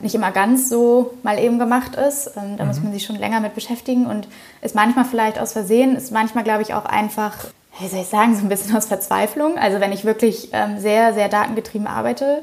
nicht 0.00 0.14
immer 0.16 0.32
ganz 0.32 0.68
so 0.68 1.14
mal 1.22 1.38
eben 1.38 1.60
gemacht 1.60 1.94
ist. 1.94 2.32
Ähm, 2.36 2.56
da 2.56 2.64
mhm. 2.64 2.68
muss 2.68 2.82
man 2.82 2.92
sich 2.92 3.04
schon 3.04 3.16
länger 3.16 3.40
mit 3.40 3.54
beschäftigen 3.54 4.06
und 4.06 4.26
ist 4.60 4.74
manchmal 4.74 5.04
vielleicht 5.04 5.38
aus 5.38 5.52
Versehen, 5.52 5.96
ist 5.96 6.10
manchmal, 6.10 6.44
glaube 6.44 6.62
ich, 6.62 6.74
auch 6.74 6.84
einfach, 6.84 7.36
wie 7.78 7.86
soll 7.86 8.00
ich 8.00 8.08
sagen, 8.08 8.34
so 8.34 8.42
ein 8.42 8.48
bisschen 8.48 8.76
aus 8.76 8.86
Verzweiflung. 8.86 9.56
Also 9.56 9.80
wenn 9.80 9.92
ich 9.92 10.04
wirklich 10.04 10.50
ähm, 10.52 10.78
sehr, 10.80 11.14
sehr 11.14 11.28
datengetrieben 11.28 11.86
arbeite 11.86 12.42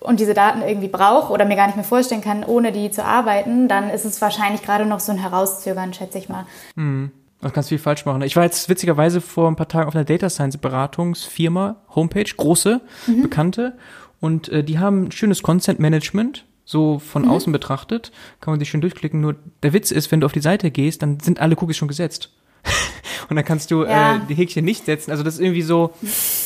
und 0.00 0.18
diese 0.18 0.34
Daten 0.34 0.62
irgendwie 0.62 0.88
brauche 0.88 1.32
oder 1.32 1.44
mir 1.44 1.56
gar 1.56 1.66
nicht 1.66 1.76
mehr 1.76 1.84
vorstellen 1.84 2.20
kann, 2.20 2.44
ohne 2.44 2.72
die 2.72 2.90
zu 2.90 3.04
arbeiten, 3.04 3.68
dann 3.68 3.90
ist 3.90 4.04
es 4.04 4.20
wahrscheinlich 4.20 4.62
gerade 4.62 4.86
noch 4.86 5.00
so 5.00 5.12
ein 5.12 5.18
Herauszögern, 5.18 5.94
schätze 5.94 6.18
ich 6.18 6.28
mal. 6.28 6.46
Mhm. 6.74 7.12
Du 7.42 7.50
kannst 7.50 7.70
viel 7.70 7.78
falsch 7.78 8.06
machen. 8.06 8.22
Ich 8.22 8.36
war 8.36 8.44
jetzt 8.44 8.68
witzigerweise 8.68 9.20
vor 9.20 9.48
ein 9.48 9.56
paar 9.56 9.68
Tagen 9.68 9.88
auf 9.88 9.96
einer 9.96 10.04
Data 10.04 10.30
Science 10.30 10.58
Beratungsfirma, 10.58 11.76
Homepage, 11.94 12.24
große, 12.24 12.80
mhm. 13.08 13.22
bekannte. 13.22 13.76
Und 14.20 14.48
äh, 14.48 14.62
die 14.62 14.78
haben 14.78 15.06
ein 15.06 15.12
schönes 15.12 15.42
Content 15.42 15.80
Management, 15.80 16.44
so 16.64 17.00
von 17.00 17.22
mhm. 17.22 17.30
außen 17.30 17.52
betrachtet. 17.52 18.12
Kann 18.40 18.52
man 18.52 18.60
sich 18.60 18.70
schön 18.70 18.80
durchklicken. 18.80 19.20
Nur 19.20 19.34
der 19.64 19.72
Witz 19.72 19.90
ist, 19.90 20.12
wenn 20.12 20.20
du 20.20 20.26
auf 20.26 20.32
die 20.32 20.40
Seite 20.40 20.70
gehst, 20.70 21.02
dann 21.02 21.18
sind 21.18 21.40
alle 21.40 21.56
Cookies 21.56 21.76
schon 21.76 21.88
gesetzt. 21.88 22.30
und 23.28 23.36
dann 23.36 23.44
kannst 23.44 23.70
du 23.70 23.84
ja. 23.84 24.16
äh, 24.16 24.20
die 24.28 24.34
Häkchen 24.34 24.64
nicht 24.64 24.84
setzen. 24.84 25.10
Also 25.10 25.22
das 25.22 25.34
ist 25.34 25.40
irgendwie 25.40 25.62
so 25.62 25.92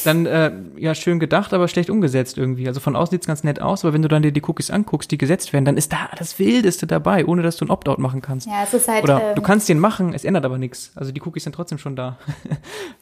dann 0.04 0.26
äh, 0.26 0.52
ja 0.76 0.94
schön 0.94 1.18
gedacht, 1.18 1.52
aber 1.52 1.68
schlecht 1.68 1.90
umgesetzt 1.90 2.38
irgendwie. 2.38 2.68
Also 2.68 2.80
von 2.80 2.96
außen 2.96 3.10
sieht's 3.10 3.26
ganz 3.26 3.44
nett 3.44 3.60
aus, 3.60 3.84
aber 3.84 3.94
wenn 3.94 4.02
du 4.02 4.08
dann 4.08 4.22
dir 4.22 4.32
die 4.32 4.42
Cookies 4.42 4.70
anguckst, 4.70 5.10
die 5.10 5.18
gesetzt 5.18 5.52
werden, 5.52 5.64
dann 5.64 5.76
ist 5.76 5.92
da 5.92 6.08
das 6.18 6.38
Wildeste 6.38 6.86
dabei, 6.86 7.26
ohne 7.26 7.42
dass 7.42 7.56
du 7.56 7.64
ein 7.64 7.70
Opt-out 7.70 7.98
machen 7.98 8.22
kannst. 8.22 8.46
Ja, 8.46 8.62
es 8.64 8.74
ist 8.74 8.88
halt. 8.88 9.04
Oder 9.04 9.30
ähm, 9.30 9.34
du 9.34 9.42
kannst 9.42 9.68
den 9.68 9.78
machen, 9.78 10.14
es 10.14 10.24
ändert 10.24 10.44
aber 10.44 10.58
nichts. 10.58 10.92
Also 10.94 11.12
die 11.12 11.20
Cookies 11.22 11.44
sind 11.44 11.54
trotzdem 11.54 11.78
schon 11.78 11.96
da. 11.96 12.18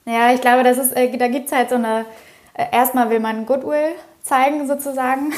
ja, 0.06 0.32
ich 0.32 0.40
glaube, 0.40 0.64
das 0.64 0.78
ist, 0.78 0.92
äh, 0.96 1.16
da 1.16 1.28
gibt's 1.28 1.52
halt 1.52 1.70
so 1.70 1.76
eine. 1.76 2.06
Äh, 2.54 2.66
erstmal 2.72 3.10
will 3.10 3.20
man 3.20 3.46
Goodwill 3.46 3.94
zeigen 4.24 4.66
sozusagen. 4.66 5.32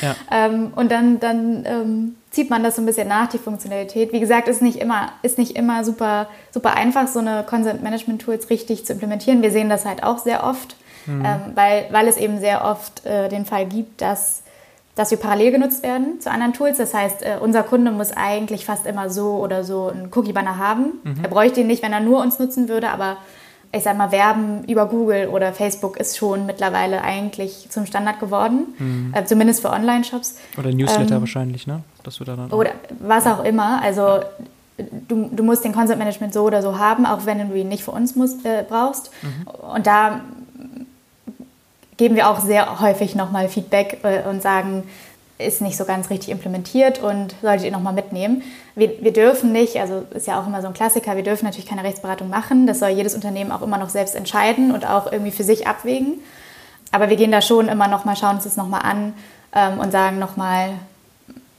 Ja. 0.00 0.16
ähm, 0.32 0.72
und 0.74 0.90
dann, 0.90 1.20
dann 1.20 1.64
ähm, 1.66 2.16
zieht 2.30 2.50
man 2.50 2.64
das 2.64 2.76
so 2.76 2.82
ein 2.82 2.86
bisschen 2.86 3.06
nach, 3.06 3.28
die 3.28 3.38
Funktionalität. 3.38 4.12
Wie 4.12 4.20
gesagt, 4.20 4.48
ist 4.48 4.62
nicht 4.62 4.80
immer, 4.80 5.12
ist 5.22 5.38
nicht 5.38 5.56
immer 5.56 5.84
super, 5.84 6.26
super 6.50 6.74
einfach, 6.74 7.06
so 7.06 7.20
eine 7.20 7.44
Consent 7.44 7.82
Management 7.82 8.22
Tools 8.22 8.48
richtig 8.50 8.86
zu 8.86 8.94
implementieren. 8.94 9.42
Wir 9.42 9.50
sehen 9.50 9.68
das 9.68 9.84
halt 9.84 10.02
auch 10.02 10.18
sehr 10.18 10.42
oft, 10.42 10.74
mhm. 11.04 11.22
ähm, 11.24 11.40
weil, 11.54 11.86
weil 11.90 12.08
es 12.08 12.16
eben 12.16 12.40
sehr 12.40 12.64
oft 12.64 13.04
äh, 13.04 13.28
den 13.28 13.44
Fall 13.44 13.66
gibt, 13.66 14.00
dass 14.00 14.40
dass 14.96 15.10
wir 15.10 15.18
parallel 15.18 15.50
genutzt 15.50 15.82
werden 15.82 16.20
zu 16.20 16.30
anderen 16.30 16.52
Tools. 16.52 16.78
Das 16.78 16.94
heißt, 16.94 17.22
äh, 17.22 17.38
unser 17.40 17.64
Kunde 17.64 17.90
muss 17.90 18.12
eigentlich 18.12 18.64
fast 18.64 18.86
immer 18.86 19.10
so 19.10 19.38
oder 19.38 19.64
so 19.64 19.88
einen 19.88 20.08
Cookie-Banner 20.14 20.56
haben. 20.56 21.00
Mhm. 21.02 21.16
Er 21.20 21.28
bräuchte 21.28 21.62
ihn 21.62 21.66
nicht, 21.66 21.82
wenn 21.82 21.92
er 21.92 21.98
nur 21.98 22.20
uns 22.20 22.38
nutzen 22.38 22.68
würde, 22.68 22.90
aber 22.90 23.16
ich 23.74 23.82
sag 23.82 23.96
mal, 23.96 24.12
Werben 24.12 24.64
über 24.64 24.86
Google 24.86 25.28
oder 25.28 25.52
Facebook 25.52 25.96
ist 25.96 26.16
schon 26.16 26.46
mittlerweile 26.46 27.02
eigentlich 27.02 27.66
zum 27.70 27.86
Standard 27.86 28.20
geworden, 28.20 28.74
mhm. 28.78 29.14
äh, 29.14 29.24
zumindest 29.24 29.62
für 29.62 29.70
Online-Shops. 29.70 30.36
Oder 30.58 30.72
Newsletter 30.72 31.16
ähm, 31.16 31.20
wahrscheinlich, 31.20 31.66
ne? 31.66 31.80
Dass 32.02 32.16
du 32.16 32.24
da 32.24 32.36
dann 32.36 32.50
oder 32.50 32.72
was 33.00 33.26
auch 33.26 33.44
immer. 33.44 33.82
Also 33.82 34.20
du, 34.76 35.28
du 35.30 35.42
musst 35.42 35.64
den 35.64 35.72
Concept 35.72 35.98
Management 35.98 36.34
so 36.34 36.42
oder 36.42 36.62
so 36.62 36.78
haben, 36.78 37.06
auch 37.06 37.26
wenn 37.26 37.48
du 37.48 37.56
ihn 37.56 37.68
nicht 37.68 37.84
für 37.84 37.92
uns 37.92 38.14
musst, 38.16 38.44
äh, 38.44 38.64
brauchst. 38.68 39.10
Mhm. 39.22 39.46
Und 39.74 39.86
da 39.86 40.20
geben 41.96 42.16
wir 42.16 42.28
auch 42.28 42.40
sehr 42.40 42.80
häufig 42.80 43.14
nochmal 43.14 43.48
Feedback 43.48 44.00
äh, 44.02 44.28
und 44.28 44.42
sagen, 44.42 44.84
ist 45.38 45.60
nicht 45.60 45.76
so 45.76 45.84
ganz 45.84 46.10
richtig 46.10 46.30
implementiert 46.30 47.02
und 47.02 47.34
solltet 47.42 47.66
ihr 47.66 47.72
nochmal 47.72 47.92
mitnehmen. 47.92 48.42
Wir, 48.76 49.02
wir 49.02 49.12
dürfen 49.12 49.52
nicht, 49.52 49.80
also 49.80 50.04
ist 50.14 50.26
ja 50.26 50.40
auch 50.40 50.46
immer 50.46 50.62
so 50.62 50.68
ein 50.68 50.74
Klassiker, 50.74 51.16
wir 51.16 51.24
dürfen 51.24 51.44
natürlich 51.44 51.68
keine 51.68 51.82
Rechtsberatung 51.82 52.28
machen. 52.28 52.66
Das 52.66 52.78
soll 52.78 52.90
jedes 52.90 53.14
Unternehmen 53.14 53.50
auch 53.50 53.62
immer 53.62 53.78
noch 53.78 53.88
selbst 53.88 54.14
entscheiden 54.14 54.70
und 54.70 54.86
auch 54.88 55.10
irgendwie 55.10 55.32
für 55.32 55.44
sich 55.44 55.66
abwägen. 55.66 56.20
Aber 56.92 57.10
wir 57.10 57.16
gehen 57.16 57.32
da 57.32 57.42
schon 57.42 57.68
immer 57.68 57.88
nochmal, 57.88 58.16
schauen 58.16 58.36
uns 58.36 58.44
das 58.44 58.56
nochmal 58.56 58.82
an 58.82 59.14
ähm, 59.52 59.80
und 59.80 59.90
sagen 59.90 60.20
nochmal, 60.20 60.74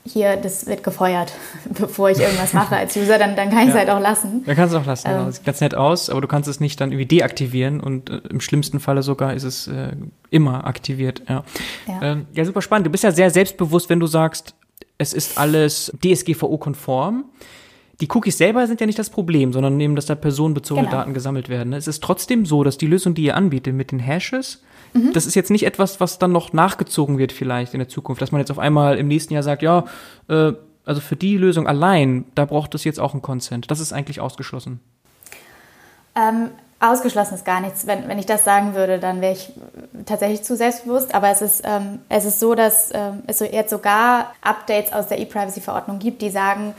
hier, 0.06 0.36
das 0.36 0.66
wird 0.66 0.82
gefeuert, 0.82 1.32
bevor 1.68 2.10
ich 2.10 2.18
irgendwas 2.18 2.52
mache 2.52 2.76
als 2.76 2.96
User, 2.96 3.18
dann, 3.18 3.36
dann 3.36 3.50
kann 3.50 3.60
ich 3.60 3.68
es 3.68 3.74
ja. 3.74 3.80
halt 3.80 3.90
auch 3.90 4.00
lassen. 4.00 4.44
Dann 4.44 4.56
kannst 4.56 4.74
du 4.74 4.78
auch 4.78 4.86
lassen, 4.86 5.08
ähm, 5.08 5.18
genau. 5.18 5.30
Sieht 5.30 5.44
ganz 5.44 5.60
nett 5.60 5.74
aus, 5.74 6.10
aber 6.10 6.20
du 6.20 6.28
kannst 6.28 6.48
es 6.48 6.60
nicht 6.60 6.80
dann 6.80 6.92
irgendwie 6.92 7.06
deaktivieren 7.06 7.80
und 7.80 8.10
äh, 8.10 8.20
im 8.30 8.40
schlimmsten 8.40 8.80
Falle 8.80 9.02
sogar 9.02 9.34
ist 9.34 9.44
es 9.44 9.68
äh, 9.68 9.92
immer 10.30 10.66
aktiviert. 10.66 11.22
Ja. 11.28 11.44
Ja. 11.86 12.02
Ähm, 12.02 12.26
ja, 12.32 12.44
super 12.44 12.62
spannend. 12.62 12.86
Du 12.86 12.90
bist 12.90 13.04
ja 13.04 13.12
sehr 13.12 13.30
selbstbewusst, 13.30 13.88
wenn 13.90 14.00
du 14.00 14.06
sagst, 14.06 14.54
es 14.98 15.12
ist 15.12 15.38
alles 15.38 15.92
DSGVO-konform. 16.02 17.24
Die 18.00 18.08
Cookies 18.12 18.36
selber 18.36 18.66
sind 18.66 18.80
ja 18.80 18.86
nicht 18.86 18.98
das 18.98 19.08
Problem, 19.08 19.52
sondern 19.52 19.80
eben, 19.80 19.96
dass 19.96 20.06
da 20.06 20.14
personenbezogene 20.14 20.86
genau. 20.86 20.98
Daten 20.98 21.14
gesammelt 21.14 21.48
werden. 21.48 21.72
Es 21.72 21.88
ist 21.88 22.02
trotzdem 22.02 22.44
so, 22.44 22.62
dass 22.62 22.76
die 22.76 22.86
Lösung, 22.86 23.14
die 23.14 23.24
ihr 23.24 23.36
anbietet 23.36 23.74
mit 23.74 23.90
den 23.90 24.00
Hashes, 24.00 24.60
Mhm. 24.96 25.12
Das 25.12 25.26
ist 25.26 25.34
jetzt 25.34 25.50
nicht 25.50 25.64
etwas, 25.64 26.00
was 26.00 26.18
dann 26.18 26.32
noch 26.32 26.52
nachgezogen 26.52 27.18
wird 27.18 27.32
vielleicht 27.32 27.74
in 27.74 27.78
der 27.78 27.88
Zukunft, 27.88 28.22
dass 28.22 28.32
man 28.32 28.40
jetzt 28.40 28.50
auf 28.50 28.58
einmal 28.58 28.98
im 28.98 29.08
nächsten 29.08 29.34
Jahr 29.34 29.42
sagt, 29.42 29.62
ja, 29.62 29.84
äh, 30.28 30.52
also 30.84 31.00
für 31.00 31.16
die 31.16 31.36
Lösung 31.36 31.66
allein, 31.66 32.24
da 32.34 32.44
braucht 32.44 32.74
es 32.74 32.84
jetzt 32.84 33.00
auch 33.00 33.14
ein 33.14 33.22
Consent. 33.22 33.70
Das 33.70 33.80
ist 33.80 33.92
eigentlich 33.92 34.20
ausgeschlossen. 34.20 34.80
Ähm, 36.14 36.50
ausgeschlossen 36.78 37.34
ist 37.34 37.44
gar 37.44 37.60
nichts. 37.60 37.86
Wenn, 37.86 38.08
wenn 38.08 38.18
ich 38.18 38.26
das 38.26 38.44
sagen 38.44 38.74
würde, 38.74 39.00
dann 39.00 39.20
wäre 39.20 39.32
ich 39.32 39.50
tatsächlich 40.06 40.44
zu 40.44 40.54
selbstbewusst. 40.54 41.14
Aber 41.14 41.28
es 41.28 41.42
ist, 41.42 41.62
ähm, 41.64 41.98
es 42.08 42.24
ist 42.24 42.38
so, 42.38 42.54
dass 42.54 42.90
ähm, 42.94 43.24
es 43.26 43.40
jetzt 43.40 43.70
sogar 43.70 44.32
Updates 44.42 44.92
aus 44.92 45.08
der 45.08 45.18
E-Privacy-Verordnung 45.18 45.98
gibt, 45.98 46.22
die 46.22 46.30
sagen, 46.30 46.74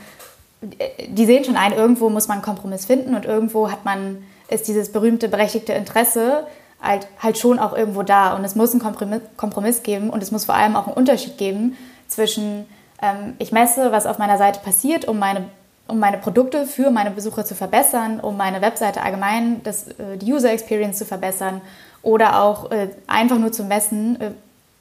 die 0.60 1.26
sehen 1.26 1.44
schon 1.44 1.56
ein, 1.56 1.72
irgendwo 1.72 2.08
muss 2.10 2.28
man 2.28 2.36
einen 2.36 2.44
Kompromiss 2.44 2.86
finden 2.86 3.14
und 3.14 3.24
irgendwo 3.24 3.70
hat 3.70 3.84
man, 3.84 4.24
ist 4.48 4.66
dieses 4.68 4.90
berühmte 4.90 5.28
berechtigte 5.28 5.72
Interesse 5.72 6.46
halt, 6.82 7.06
halt 7.22 7.38
schon 7.38 7.58
auch 7.58 7.76
irgendwo 7.76 8.02
da. 8.02 8.34
Und 8.34 8.44
es 8.44 8.54
muss 8.54 8.72
einen 8.72 8.80
Kompromiss, 8.80 9.20
Kompromiss 9.36 9.82
geben 9.82 10.10
und 10.10 10.22
es 10.22 10.30
muss 10.30 10.44
vor 10.44 10.54
allem 10.54 10.76
auch 10.76 10.86
einen 10.86 10.96
Unterschied 10.96 11.38
geben 11.38 11.76
zwischen, 12.08 12.66
ähm, 13.02 13.34
ich 13.38 13.52
messe, 13.52 13.92
was 13.92 14.06
auf 14.06 14.18
meiner 14.18 14.38
Seite 14.38 14.60
passiert, 14.60 15.06
um 15.06 15.18
meine 15.18 15.44
um 15.88 15.98
meine 15.98 16.18
Produkte 16.18 16.66
für 16.66 16.90
meine 16.90 17.10
Besucher 17.10 17.46
zu 17.46 17.54
verbessern, 17.54 18.20
um 18.20 18.36
meine 18.36 18.60
Webseite 18.60 19.02
allgemein, 19.02 19.62
das, 19.62 19.88
äh, 19.88 20.18
die 20.20 20.30
User 20.30 20.52
Experience 20.52 20.98
zu 20.98 21.06
verbessern 21.06 21.62
oder 22.02 22.42
auch 22.42 22.70
äh, 22.70 22.90
einfach 23.06 23.38
nur 23.38 23.52
zu 23.52 23.64
messen, 23.64 24.20
äh, 24.20 24.30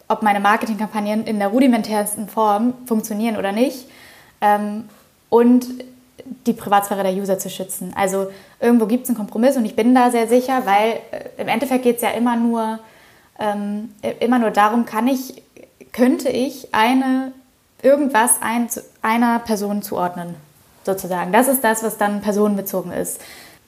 ob 0.09 0.21
meine 0.21 0.41
Marketingkampagnen 0.41 1.25
in 1.25 1.39
der 1.39 1.47
rudimentärsten 1.47 2.27
Form 2.27 2.73
funktionieren 2.85 3.37
oder 3.37 3.53
nicht. 3.53 3.89
Ähm, 4.41 4.89
und 5.29 5.65
die 6.45 6.53
Privatsphäre 6.53 7.03
der 7.03 7.13
User 7.13 7.39
zu 7.39 7.49
schützen. 7.49 7.93
Also 7.95 8.31
irgendwo 8.59 8.85
gibt 8.85 9.03
es 9.03 9.09
einen 9.09 9.17
Kompromiss 9.17 9.55
und 9.57 9.65
ich 9.65 9.75
bin 9.75 9.93
da 9.93 10.11
sehr 10.11 10.27
sicher, 10.27 10.65
weil 10.65 10.99
äh, 11.11 11.41
im 11.41 11.47
Endeffekt 11.47 11.83
geht 11.83 11.97
es 11.97 12.01
ja 12.01 12.09
immer 12.09 12.35
nur, 12.35 12.79
ähm, 13.39 13.89
immer 14.19 14.39
nur 14.39 14.51
darum, 14.51 14.85
kann 14.85 15.07
ich, 15.07 15.41
könnte 15.93 16.29
ich 16.29 16.73
eine, 16.73 17.31
irgendwas 17.81 18.41
ein, 18.41 18.67
einer 19.01 19.39
Person 19.39 19.81
zuordnen, 19.81 20.35
sozusagen. 20.83 21.31
Das 21.31 21.47
ist 21.47 21.63
das, 21.63 21.83
was 21.83 21.97
dann 21.97 22.21
personenbezogen 22.21 22.91
ist. 22.91 23.21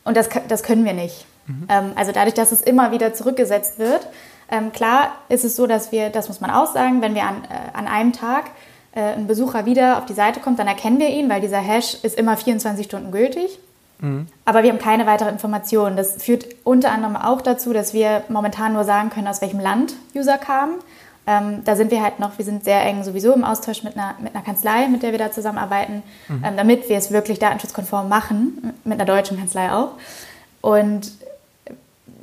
Und 0.03 0.17
das, 0.17 0.29
das 0.47 0.63
können 0.63 0.85
wir 0.85 0.93
nicht. 0.93 1.25
Mhm. 1.47 1.67
Ähm, 1.69 1.91
also 1.95 2.11
dadurch, 2.11 2.35
dass 2.35 2.51
es 2.51 2.61
immer 2.61 2.91
wieder 2.91 3.13
zurückgesetzt 3.13 3.79
wird, 3.79 4.07
ähm, 4.51 4.71
klar 4.71 5.11
ist 5.29 5.45
es 5.45 5.55
so, 5.55 5.67
dass 5.67 5.91
wir, 5.91 6.09
das 6.09 6.27
muss 6.27 6.41
man 6.41 6.49
auch 6.49 6.73
sagen, 6.73 7.01
wenn 7.01 7.13
wir 7.13 7.23
an, 7.23 7.43
äh, 7.43 7.77
an 7.77 7.87
einem 7.87 8.13
Tag 8.13 8.45
ein 8.93 9.27
Besucher 9.27 9.65
wieder 9.65 9.97
auf 9.97 10.05
die 10.05 10.13
Seite 10.13 10.39
kommt, 10.39 10.59
dann 10.59 10.67
erkennen 10.67 10.99
wir 10.99 11.09
ihn, 11.09 11.29
weil 11.29 11.41
dieser 11.41 11.59
Hash 11.59 11.95
ist 12.03 12.17
immer 12.17 12.35
24 12.35 12.85
Stunden 12.85 13.11
gültig. 13.11 13.59
Mhm. 13.99 14.27
Aber 14.45 14.63
wir 14.63 14.71
haben 14.71 14.79
keine 14.79 15.05
weiteren 15.05 15.33
Informationen. 15.33 15.97
Das 15.97 16.21
führt 16.23 16.45
unter 16.63 16.91
anderem 16.91 17.15
auch 17.15 17.41
dazu, 17.41 17.73
dass 17.73 17.93
wir 17.93 18.23
momentan 18.29 18.73
nur 18.73 18.83
sagen 18.83 19.09
können, 19.09 19.27
aus 19.27 19.41
welchem 19.41 19.59
Land 19.59 19.93
User 20.15 20.37
kamen. 20.37 20.75
Ähm, 21.27 21.63
da 21.63 21.75
sind 21.75 21.91
wir 21.91 22.01
halt 22.01 22.19
noch, 22.19 22.37
wir 22.37 22.45
sind 22.45 22.63
sehr 22.63 22.81
eng 22.83 23.03
sowieso 23.03 23.33
im 23.33 23.43
Austausch 23.43 23.83
mit 23.83 23.95
einer, 23.95 24.15
mit 24.19 24.33
einer 24.33 24.43
Kanzlei, 24.43 24.87
mit 24.87 25.03
der 25.03 25.11
wir 25.11 25.19
da 25.19 25.31
zusammenarbeiten, 25.31 26.01
mhm. 26.27 26.43
ähm, 26.43 26.57
damit 26.57 26.89
wir 26.89 26.97
es 26.97 27.11
wirklich 27.11 27.39
datenschutzkonform 27.39 28.09
machen, 28.09 28.73
mit 28.83 28.99
einer 28.99 29.05
deutschen 29.05 29.37
Kanzlei 29.37 29.71
auch. 29.71 29.91
Und 30.61 31.11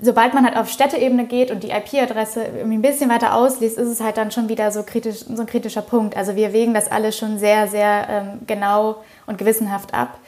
sobald 0.01 0.35
man 0.35 0.45
halt 0.45 0.57
auf 0.57 0.69
Städteebene 0.69 1.27
geht 1.27 1.51
und 1.51 1.63
die 1.63 1.71
IP-Adresse 1.71 2.45
irgendwie 2.45 2.77
ein 2.77 2.83
bisschen 2.83 3.11
weiter 3.11 3.35
ausliest, 3.35 3.79
ist 3.79 3.89
es 3.89 4.01
halt 4.01 4.17
dann 4.17 4.31
schon 4.31 4.49
wieder 4.49 4.71
so, 4.71 4.83
kritisch, 4.83 5.21
so 5.21 5.41
ein 5.41 5.47
kritischer 5.47 5.83
Punkt. 5.83 6.17
Also 6.17 6.37
wir 6.37 6.53
wägen 6.53 6.75
das 6.75 6.91
alles 6.91 7.17
schon 7.17 7.39
sehr, 7.39 7.69
sehr 7.69 8.07
ähm, 8.09 8.41
genau 8.47 9.03
und 9.27 9.39
gewissenhaft 9.39 9.95
ab. 9.95 10.19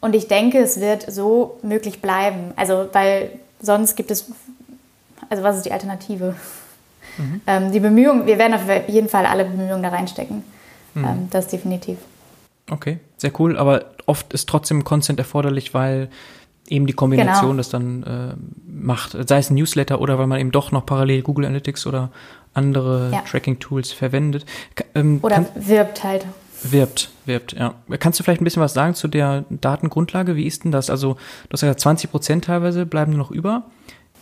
Und 0.00 0.14
ich 0.14 0.28
denke, 0.28 0.58
es 0.58 0.80
wird 0.80 1.10
so 1.10 1.58
möglich 1.62 2.00
bleiben. 2.00 2.52
Also, 2.56 2.88
weil 2.92 3.30
sonst 3.60 3.96
gibt 3.96 4.10
es, 4.10 4.30
also 5.28 5.42
was 5.42 5.56
ist 5.56 5.66
die 5.66 5.72
Alternative? 5.72 6.36
Mhm. 7.18 7.40
Ähm, 7.46 7.72
die 7.72 7.80
Bemühungen, 7.80 8.26
wir 8.26 8.38
werden 8.38 8.54
auf 8.54 8.62
jeden 8.88 9.08
Fall 9.08 9.26
alle 9.26 9.44
Bemühungen 9.44 9.82
da 9.82 9.88
reinstecken. 9.88 10.44
Mhm. 10.94 11.04
Ähm, 11.04 11.28
das 11.30 11.48
definitiv. 11.48 11.98
Okay, 12.70 12.98
sehr 13.16 13.32
cool. 13.40 13.58
Aber 13.58 13.86
oft 14.06 14.32
ist 14.32 14.48
trotzdem 14.48 14.84
Consent 14.84 15.18
erforderlich, 15.18 15.74
weil 15.74 16.08
eben 16.68 16.86
die 16.86 16.92
Kombination 16.92 17.50
genau. 17.50 17.56
das 17.56 17.68
dann 17.68 18.02
äh, 18.02 18.34
macht. 18.66 19.16
Sei 19.28 19.38
es 19.38 19.50
ein 19.50 19.54
Newsletter 19.54 20.00
oder 20.00 20.18
weil 20.18 20.26
man 20.26 20.40
eben 20.40 20.50
doch 20.50 20.72
noch 20.72 20.86
parallel 20.86 21.22
Google 21.22 21.46
Analytics 21.46 21.86
oder 21.86 22.10
andere 22.54 23.10
ja. 23.12 23.20
Tracking-Tools 23.20 23.92
verwendet. 23.92 24.46
Ähm, 24.94 25.20
oder 25.22 25.36
kann, 25.36 25.46
wirbt 25.54 26.04
halt. 26.04 26.26
Wirbt, 26.62 27.10
wirbt, 27.24 27.52
ja. 27.52 27.74
Kannst 28.00 28.18
du 28.18 28.24
vielleicht 28.24 28.40
ein 28.40 28.44
bisschen 28.44 28.62
was 28.62 28.74
sagen 28.74 28.94
zu 28.94 29.06
der 29.06 29.44
Datengrundlage? 29.48 30.34
Wie 30.34 30.46
ist 30.46 30.64
denn 30.64 30.72
das? 30.72 30.90
Also, 30.90 31.14
du 31.14 31.52
hast 31.52 31.62
ja 31.62 31.76
20 31.76 32.10
Prozent 32.10 32.44
teilweise 32.46 32.84
bleiben 32.84 33.12
nur 33.12 33.18
noch 33.18 33.30
über. 33.30 33.64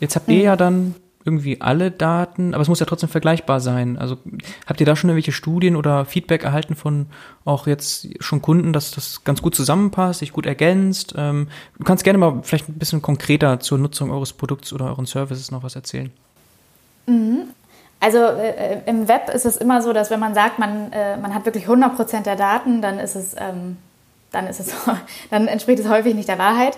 Jetzt 0.01 0.17
habt 0.17 0.29
ihr 0.29 0.39
mhm. 0.39 0.45
ja 0.45 0.57
dann 0.57 0.95
irgendwie 1.27 1.61
alle 1.61 1.91
Daten, 1.91 2.55
aber 2.55 2.63
es 2.63 2.69
muss 2.69 2.81
ja 2.81 2.87
trotzdem 2.87 3.09
vergleichbar 3.09 3.61
sein. 3.61 3.99
Also 3.99 4.19
habt 4.67 4.81
ihr 4.81 4.87
da 4.87 4.95
schon 4.97 5.11
irgendwelche 5.11 5.33
Studien 5.33 5.77
oder 5.77 6.05
Feedback 6.05 6.45
erhalten 6.45 6.77
von 6.77 7.07
auch 7.45 7.67
jetzt 7.67 8.09
schon 8.23 8.41
Kunden, 8.41 8.73
dass 8.73 8.93
das 8.93 9.25
ganz 9.25 9.43
gut 9.43 9.55
zusammenpasst, 9.55 10.21
sich 10.21 10.33
gut 10.33 10.47
ergänzt? 10.47 11.15
Ähm, 11.17 11.49
du 11.79 11.85
kannst 11.85 12.05
gerne 12.05 12.19
mal 12.19 12.41
vielleicht 12.43 12.69
ein 12.69 12.75
bisschen 12.75 13.03
konkreter 13.03 13.61
zur 13.61 13.79
Nutzung 13.79 14.11
eures 14.11 14.33
Produkts 14.33 14.73
oder 14.73 14.87
euren 14.87 15.07
Services 15.07 15.51
noch 15.51 15.63
was 15.63 15.75
erzählen. 15.75 16.13
Mhm. 17.07 17.49
Also 17.99 18.19
äh, 18.19 18.83
im 18.87 19.09
Web 19.09 19.31
ist 19.35 19.47
es 19.47 19.57
immer 19.57 19.83
so, 19.83 19.93
dass 19.93 20.11
wenn 20.11 20.21
man 20.21 20.35
sagt, 20.35 20.59
man, 20.59 20.93
äh, 20.93 21.17
man 21.17 21.35
hat 21.35 21.45
wirklich 21.45 21.67
100% 21.67 22.23
der 22.23 22.37
Daten, 22.37 22.83
dann 22.83 22.99
ist 22.99 23.17
es 23.17 23.35
ähm, 23.39 23.79
dann, 24.37 24.47
ist 24.47 24.61
es, 24.61 24.75
dann 25.31 25.49
entspricht 25.49 25.81
es 25.81 25.89
häufig 25.89 26.15
nicht 26.15 26.29
der 26.29 26.39
Wahrheit, 26.39 26.77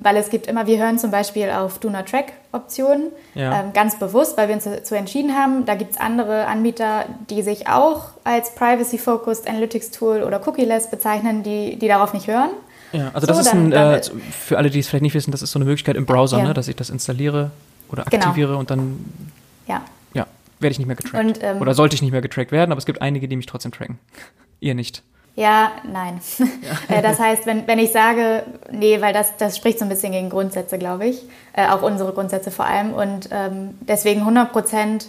weil 0.00 0.16
es 0.16 0.30
gibt 0.30 0.46
immer, 0.46 0.66
wir 0.66 0.78
hören 0.78 0.98
zum 0.98 1.10
Beispiel 1.10 1.50
auf 1.50 1.78
Do 1.78 1.90
Not 1.90 2.06
Track 2.06 2.32
Optionen, 2.52 3.08
ja. 3.34 3.60
ähm, 3.60 3.72
ganz 3.72 3.98
bewusst, 3.98 4.36
weil 4.36 4.48
wir 4.48 4.54
uns 4.54 4.64
dazu 4.64 4.94
entschieden 4.94 5.34
haben. 5.34 5.66
Da 5.66 5.74
gibt 5.74 5.92
es 5.92 6.00
andere 6.00 6.46
Anbieter, 6.46 7.04
die 7.28 7.42
sich 7.42 7.68
auch 7.68 8.10
als 8.24 8.54
Privacy-Focused 8.54 9.48
Analytics 9.48 9.90
Tool 9.90 10.22
oder 10.22 10.46
Cookie-less 10.46 10.90
bezeichnen, 10.90 11.42
die, 11.42 11.76
die 11.76 11.88
darauf 11.88 12.14
nicht 12.14 12.28
hören. 12.28 12.50
Ja, 12.92 13.10
also 13.12 13.26
das 13.26 13.36
so, 13.36 13.42
ist 13.42 13.52
ein, 13.52 13.70
dann, 13.70 13.94
äh, 13.94 14.02
für 14.30 14.56
alle, 14.56 14.70
die 14.70 14.78
es 14.78 14.88
vielleicht 14.88 15.02
nicht 15.02 15.14
wissen, 15.14 15.30
das 15.30 15.42
ist 15.42 15.52
so 15.52 15.58
eine 15.58 15.66
Möglichkeit 15.66 15.96
im 15.96 16.06
Browser, 16.06 16.38
ja. 16.38 16.44
ne, 16.44 16.54
dass 16.54 16.68
ich 16.68 16.76
das 16.76 16.88
installiere 16.88 17.50
oder 17.90 18.04
genau. 18.04 18.26
aktiviere 18.26 18.48
genau. 18.48 18.60
und 18.60 18.70
dann 18.70 19.04
ja. 19.66 19.82
ja, 20.14 20.26
werde 20.58 20.72
ich 20.72 20.78
nicht 20.78 20.86
mehr 20.86 20.96
getrackt. 20.96 21.22
Und, 21.22 21.38
ähm, 21.42 21.60
oder 21.60 21.74
sollte 21.74 21.96
ich 21.96 22.02
nicht 22.02 22.12
mehr 22.12 22.22
getrackt 22.22 22.50
werden, 22.50 22.72
aber 22.72 22.78
es 22.78 22.86
gibt 22.86 23.02
einige, 23.02 23.28
die 23.28 23.36
mich 23.36 23.46
trotzdem 23.46 23.72
tracken. 23.72 23.98
Ihr 24.60 24.74
nicht. 24.74 25.02
Ja, 25.38 25.70
nein. 25.84 26.20
Ja. 26.38 26.46
Äh, 26.88 27.02
das 27.02 27.20
heißt, 27.20 27.46
wenn, 27.46 27.66
wenn 27.66 27.78
ich 27.78 27.92
sage, 27.92 28.42
nee, 28.70 29.00
weil 29.00 29.12
das, 29.12 29.36
das 29.36 29.56
spricht 29.56 29.78
so 29.78 29.84
ein 29.84 29.88
bisschen 29.88 30.12
gegen 30.12 30.30
Grundsätze, 30.30 30.78
glaube 30.78 31.06
ich, 31.06 31.22
äh, 31.52 31.68
auch 31.68 31.82
unsere 31.82 32.12
Grundsätze 32.12 32.50
vor 32.50 32.64
allem. 32.64 32.92
Und 32.92 33.28
ähm, 33.30 33.78
deswegen 33.80 34.20
100 34.20 34.52
Prozent 34.52 35.08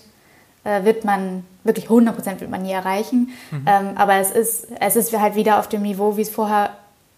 äh, 0.63 0.83
wird 0.83 1.03
man, 1.03 1.45
wirklich 1.63 1.85
100 1.85 2.15
Prozent 2.15 2.41
wird 2.41 2.51
man 2.51 2.61
nie 2.61 2.71
erreichen. 2.71 3.29
Mhm. 3.49 3.65
Ähm, 3.65 3.89
aber 3.95 4.15
es 4.15 4.31
ist, 4.31 4.67
es 4.79 4.95
ist 4.95 5.17
halt 5.17 5.35
wieder 5.35 5.57
auf 5.57 5.67
dem 5.67 5.81
Niveau, 5.81 6.17
wie 6.17 6.21
es 6.21 6.29
vorher, 6.29 6.71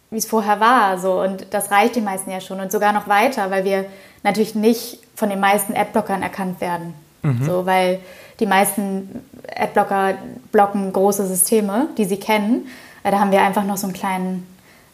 wie 0.10 0.18
es 0.18 0.26
vorher 0.26 0.60
war. 0.60 0.98
So. 0.98 1.22
Und 1.22 1.48
das 1.52 1.72
reicht 1.72 1.96
den 1.96 2.04
meisten 2.06 2.32
ja 2.32 2.40
schon 2.40 2.60
und 2.62 2.72
sogar 2.72 2.94
noch 2.94 3.08
weiter, 3.08 3.52
weil 3.52 3.66
wir 3.66 3.86
natürlich 4.24 4.56
nicht 4.56 5.00
von 5.16 5.30
den 5.30 5.40
meisten 5.40 5.76
Adblockern 5.76 6.22
erkannt 6.22 6.62
werden. 6.62 6.94
Mhm. 7.24 7.44
So, 7.44 7.66
weil 7.66 8.00
die 8.40 8.46
meisten 8.46 9.24
Adblocker 9.56 10.14
blocken 10.52 10.94
große 10.94 11.26
Systeme, 11.26 11.88
die 11.98 12.06
sie 12.06 12.18
kennen. 12.18 12.68
Da 13.04 13.20
haben 13.20 13.32
wir 13.32 13.42
einfach 13.42 13.64
noch 13.64 13.78
so 13.78 13.88
einen 13.88 13.94
kleinen 13.94 14.48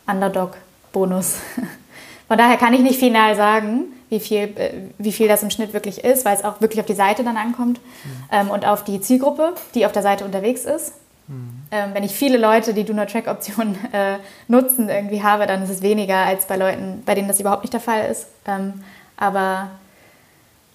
Underdog-Bonus. 0.07 1.39
Von 2.27 2.37
daher 2.37 2.57
kann 2.57 2.73
ich 2.73 2.81
nicht 2.81 2.99
final 2.99 3.35
sagen, 3.35 3.85
wie 4.09 4.19
viel, 4.19 4.37
äh, 4.55 4.71
wie 4.97 5.11
viel 5.11 5.27
das 5.27 5.43
im 5.43 5.49
Schnitt 5.49 5.73
wirklich 5.73 6.03
ist, 6.03 6.25
weil 6.25 6.35
es 6.35 6.43
auch 6.43 6.61
wirklich 6.61 6.79
auf 6.79 6.85
die 6.85 6.93
Seite 6.93 7.23
dann 7.23 7.37
ankommt 7.37 7.79
mhm. 7.79 8.11
ähm, 8.31 8.49
und 8.49 8.65
auf 8.65 8.83
die 8.83 9.01
Zielgruppe, 9.01 9.53
die 9.75 9.85
auf 9.85 9.91
der 9.91 10.01
Seite 10.01 10.25
unterwegs 10.25 10.65
ist. 10.65 10.93
Mhm. 11.27 11.63
Ähm, 11.71 11.89
wenn 11.93 12.03
ich 12.03 12.13
viele 12.13 12.37
Leute, 12.37 12.73
die 12.73 12.83
Do-Not-Track-Option 12.83 13.77
äh, 13.91 14.17
nutzen, 14.47 14.89
irgendwie 14.89 15.23
habe, 15.23 15.47
dann 15.47 15.63
ist 15.63 15.69
es 15.69 15.81
weniger 15.81 16.17
als 16.17 16.45
bei 16.45 16.55
Leuten, 16.55 17.03
bei 17.05 17.15
denen 17.15 17.27
das 17.27 17.39
überhaupt 17.39 17.63
nicht 17.63 17.73
der 17.73 17.81
Fall 17.81 18.09
ist. 18.09 18.27
Ähm, 18.45 18.83
aber 19.17 19.69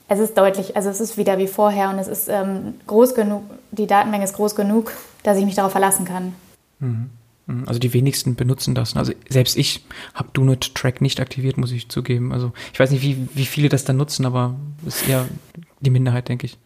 es 0.08 0.18
ist 0.18 0.36
deutlich, 0.36 0.76
also 0.76 0.90
es 0.90 1.00
ist 1.00 1.16
wieder 1.16 1.38
wie 1.38 1.46
vorher 1.46 1.88
und 1.88 1.98
es 1.98 2.08
ist 2.08 2.28
ähm, 2.28 2.80
groß 2.86 3.14
genug, 3.14 3.44
die 3.70 3.86
Datenmenge 3.86 4.24
ist 4.24 4.34
groß 4.34 4.54
genug, 4.54 4.92
dass 5.22 5.38
ich 5.38 5.44
mich 5.44 5.54
darauf 5.54 5.72
verlassen 5.72 6.04
kann. 6.04 6.34
Mhm. 6.80 7.10
Mhm. 7.52 7.68
Also 7.68 7.78
die 7.78 7.92
wenigsten 7.92 8.34
benutzen 8.34 8.74
das. 8.74 8.96
Also 8.96 9.12
selbst 9.28 9.56
ich 9.56 9.84
habe 10.14 10.28
Do 10.32 10.42
Not 10.42 10.74
Track 10.74 11.00
nicht 11.00 11.20
aktiviert, 11.20 11.56
muss 11.56 11.72
ich 11.72 11.88
zugeben. 11.88 12.32
Also 12.32 12.52
ich 12.72 12.80
weiß 12.80 12.90
nicht, 12.90 13.02
wie, 13.02 13.28
wie 13.34 13.46
viele 13.46 13.68
das 13.68 13.84
dann 13.84 13.96
nutzen, 13.96 14.26
aber 14.26 14.54
es 14.86 15.02
ist 15.02 15.08
eher 15.08 15.26
die 15.80 15.90
Minderheit, 15.90 16.28
denke 16.28 16.46
ich. 16.46 16.58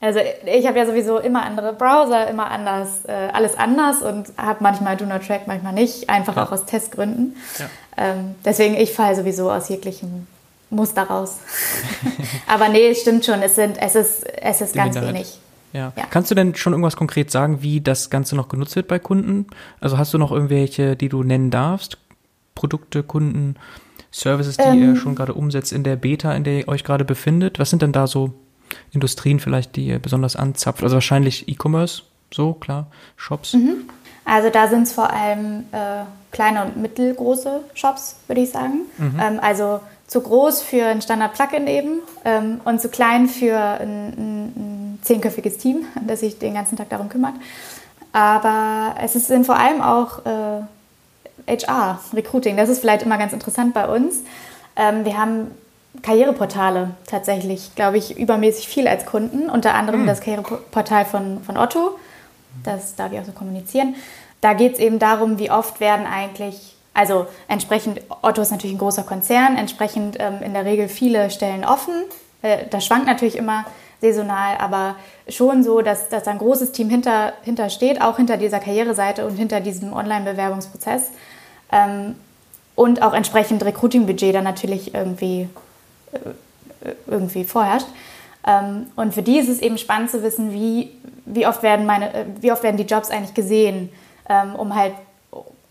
Also 0.00 0.18
ich 0.46 0.66
habe 0.66 0.78
ja 0.78 0.86
sowieso 0.86 1.18
immer 1.18 1.44
andere 1.44 1.72
Browser, 1.72 2.28
immer 2.28 2.50
anders, 2.50 3.04
äh, 3.06 3.12
alles 3.32 3.56
anders 3.56 4.02
und 4.02 4.32
habe 4.36 4.58
manchmal 4.60 4.96
Do 4.96 5.06
Not 5.06 5.24
Track, 5.24 5.46
manchmal 5.46 5.72
nicht, 5.72 6.10
einfach 6.10 6.36
ja. 6.36 6.44
auch 6.44 6.50
aus 6.50 6.66
Testgründen. 6.66 7.36
Ja. 7.58 7.70
Ähm, 7.96 8.34
deswegen, 8.44 8.74
ich 8.74 8.92
falle 8.92 9.14
sowieso 9.14 9.50
aus 9.50 9.68
jeglichem 9.68 10.26
Muster 10.70 11.04
raus. 11.04 11.36
aber 12.48 12.68
nee, 12.68 12.88
es 12.88 13.02
stimmt 13.02 13.24
schon, 13.24 13.42
es, 13.42 13.54
sind, 13.54 13.80
es 13.80 13.94
ist, 13.94 14.24
es 14.24 14.60
ist 14.60 14.74
ganz 14.74 14.94
Minderheit. 14.94 15.14
wenig. 15.14 15.38
Ja. 15.72 15.92
ja. 15.96 16.04
Kannst 16.10 16.30
du 16.30 16.34
denn 16.34 16.54
schon 16.54 16.72
irgendwas 16.72 16.96
konkret 16.96 17.30
sagen, 17.30 17.62
wie 17.62 17.80
das 17.80 18.10
Ganze 18.10 18.36
noch 18.36 18.48
genutzt 18.48 18.76
wird 18.76 18.88
bei 18.88 18.98
Kunden? 18.98 19.46
Also 19.80 19.98
hast 19.98 20.12
du 20.14 20.18
noch 20.18 20.32
irgendwelche, 20.32 20.96
die 20.96 21.08
du 21.08 21.22
nennen 21.22 21.50
darfst? 21.50 21.98
Produkte, 22.54 23.02
Kunden, 23.02 23.56
Services, 24.10 24.58
die 24.58 24.62
ähm, 24.62 24.82
ihr 24.82 24.96
schon 24.96 25.14
gerade 25.14 25.34
umsetzt 25.34 25.72
in 25.72 25.84
der 25.84 25.96
Beta, 25.96 26.32
in 26.34 26.44
der 26.44 26.60
ihr 26.60 26.68
euch 26.68 26.84
gerade 26.84 27.04
befindet? 27.04 27.58
Was 27.58 27.70
sind 27.70 27.82
denn 27.82 27.92
da 27.92 28.06
so 28.06 28.34
Industrien 28.92 29.40
vielleicht, 29.40 29.76
die 29.76 29.86
ihr 29.86 29.98
besonders 29.98 30.36
anzapft? 30.36 30.82
Also 30.82 30.94
wahrscheinlich 30.94 31.48
E-Commerce, 31.48 32.02
so 32.32 32.52
klar, 32.52 32.88
Shops. 33.16 33.54
Mhm. 33.54 33.88
Also 34.24 34.50
da 34.50 34.68
sind 34.68 34.82
es 34.82 34.92
vor 34.92 35.10
allem 35.10 35.64
äh, 35.72 36.04
kleine 36.30 36.64
und 36.64 36.76
mittelgroße 36.76 37.60
Shops, 37.74 38.16
würde 38.26 38.42
ich 38.42 38.50
sagen. 38.50 38.82
Mhm. 38.98 39.20
Ähm, 39.20 39.40
also 39.40 39.80
zu 40.12 40.20
groß 40.20 40.60
für 40.60 40.84
ein 40.84 41.00
Standard-Plugin 41.00 41.66
eben 41.66 42.00
ähm, 42.26 42.60
und 42.66 42.82
zu 42.82 42.90
klein 42.90 43.28
für 43.28 43.56
ein, 43.56 44.08
ein, 44.08 44.42
ein, 44.56 44.98
zehnköpfiges 45.02 45.56
Team, 45.56 45.86
das 46.06 46.20
sich 46.20 46.38
den 46.38 46.52
ganzen 46.52 46.76
Tag 46.76 46.90
darum 46.90 47.08
kümmert. 47.08 47.32
Aber 48.12 48.94
es 49.02 49.16
ist, 49.16 49.28
sind 49.28 49.46
vor 49.46 49.56
allem 49.56 49.80
auch 49.80 50.18
äh, 50.26 51.56
HR, 51.56 51.98
Recruiting. 52.12 52.58
Das 52.58 52.68
ist 52.68 52.80
vielleicht 52.80 53.04
immer 53.04 53.16
ganz 53.16 53.32
interessant 53.32 53.72
bei 53.72 53.88
uns. 53.88 54.16
Ähm, 54.76 55.06
wir 55.06 55.16
haben 55.16 55.50
Karriereportale 56.02 56.90
tatsächlich, 57.06 57.74
glaube 57.74 57.96
ich, 57.96 58.18
übermäßig 58.18 58.68
viel 58.68 58.86
als 58.86 59.06
Kunden. 59.06 59.48
Unter 59.48 59.74
anderem 59.74 60.02
mhm. 60.02 60.06
das 60.06 60.20
Karriereportal 60.20 61.06
von, 61.06 61.42
von 61.42 61.56
Otto. 61.56 61.98
Das 62.64 62.96
darf 62.96 63.12
ich 63.12 63.18
auch 63.18 63.24
so 63.24 63.32
kommunizieren. 63.32 63.96
Da 64.42 64.52
geht 64.52 64.74
es 64.74 64.78
eben 64.78 64.98
darum, 64.98 65.38
wie 65.38 65.50
oft 65.50 65.80
werden 65.80 66.06
eigentlich 66.06 66.76
Also 66.94 67.26
entsprechend, 67.48 68.00
Otto 68.22 68.42
ist 68.42 68.50
natürlich 68.50 68.76
ein 68.76 68.78
großer 68.78 69.04
Konzern, 69.04 69.56
entsprechend 69.56 70.16
ähm, 70.20 70.42
in 70.42 70.52
der 70.52 70.64
Regel 70.64 70.88
viele 70.88 71.30
Stellen 71.30 71.64
offen. 71.64 71.94
Äh, 72.42 72.66
das 72.70 72.84
schwankt 72.84 73.06
natürlich 73.06 73.36
immer 73.36 73.64
saisonal, 74.00 74.58
aber 74.58 74.96
schon 75.28 75.62
so, 75.62 75.80
dass, 75.80 76.08
dass 76.08 76.26
ein 76.26 76.38
großes 76.38 76.72
Team 76.72 76.90
hinter, 76.90 77.32
hinter 77.42 77.70
steht, 77.70 78.02
auch 78.02 78.16
hinter 78.16 78.36
dieser 78.36 78.58
Karriereseite 78.58 79.24
und 79.26 79.36
hinter 79.36 79.60
diesem 79.60 79.92
Online-Bewerbungsprozess. 79.92 81.10
Ähm, 81.70 82.16
und 82.74 83.02
auch 83.02 83.14
entsprechend 83.14 83.64
Recruiting-Budget 83.64 84.34
dann 84.34 84.44
natürlich 84.44 84.94
irgendwie, 84.94 85.48
äh, 86.12 86.90
irgendwie 87.06 87.44
vorherrscht. 87.44 87.86
Ähm, 88.46 88.88
und 88.96 89.14
für 89.14 89.22
die 89.22 89.38
ist 89.38 89.48
es 89.48 89.60
eben 89.60 89.78
spannend 89.78 90.10
zu 90.10 90.22
wissen, 90.22 90.52
wie, 90.52 90.90
wie, 91.24 91.46
oft, 91.46 91.62
werden 91.62 91.86
meine, 91.86 92.12
äh, 92.12 92.24
wie 92.40 92.50
oft 92.50 92.62
werden 92.62 92.76
die 92.76 92.84
Jobs 92.84 93.10
eigentlich 93.10 93.34
gesehen, 93.34 93.90
ähm, 94.28 94.54
um 94.56 94.74
halt 94.74 94.94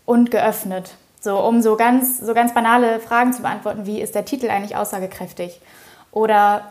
und 0.06 0.30
geöffnet. 0.30 0.94
So, 1.22 1.38
um 1.38 1.62
so 1.62 1.76
ganz, 1.76 2.18
so 2.18 2.34
ganz 2.34 2.52
banale 2.52 2.98
Fragen 2.98 3.32
zu 3.32 3.42
beantworten, 3.42 3.86
wie 3.86 4.00
ist 4.00 4.16
der 4.16 4.24
Titel 4.24 4.50
eigentlich 4.50 4.76
aussagekräftig? 4.76 5.60
Oder 6.10 6.62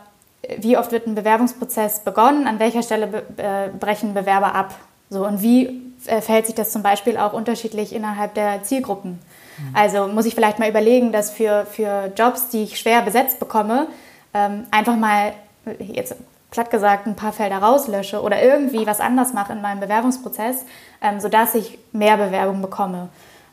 äh, 0.42 0.56
wie 0.58 0.76
oft 0.76 0.92
wird 0.92 1.06
ein 1.06 1.14
Bewerbungsprozess 1.14 2.00
begonnen, 2.00 2.46
an 2.46 2.58
welcher 2.58 2.82
Stelle 2.82 3.06
be 3.06 3.22
äh, 3.38 3.68
brechen 3.68 4.12
Bewerber 4.12 4.54
ab? 4.54 4.74
So, 5.08 5.26
und 5.26 5.40
wie 5.40 5.82
äh, 6.06 6.20
verhält 6.20 6.46
sich 6.46 6.54
das 6.54 6.70
zum 6.70 6.82
Beispiel 6.82 7.16
auch 7.16 7.32
unterschiedlich 7.32 7.94
innerhalb 7.94 8.34
der 8.34 8.62
Zielgruppen? 8.62 9.12
Mhm. 9.58 9.74
Also 9.74 10.06
muss 10.08 10.26
ich 10.26 10.34
vielleicht 10.34 10.58
mal 10.58 10.68
überlegen, 10.68 11.12
dass 11.12 11.30
für, 11.30 11.64
für 11.64 12.12
Jobs, 12.14 12.50
die 12.50 12.64
ich 12.64 12.78
schwer 12.78 13.00
besetzt 13.00 13.40
bekomme, 13.40 13.86
ähm, 14.34 14.66
einfach 14.70 14.96
mal 14.96 15.32
jetzt 15.78 16.14
platt 16.50 16.70
gesagt 16.70 17.06
ein 17.06 17.16
paar 17.16 17.32
Felder 17.32 17.58
rauslösche 17.58 18.20
oder 18.20 18.42
irgendwie 18.42 18.86
was 18.86 19.00
anders 19.00 19.32
mache 19.32 19.54
in 19.54 19.62
meinem 19.62 19.80
Bewerbungsprozess, 19.80 20.66
ähm, 21.00 21.20
sodass 21.20 21.54
ich 21.54 21.78
mehr 21.92 22.18
Bewerbungen 22.18 22.60
bekomme. 22.60 23.08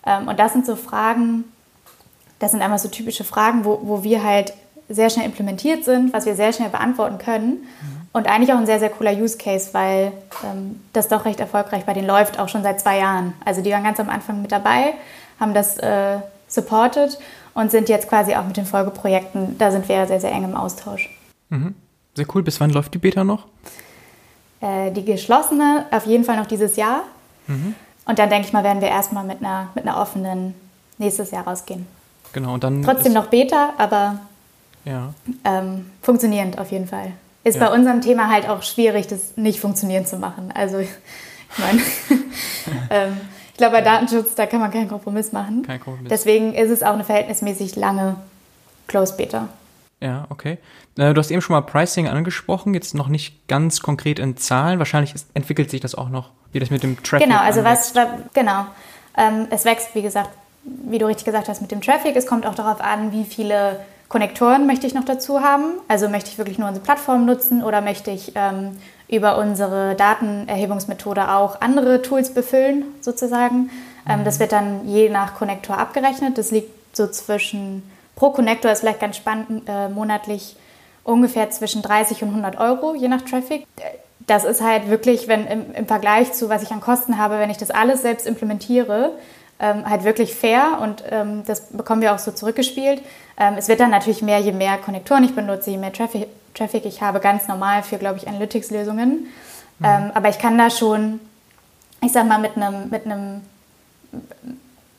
Ähm, 0.05 0.27
und 0.27 0.39
das 0.39 0.53
sind 0.53 0.65
so 0.65 0.75
Fragen, 0.75 1.45
das 2.39 2.51
sind 2.51 2.61
einfach 2.61 2.79
so 2.79 2.89
typische 2.89 3.23
Fragen, 3.23 3.65
wo, 3.65 3.79
wo 3.83 4.03
wir 4.03 4.23
halt 4.23 4.53
sehr 4.89 5.09
schnell 5.09 5.25
implementiert 5.25 5.85
sind, 5.85 6.13
was 6.13 6.25
wir 6.25 6.35
sehr 6.35 6.51
schnell 6.51 6.69
beantworten 6.69 7.19
können. 7.19 7.49
Mhm. 7.51 7.99
Und 8.11 8.27
eigentlich 8.27 8.51
auch 8.51 8.57
ein 8.57 8.65
sehr, 8.65 8.79
sehr 8.79 8.89
cooler 8.89 9.13
Use 9.13 9.37
Case, 9.37 9.69
weil 9.73 10.11
ähm, 10.43 10.81
das 10.93 11.07
doch 11.07 11.25
recht 11.25 11.39
erfolgreich 11.39 11.85
bei 11.85 11.93
denen 11.93 12.07
läuft, 12.07 12.39
auch 12.39 12.49
schon 12.49 12.63
seit 12.63 12.81
zwei 12.81 12.97
Jahren. 12.97 13.33
Also 13.45 13.61
die 13.61 13.71
waren 13.71 13.83
ganz 13.83 13.99
am 13.99 14.09
Anfang 14.09 14.41
mit 14.41 14.51
dabei, 14.51 14.93
haben 15.39 15.53
das 15.53 15.77
äh, 15.77 16.17
supported 16.47 17.19
und 17.53 17.69
sind 17.69 17.87
jetzt 17.87 18.09
quasi 18.09 18.33
auch 18.33 18.45
mit 18.45 18.57
den 18.57 18.65
Folgeprojekten, 18.65 19.57
da 19.59 19.71
sind 19.71 19.87
wir 19.87 20.07
sehr, 20.07 20.19
sehr 20.19 20.31
eng 20.31 20.45
im 20.45 20.55
Austausch. 20.55 21.09
Mhm. 21.49 21.75
Sehr 22.15 22.25
cool. 22.33 22.41
Bis 22.41 22.59
wann 22.59 22.71
läuft 22.71 22.93
die 22.95 22.97
Beta 22.97 23.23
noch? 23.23 23.45
Äh, 24.61 24.91
die 24.91 25.05
geschlossene 25.05 25.85
auf 25.91 26.05
jeden 26.05 26.23
Fall 26.23 26.37
noch 26.37 26.47
dieses 26.47 26.75
Jahr. 26.75 27.03
Mhm. 27.47 27.75
Und 28.09 28.17
dann 28.17 28.31
denke 28.31 28.47
ich 28.47 28.53
mal, 28.53 28.63
werden 28.63 28.81
wir 28.81 28.87
erstmal 28.87 29.23
mit 29.23 29.37
einer, 29.37 29.69
mit 29.75 29.85
einer 29.85 30.01
offenen 30.01 30.55
nächstes 30.97 31.29
Jahr 31.29 31.45
rausgehen. 31.45 31.85
Genau, 32.33 32.55
und 32.55 32.63
dann. 32.63 32.81
Trotzdem 32.81 33.13
noch 33.13 33.27
Beta, 33.27 33.73
aber 33.77 34.17
ja. 34.83 35.13
ähm, 35.43 35.91
funktionierend 36.01 36.57
auf 36.57 36.71
jeden 36.71 36.87
Fall. 36.87 37.11
Ist 37.43 37.59
ja. 37.59 37.69
bei 37.69 37.75
unserem 37.75 38.01
Thema 38.01 38.27
halt 38.31 38.49
auch 38.49 38.63
schwierig, 38.63 39.05
das 39.05 39.37
nicht 39.37 39.59
funktionierend 39.59 40.07
zu 40.07 40.17
machen. 40.17 40.51
Also, 40.55 40.79
ich 40.79 40.89
meine, 41.59 41.79
ähm, 42.89 43.17
ich 43.51 43.57
glaube, 43.57 43.73
bei 43.73 43.81
Datenschutz, 43.81 44.33
da 44.33 44.47
kann 44.47 44.59
man 44.59 44.71
keinen 44.71 44.87
Kompromiss 44.87 45.31
machen. 45.31 45.61
Kein 45.61 45.79
Kompromiss. 45.79 46.09
Deswegen 46.09 46.55
ist 46.55 46.71
es 46.71 46.81
auch 46.81 46.93
eine 46.93 47.03
verhältnismäßig 47.03 47.75
lange 47.75 48.15
Close 48.87 49.15
Beta. 49.15 49.49
Ja, 50.01 50.25
okay. 50.29 50.57
Äh, 50.97 51.13
du 51.13 51.19
hast 51.19 51.29
eben 51.29 51.43
schon 51.43 51.53
mal 51.53 51.61
Pricing 51.61 52.07
angesprochen, 52.07 52.73
jetzt 52.73 52.95
noch 52.95 53.07
nicht 53.07 53.47
ganz 53.47 53.81
konkret 53.81 54.17
in 54.17 54.35
Zahlen. 54.35 54.79
Wahrscheinlich 54.79 55.13
ist, 55.13 55.27
entwickelt 55.35 55.69
sich 55.69 55.81
das 55.81 55.93
auch 55.93 56.09
noch, 56.09 56.31
wie 56.51 56.59
das 56.59 56.69
mit 56.69 56.83
dem 56.83 57.01
Traffic 57.03 57.27
Genau, 57.27 57.39
also 57.39 57.59
anwächst. 57.59 57.95
was, 57.95 58.07
genau. 58.33 58.65
Ähm, 59.17 59.47
es 59.49 59.65
wächst, 59.65 59.93
wie 59.95 60.01
gesagt, 60.01 60.29
wie 60.63 60.97
du 60.97 61.07
richtig 61.07 61.25
gesagt 61.25 61.47
hast, 61.47 61.61
mit 61.61 61.71
dem 61.71 61.81
Traffic. 61.81 62.15
Es 62.15 62.25
kommt 62.25 62.45
auch 62.45 62.55
darauf 62.55 62.81
an, 62.81 63.11
wie 63.11 63.23
viele 63.23 63.79
Konnektoren 64.07 64.65
möchte 64.65 64.87
ich 64.87 64.93
noch 64.93 65.05
dazu 65.05 65.41
haben. 65.41 65.73
Also 65.87 66.09
möchte 66.09 66.29
ich 66.31 66.37
wirklich 66.37 66.57
nur 66.57 66.67
unsere 66.67 66.83
Plattform 66.83 67.25
nutzen 67.25 67.63
oder 67.63 67.81
möchte 67.81 68.11
ich 68.11 68.33
ähm, 68.35 68.77
über 69.07 69.37
unsere 69.37 69.95
Datenerhebungsmethode 69.95 71.31
auch 71.31 71.61
andere 71.61 72.01
Tools 72.01 72.33
befüllen, 72.33 72.85
sozusagen. 73.01 73.69
Ähm, 74.07 74.21
mhm. 74.21 74.25
Das 74.25 74.39
wird 74.39 74.51
dann 74.51 74.87
je 74.87 75.09
nach 75.09 75.35
Konnektor 75.35 75.77
abgerechnet. 75.77 76.37
Das 76.37 76.51
liegt 76.51 76.95
so 76.95 77.07
zwischen 77.07 77.83
pro 78.15 78.31
Connector 78.31 78.71
ist 78.71 78.81
vielleicht 78.81 78.99
ganz 78.99 79.17
spannend, 79.17 79.63
äh, 79.67 79.89
monatlich 79.89 80.55
ungefähr 81.03 81.49
zwischen 81.49 81.81
30 81.81 82.21
und 82.23 82.29
100 82.29 82.59
Euro, 82.59 82.93
je 82.93 83.07
nach 83.07 83.21
Traffic. 83.21 83.65
Das 84.29 84.45
ist 84.45 84.61
halt 84.61 84.89
wirklich, 84.89 85.27
wenn 85.27 85.47
im, 85.47 85.73
im 85.73 85.87
Vergleich 85.87 86.33
zu, 86.33 86.49
was 86.49 86.61
ich 86.61 86.71
an 86.71 86.81
Kosten 86.81 87.17
habe, 87.17 87.39
wenn 87.39 87.49
ich 87.49 87.57
das 87.57 87.71
alles 87.71 88.01
selbst 88.01 88.27
implementiere, 88.27 89.13
ähm, 89.59 89.89
halt 89.89 90.03
wirklich 90.03 90.35
fair 90.35 90.79
und 90.81 91.03
ähm, 91.09 91.43
das 91.45 91.67
bekommen 91.71 92.01
wir 92.01 92.13
auch 92.13 92.19
so 92.19 92.31
zurückgespielt. 92.31 93.01
Ähm, 93.37 93.55
es 93.57 93.67
wird 93.67 93.79
dann 93.79 93.89
natürlich 93.89 94.21
mehr, 94.21 94.39
je 94.39 94.51
mehr 94.51 94.77
Konnektoren 94.77 95.23
ich 95.23 95.33
benutze, 95.33 95.71
je 95.71 95.77
mehr 95.77 95.91
Traffic, 95.91 96.27
Traffic 96.53 96.85
ich 96.85 97.01
habe, 97.01 97.19
ganz 97.19 97.47
normal 97.47 97.83
für, 97.83 97.97
glaube 97.97 98.17
ich, 98.17 98.27
Analytics-Lösungen. 98.27 99.27
Mhm. 99.79 99.85
Ähm, 99.85 100.11
aber 100.13 100.29
ich 100.29 100.37
kann 100.37 100.57
da 100.57 100.69
schon, 100.69 101.19
ich 102.01 102.11
sag 102.11 102.27
mal, 102.27 102.39
mit 102.39 102.55
einem, 102.55 102.89
mit 102.89 103.05
einem 103.05 103.41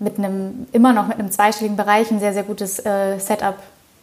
mit 0.01 0.18
einem, 0.18 0.66
immer 0.72 0.93
noch 0.93 1.07
mit 1.07 1.18
einem 1.18 1.31
zweistelligen 1.31 1.76
Bereich 1.76 2.11
ein 2.11 2.20
sehr, 2.20 2.33
sehr 2.33 2.43
gutes 2.43 2.85
äh, 2.85 3.18
Setup 3.18 3.57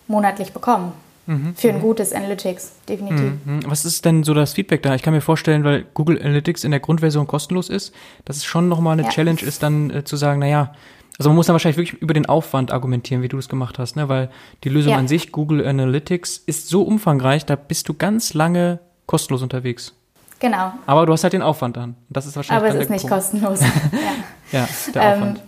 monatlich 0.07 0.53
bekommen. 0.53 0.93
Mhm, 1.27 1.55
für 1.55 1.69
ein 1.69 1.81
gutes 1.81 2.13
Analytics, 2.13 2.71
definitiv. 2.87 3.33
Mhm. 3.45 3.59
Was 3.67 3.85
ist 3.85 4.05
denn 4.05 4.23
so 4.23 4.33
das 4.33 4.53
Feedback 4.53 4.81
da? 4.81 4.95
Ich 4.95 5.03
kann 5.03 5.13
mir 5.13 5.21
vorstellen, 5.21 5.63
weil 5.63 5.85
Google 5.93 6.19
Analytics 6.19 6.63
in 6.63 6.71
der 6.71 6.79
Grundversion 6.79 7.27
kostenlos 7.27 7.69
ist, 7.69 7.93
dass 8.25 8.37
es 8.37 8.45
schon 8.45 8.67
nochmal 8.69 8.93
eine 8.93 9.03
ja. 9.03 9.09
Challenge 9.09 9.41
ist, 9.41 9.61
dann 9.61 9.89
äh, 9.89 10.03
zu 10.03 10.15
sagen, 10.15 10.39
naja, 10.39 10.73
also 11.19 11.29
man 11.29 11.35
muss 11.35 11.47
dann 11.47 11.53
wahrscheinlich 11.53 11.77
wirklich 11.77 12.01
über 12.01 12.13
den 12.13 12.27
Aufwand 12.27 12.71
argumentieren, 12.71 13.21
wie 13.21 13.27
du 13.27 13.37
es 13.37 13.49
gemacht 13.49 13.79
hast, 13.79 13.95
ne? 13.95 14.07
weil 14.07 14.29
die 14.63 14.69
Lösung 14.69 14.93
ja. 14.93 14.97
an 14.97 15.07
sich, 15.07 15.31
Google 15.31 15.65
Analytics, 15.65 16.37
ist 16.45 16.69
so 16.69 16.83
umfangreich, 16.83 17.45
da 17.45 17.55
bist 17.55 17.89
du 17.89 17.93
ganz 17.93 18.33
lange 18.33 18.79
kostenlos 19.05 19.41
unterwegs. 19.41 19.93
Genau. 20.39 20.73
Aber 20.85 21.05
du 21.05 21.13
hast 21.13 21.23
halt 21.23 21.33
den 21.33 21.41
Aufwand 21.41 21.77
dann. 21.77 21.95
Das 22.09 22.27
ist 22.27 22.35
wahrscheinlich 22.35 22.69
Aber 22.69 22.75
es 22.77 22.83
ist 22.83 22.91
nicht 22.91 23.01
Punkt. 23.01 23.15
kostenlos. 23.15 23.59
ja. 24.51 24.59
ja, 24.59 24.69
der 24.93 25.13
Aufwand. 25.13 25.39
Ähm, 25.39 25.43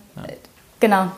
Genau. 0.79 1.11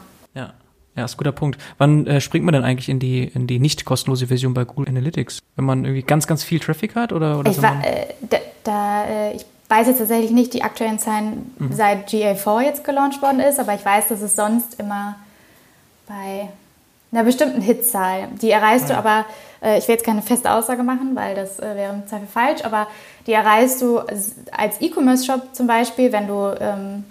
Ja. 0.96 1.06
Ist 1.06 1.16
ein 1.16 1.18
guter 1.18 1.32
Punkt. 1.32 1.58
Wann 1.78 2.06
äh, 2.06 2.20
springt 2.20 2.46
man 2.46 2.54
denn 2.54 2.64
eigentlich 2.64 2.90
in 2.90 3.00
die, 3.00 3.24
in 3.24 3.48
die 3.48 3.60
nicht 3.60 3.86
kostenlose 3.86 4.28
Version 4.28 4.54
bei 4.54 4.66
Google 4.66 4.90
Analytics? 4.90 5.40
Wenn 5.56 5.66
man 5.66 5.86
irgendwie 5.86 6.04
ganz, 6.04 6.28
ganz 6.28 6.44
viel 6.44 6.60
Traffic 6.60 6.96
hat? 6.96 7.14
Oder, 7.14 7.40
oder 7.40 7.52
ich, 7.52 7.62
war, 7.62 7.84
äh, 7.84 8.08
da, 8.30 8.38
da 8.64 9.06
äh, 9.06 9.36
ich 9.36 9.46
weiß 9.70 9.88
jetzt 9.88 10.00
tatsächlich 10.00 10.32
nicht 10.32 10.54
die 10.54 10.64
aktuellen 10.64 11.00
Zahlen, 11.00 11.54
mhm. 11.58 11.72
seit 11.72 12.10
GA4 12.10 12.62
jetzt 12.62 12.84
gelauncht 12.84 13.22
worden 13.22 13.40
ist, 13.40 13.58
aber 13.58 13.74
ich 13.74 13.86
weiß, 13.86 14.10
dass 14.10 14.22
es 14.22 14.36
sonst 14.36 14.80
immer 14.80 15.16
bei 16.08 16.50
einer 17.12 17.24
bestimmten 17.24 17.62
Hitzahl, 17.62 18.28
die 18.42 18.52
erreichst 18.52 18.90
ja. 18.90 18.96
du 18.96 19.08
aber, 19.08 19.26
äh, 19.62 19.78
ich 19.78 19.88
will 19.88 19.96
jetzt 19.96 20.06
keine 20.06 20.22
feste 20.22 20.52
Aussage 20.52 20.84
machen, 20.84 21.16
weil 21.16 21.36
das 21.36 21.60
äh, 21.60 21.76
wäre 21.76 21.94
im 21.94 22.08
Zweifel 22.08 22.28
falsch, 22.28 22.64
aber 22.64 22.88
die 23.28 23.32
erreichst 23.32 23.82
du 23.82 24.00
als 24.00 24.82
E-Commerce-Shop 24.82 25.54
zum 25.54 25.68
Beispiel, 25.68 26.12
wenn 26.12 26.28
du 26.28 26.54
ähm, 26.60 27.06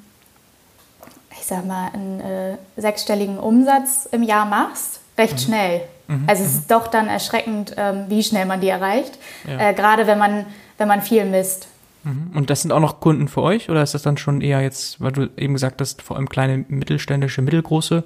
sag 1.51 1.67
mal, 1.67 1.91
einen 1.93 2.21
äh, 2.21 2.57
sechsstelligen 2.77 3.39
Umsatz 3.39 4.09
im 4.11 4.23
Jahr 4.23 4.47
machst, 4.47 5.01
recht 5.19 5.35
mhm. 5.35 5.39
schnell. 5.39 5.81
Mhm. 6.09 6.25
Also 6.27 6.43
es 6.43 6.51
ist 6.55 6.63
mhm. 6.63 6.75
doch 6.75 6.87
dann 6.89 7.09
erschreckend, 7.09 7.75
ähm, 7.77 8.07
wie 8.09 8.23
schnell 8.23 8.47
man 8.47 8.61
die 8.61 8.69
erreicht, 8.69 9.19
ja. 9.47 9.71
äh, 9.71 9.75
gerade 9.75 10.07
wenn 10.07 10.19
man, 10.19 10.47
wenn 10.79 10.89
man 10.89 11.03
viel 11.03 11.25
misst. 11.27 11.69
Mhm. 12.05 12.31
Und 12.35 12.51
das 12.51 12.63
sind 12.63 12.73
auch 12.73 12.81
noch 12.81 13.01
Kunden 13.01 13.29
für 13.29 13.43
euch 13.43 13.69
oder 13.69 13.83
ist 13.83 13.93
das 13.95 14.03
dann 14.03 14.17
schon 14.17 14.41
eher 14.41 14.63
jetzt, 14.63 15.01
weil 15.01 15.13
du 15.13 15.29
eben 15.37 15.53
gesagt 15.53 15.81
hast, 15.81 16.01
vor 16.01 16.17
allem 16.17 16.29
kleine 16.29 16.65
mittelständische, 16.69 17.43
mittelgroße, 17.43 18.05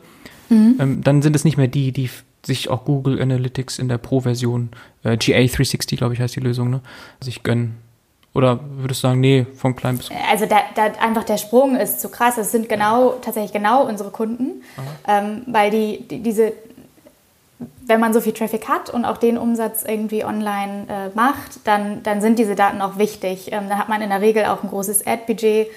mhm. 0.48 0.76
ähm, 0.80 1.04
dann 1.04 1.22
sind 1.22 1.36
es 1.36 1.44
nicht 1.44 1.56
mehr 1.56 1.68
die, 1.68 1.92
die 1.92 2.10
sich 2.44 2.68
auch 2.68 2.84
Google 2.84 3.22
Analytics 3.22 3.78
in 3.78 3.88
der 3.88 3.98
Pro-Version, 3.98 4.70
äh, 5.02 5.12
GA360, 5.12 5.96
glaube 5.96 6.14
ich, 6.14 6.20
heißt 6.20 6.36
die 6.36 6.40
Lösung, 6.40 6.70
ne, 6.70 6.80
sich 7.20 7.42
gönnen. 7.42 7.76
Oder 8.34 8.58
würdest 8.78 9.02
du 9.02 9.08
sagen, 9.08 9.20
nee, 9.20 9.46
von 9.56 9.76
klein 9.76 9.96
bis 9.96 10.08
groß? 10.08 10.18
Also 10.28 10.46
da, 10.46 10.56
da 10.74 10.86
einfach 11.00 11.22
der 11.22 11.38
Sprung 11.38 11.76
ist 11.76 12.00
zu 12.00 12.08
krass. 12.08 12.36
Es 12.36 12.50
sind 12.50 12.68
genau, 12.68 13.14
tatsächlich 13.22 13.52
genau 13.52 13.86
unsere 13.86 14.10
Kunden, 14.10 14.62
ähm, 15.06 15.42
weil 15.46 15.70
die, 15.70 16.06
die, 16.08 16.20
diese, 16.20 16.52
wenn 17.86 18.00
man 18.00 18.12
so 18.12 18.20
viel 18.20 18.32
Traffic 18.32 18.68
hat 18.68 18.90
und 18.90 19.04
auch 19.04 19.18
den 19.18 19.38
Umsatz 19.38 19.84
irgendwie 19.86 20.24
online 20.24 20.86
äh, 20.88 21.16
macht, 21.16 21.60
dann, 21.64 22.02
dann 22.02 22.20
sind 22.20 22.40
diese 22.40 22.56
Daten 22.56 22.82
auch 22.82 22.98
wichtig. 22.98 23.52
Ähm, 23.52 23.68
da 23.68 23.78
hat 23.78 23.88
man 23.88 24.02
in 24.02 24.10
der 24.10 24.20
Regel 24.20 24.46
auch 24.46 24.64
ein 24.64 24.68
großes 24.68 25.06
Ad-Budget, 25.06 25.68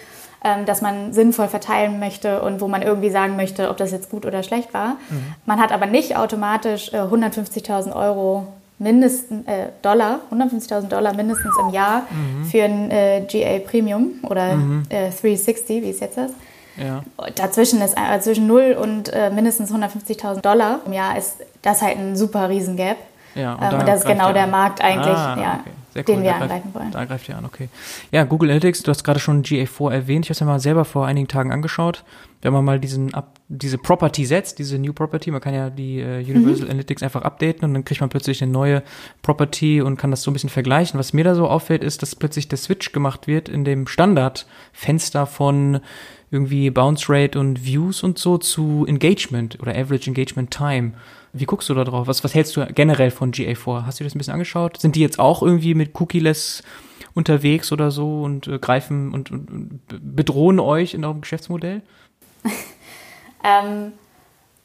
ähm, 0.44 0.66
das 0.66 0.82
man 0.82 1.14
sinnvoll 1.14 1.50
verteilen 1.50 2.00
möchte 2.00 2.42
und 2.42 2.60
wo 2.60 2.68
man 2.68 2.82
irgendwie 2.82 3.12
sagen 3.12 3.36
möchte, 3.36 3.70
ob 3.70 3.78
das 3.78 3.92
jetzt 3.92 4.10
gut 4.10 4.26
oder 4.26 4.42
schlecht 4.42 4.74
war. 4.74 4.98
Mhm. 5.10 5.36
Man 5.46 5.60
hat 5.60 5.72
aber 5.72 5.86
nicht 5.86 6.18
automatisch 6.18 6.92
äh, 6.92 6.98
150.000 6.98 7.96
Euro 7.96 8.48
mindestens 8.80 9.48
äh, 9.48 9.68
Dollar, 9.82 10.20
150.000 10.32 10.88
Dollar 10.88 11.14
mindestens 11.14 11.54
im 11.60 11.70
Jahr 11.74 12.04
mhm. 12.10 12.46
für 12.46 12.64
ein 12.64 12.92
äh, 12.92 13.22
GA 13.28 13.60
Premium 13.60 14.12
oder 14.24 14.56
mhm. 14.56 14.84
äh, 14.90 15.10
360, 15.10 15.84
wie 15.84 15.90
es 15.90 16.00
jetzt 16.00 16.18
ist. 16.18 16.34
Ja. 16.78 17.04
Dazwischen 17.36 17.82
ist 17.82 17.96
äh, 17.98 18.20
zwischen 18.20 18.46
0 18.46 18.78
und 18.80 19.12
äh, 19.12 19.32
mindestens 19.32 19.72
150.000 19.72 20.42
Dollar 20.42 20.80
im 20.86 20.94
Jahr 20.94 21.18
ist 21.18 21.38
das 21.64 21.82
halt 21.82 21.98
ein 21.98 22.16
super 22.16 22.50
Riesengap. 22.50 22.98
Ja, 23.34 23.56
und, 23.56 23.64
ähm, 23.64 23.80
und 23.80 23.88
das 23.88 24.00
ist 24.02 24.06
genau 24.06 24.32
der 24.32 24.48
Markt 24.48 24.82
eigentlich. 24.82 25.16
Ah, 25.16 25.38
ja. 25.40 25.60
Okay. 25.62 25.72
Sehr 26.06 26.16
den 26.16 26.24
wir 26.24 26.36
angreifen 26.36 26.74
wollen. 26.74 26.92
Da 26.92 27.06
greift 27.06 27.28
ihr 27.28 27.38
an, 27.38 27.46
okay. 27.46 27.70
Ja, 28.12 28.24
Google 28.24 28.50
Analytics, 28.50 28.84
du 28.84 28.92
hast 28.92 29.04
gerade 29.04 29.20
schon 29.20 29.44
GA4 29.44 29.92
erwähnt. 29.92 30.26
Ich 30.26 30.30
habe 30.30 30.34
es 30.34 30.40
ja 30.40 30.46
mal 30.46 30.60
selber 30.60 30.86
vor 30.86 31.06
einigen 31.06 31.28
Tagen 31.28 31.52
angeschaut. 31.52 32.04
Wenn 32.42 32.54
man 32.54 32.64
mal 32.64 32.80
diesen 32.80 33.14
ab, 33.14 33.40
diese 33.48 33.78
Property 33.78 34.26
setzt, 34.26 34.60
diese 34.60 34.78
New 34.78 34.94
Property, 34.94 35.32
man 35.32 35.42
kann 35.42 35.56
ja 35.56 35.70
die 35.72 36.00
äh, 36.00 36.24
Universal 36.24 36.66
mhm. 36.66 36.72
Analytics 36.72 37.02
einfach 37.02 37.24
updaten 37.24 37.64
und 37.66 37.74
dann 37.74 37.84
kriegt 37.84 38.00
man 38.00 38.10
plötzlich 38.10 38.44
eine 38.44 38.52
neue 38.52 38.84
Property 39.24 39.82
und 39.82 39.98
kann 39.98 40.12
das 40.12 40.22
so 40.22 40.30
ein 40.30 40.34
bisschen 40.34 40.50
vergleichen. 40.50 41.00
Was 41.00 41.14
mir 41.14 41.24
da 41.24 41.34
so 41.34 41.48
auffällt, 41.48 41.84
ist, 41.84 42.04
dass 42.04 42.16
plötzlich 42.16 42.48
der 42.48 42.60
Switch 42.60 42.92
gemacht 42.92 43.26
wird 43.26 43.50
in 43.50 43.66
dem 43.66 43.88
Standardfenster 43.88 45.26
von 45.26 45.80
irgendwie 46.30 46.70
Bounce 46.70 47.06
Rate 47.10 47.40
und 47.40 47.66
Views 47.66 48.04
und 48.04 48.20
so 48.20 48.38
zu 48.38 48.86
Engagement 48.88 49.60
oder 49.62 49.76
Average 49.76 50.10
Engagement 50.10 50.52
Time. 50.52 50.94
Wie 51.40 51.46
guckst 51.46 51.70
du 51.70 51.74
da 51.74 51.84
drauf? 51.84 52.08
Was, 52.08 52.24
was 52.24 52.34
hältst 52.34 52.56
du 52.56 52.66
generell 52.68 53.12
von 53.12 53.32
GA4? 53.32 53.86
Hast 53.86 54.00
du 54.00 54.04
das 54.04 54.16
ein 54.16 54.18
bisschen 54.18 54.34
angeschaut? 54.34 54.80
Sind 54.80 54.96
die 54.96 55.02
jetzt 55.02 55.20
auch 55.20 55.42
irgendwie 55.42 55.74
mit 55.74 56.00
Cookie-less 56.00 56.64
unterwegs 57.14 57.72
oder 57.72 57.92
so 57.92 58.22
und 58.22 58.48
äh, 58.48 58.60
greifen 58.60 59.12
und, 59.14 59.32
und, 59.32 59.50
und, 59.50 59.82
bedrohen 60.16 60.60
euch 60.60 60.94
in 60.94 61.04
eurem 61.04 61.22
Geschäftsmodell? 61.22 61.82
ähm, 63.44 63.94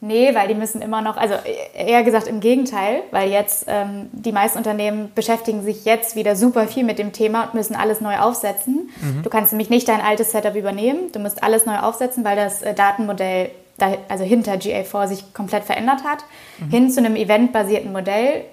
nee, 0.00 0.34
weil 0.34 0.48
die 0.48 0.54
müssen 0.54 0.82
immer 0.82 1.00
noch, 1.00 1.16
also 1.16 1.34
eher 1.74 2.02
gesagt 2.02 2.26
im 2.26 2.40
Gegenteil, 2.40 3.04
weil 3.10 3.30
jetzt 3.30 3.64
ähm, 3.68 4.10
die 4.12 4.32
meisten 4.32 4.58
Unternehmen 4.58 5.10
beschäftigen 5.14 5.62
sich 5.62 5.86
jetzt 5.86 6.14
wieder 6.14 6.36
super 6.36 6.68
viel 6.68 6.84
mit 6.84 6.98
dem 6.98 7.12
Thema 7.12 7.44
und 7.44 7.54
müssen 7.54 7.74
alles 7.74 8.02
neu 8.02 8.18
aufsetzen. 8.18 8.90
Mhm. 9.00 9.22
Du 9.22 9.30
kannst 9.30 9.52
nämlich 9.52 9.70
nicht 9.70 9.88
dein 9.88 10.02
altes 10.02 10.32
Setup 10.32 10.54
übernehmen, 10.54 11.10
du 11.12 11.20
musst 11.20 11.42
alles 11.42 11.64
neu 11.64 11.78
aufsetzen, 11.78 12.22
weil 12.22 12.36
das 12.36 12.60
äh, 12.60 12.74
Datenmodell 12.74 13.50
da, 13.82 13.96
also 14.08 14.24
hinter 14.24 14.54
GA4 14.54 15.08
sich 15.08 15.34
komplett 15.34 15.64
verändert 15.64 16.04
hat, 16.04 16.24
mhm. 16.58 16.70
hin 16.70 16.90
zu 16.90 17.00
einem 17.00 17.16
eventbasierten 17.16 17.92
Modell, 17.92 18.44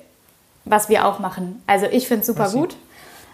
was 0.66 0.90
wir 0.90 1.06
auch 1.06 1.20
machen. 1.20 1.62
Also 1.68 1.86
ich 1.86 2.08
finde 2.08 2.22
es 2.22 2.28
super 2.28 2.46
was 2.46 2.54
gut. 2.54 2.76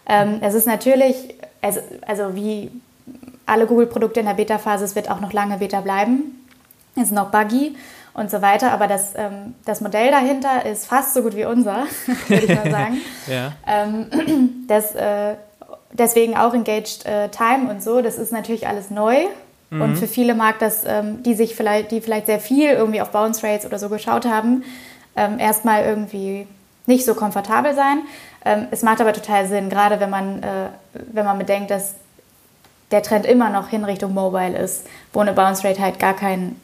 Ähm, 0.07 0.39
es 0.41 0.53
ist 0.53 0.67
natürlich, 0.67 1.15
also, 1.61 1.79
also 2.05 2.35
wie 2.35 2.69
alle 3.45 3.65
Google-Produkte 3.65 4.19
in 4.19 4.25
der 4.25 4.33
Beta-Phase, 4.33 4.83
es 4.83 4.95
wird 4.95 5.09
auch 5.09 5.21
noch 5.21 5.31
lange 5.33 5.57
Beta 5.57 5.81
bleiben. 5.81 6.45
Es 6.95 7.03
ist 7.03 7.11
noch 7.11 7.31
buggy 7.31 7.75
und 8.13 8.29
so 8.29 8.41
weiter, 8.41 8.71
aber 8.71 8.87
das, 8.87 9.13
ähm, 9.15 9.55
das 9.65 9.81
Modell 9.81 10.11
dahinter 10.11 10.65
ist 10.65 10.87
fast 10.87 11.13
so 11.13 11.21
gut 11.21 11.35
wie 11.35 11.45
unser, 11.45 11.85
würde 12.27 12.45
ich 12.45 12.55
mal 12.55 12.71
sagen. 12.71 12.97
ja. 13.27 13.53
ähm, 13.67 14.65
das, 14.67 14.95
äh, 14.95 15.35
deswegen 15.93 16.35
auch 16.35 16.53
Engaged 16.53 17.05
äh, 17.05 17.29
Time 17.29 17.69
und 17.69 17.81
so, 17.81 18.01
das 18.01 18.17
ist 18.17 18.31
natürlich 18.31 18.67
alles 18.67 18.89
neu 18.89 19.25
Mhm. 19.69 19.81
Und 19.81 19.95
für 19.97 20.07
viele 20.07 20.35
mag 20.35 20.59
das, 20.59 20.83
ähm, 20.85 21.23
die 21.23 21.33
sich 21.33 21.55
vielleicht, 21.55 21.91
die 21.91 22.01
vielleicht 22.01 22.27
sehr 22.27 22.39
viel 22.39 22.69
irgendwie 22.69 23.01
auf 23.01 23.11
Bounce 23.11 23.45
Rates 23.45 23.65
oder 23.65 23.79
so 23.79 23.89
geschaut 23.89 24.25
haben, 24.25 24.63
ähm, 25.15 25.39
erstmal 25.39 25.83
irgendwie 25.83 26.47
nicht 26.85 27.05
so 27.05 27.15
komfortabel 27.15 27.73
sein. 27.73 27.99
Ähm, 28.43 28.67
es 28.71 28.83
macht 28.83 29.01
aber 29.01 29.13
total 29.13 29.47
Sinn, 29.47 29.69
gerade 29.69 29.99
wenn 29.99 30.09
man, 30.09 30.43
äh, 30.43 30.69
wenn 31.11 31.25
man 31.25 31.37
bedenkt, 31.37 31.71
dass 31.71 31.95
der 32.91 33.01
Trend 33.01 33.25
immer 33.25 33.49
noch 33.49 33.69
hin 33.69 33.83
Richtung 33.83 34.13
Mobile 34.13 34.57
ist, 34.57 34.85
wo 35.11 35.19
eine 35.19 35.33
Bounce 35.33 35.67
Rate 35.67 35.81
halt 35.81 35.99
gar 35.99 36.15
keinen 36.15 36.59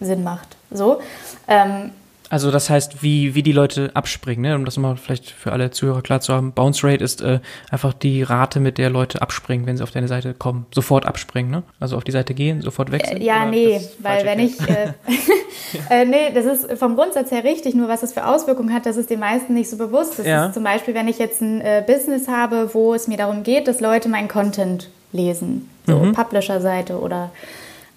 Sinn 0.00 0.22
macht. 0.22 0.56
So. 0.70 1.00
Ähm, 1.48 1.90
also 2.30 2.52
das 2.52 2.70
heißt, 2.70 3.02
wie, 3.02 3.34
wie 3.34 3.42
die 3.42 3.50
Leute 3.50 3.90
abspringen, 3.94 4.42
ne? 4.42 4.54
um 4.54 4.64
das 4.64 4.76
mal 4.76 4.96
vielleicht 4.96 5.28
für 5.28 5.50
alle 5.50 5.72
Zuhörer 5.72 6.00
klar 6.00 6.20
zu 6.20 6.32
haben. 6.32 6.52
Bounce 6.52 6.86
Rate 6.86 7.02
ist 7.02 7.20
äh, 7.22 7.40
einfach 7.70 7.92
die 7.92 8.22
Rate, 8.22 8.60
mit 8.60 8.78
der 8.78 8.88
Leute 8.88 9.20
abspringen, 9.20 9.66
wenn 9.66 9.76
sie 9.76 9.82
auf 9.82 9.90
deine 9.90 10.06
Seite 10.06 10.32
kommen. 10.32 10.66
Sofort 10.72 11.06
abspringen, 11.06 11.50
ne? 11.50 11.64
Also 11.80 11.96
auf 11.96 12.04
die 12.04 12.12
Seite 12.12 12.32
gehen, 12.32 12.62
sofort 12.62 12.92
wechseln. 12.92 13.20
Äh, 13.20 13.24
ja, 13.24 13.44
nee, 13.46 13.80
weil 13.98 14.24
wenn 14.24 14.38
ich, 14.38 14.60
äh, 14.60 14.92
äh, 15.90 16.04
nee, 16.04 16.30
das 16.32 16.44
ist 16.46 16.78
vom 16.78 16.94
Grundsatz 16.94 17.32
her 17.32 17.42
richtig, 17.42 17.74
nur 17.74 17.88
was 17.88 18.04
es 18.04 18.12
für 18.12 18.24
Auswirkungen 18.24 18.72
hat, 18.72 18.86
das 18.86 18.96
ist 18.96 19.10
den 19.10 19.18
meisten 19.18 19.52
nicht 19.54 19.68
so 19.68 19.76
bewusst. 19.76 20.20
Das 20.20 20.26
ja. 20.26 20.46
ist 20.46 20.54
zum 20.54 20.62
Beispiel, 20.62 20.94
wenn 20.94 21.08
ich 21.08 21.18
jetzt 21.18 21.40
ein 21.40 21.60
äh, 21.60 21.82
Business 21.84 22.28
habe, 22.28 22.72
wo 22.74 22.94
es 22.94 23.08
mir 23.08 23.16
darum 23.16 23.42
geht, 23.42 23.66
dass 23.66 23.80
Leute 23.80 24.08
meinen 24.08 24.28
Content 24.28 24.88
lesen, 25.10 25.68
so 25.84 25.98
mhm. 25.98 26.12
Publisher-Seite 26.12 27.00
oder 27.00 27.32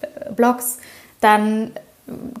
äh, 0.00 0.32
Blogs, 0.32 0.78
dann 1.20 1.70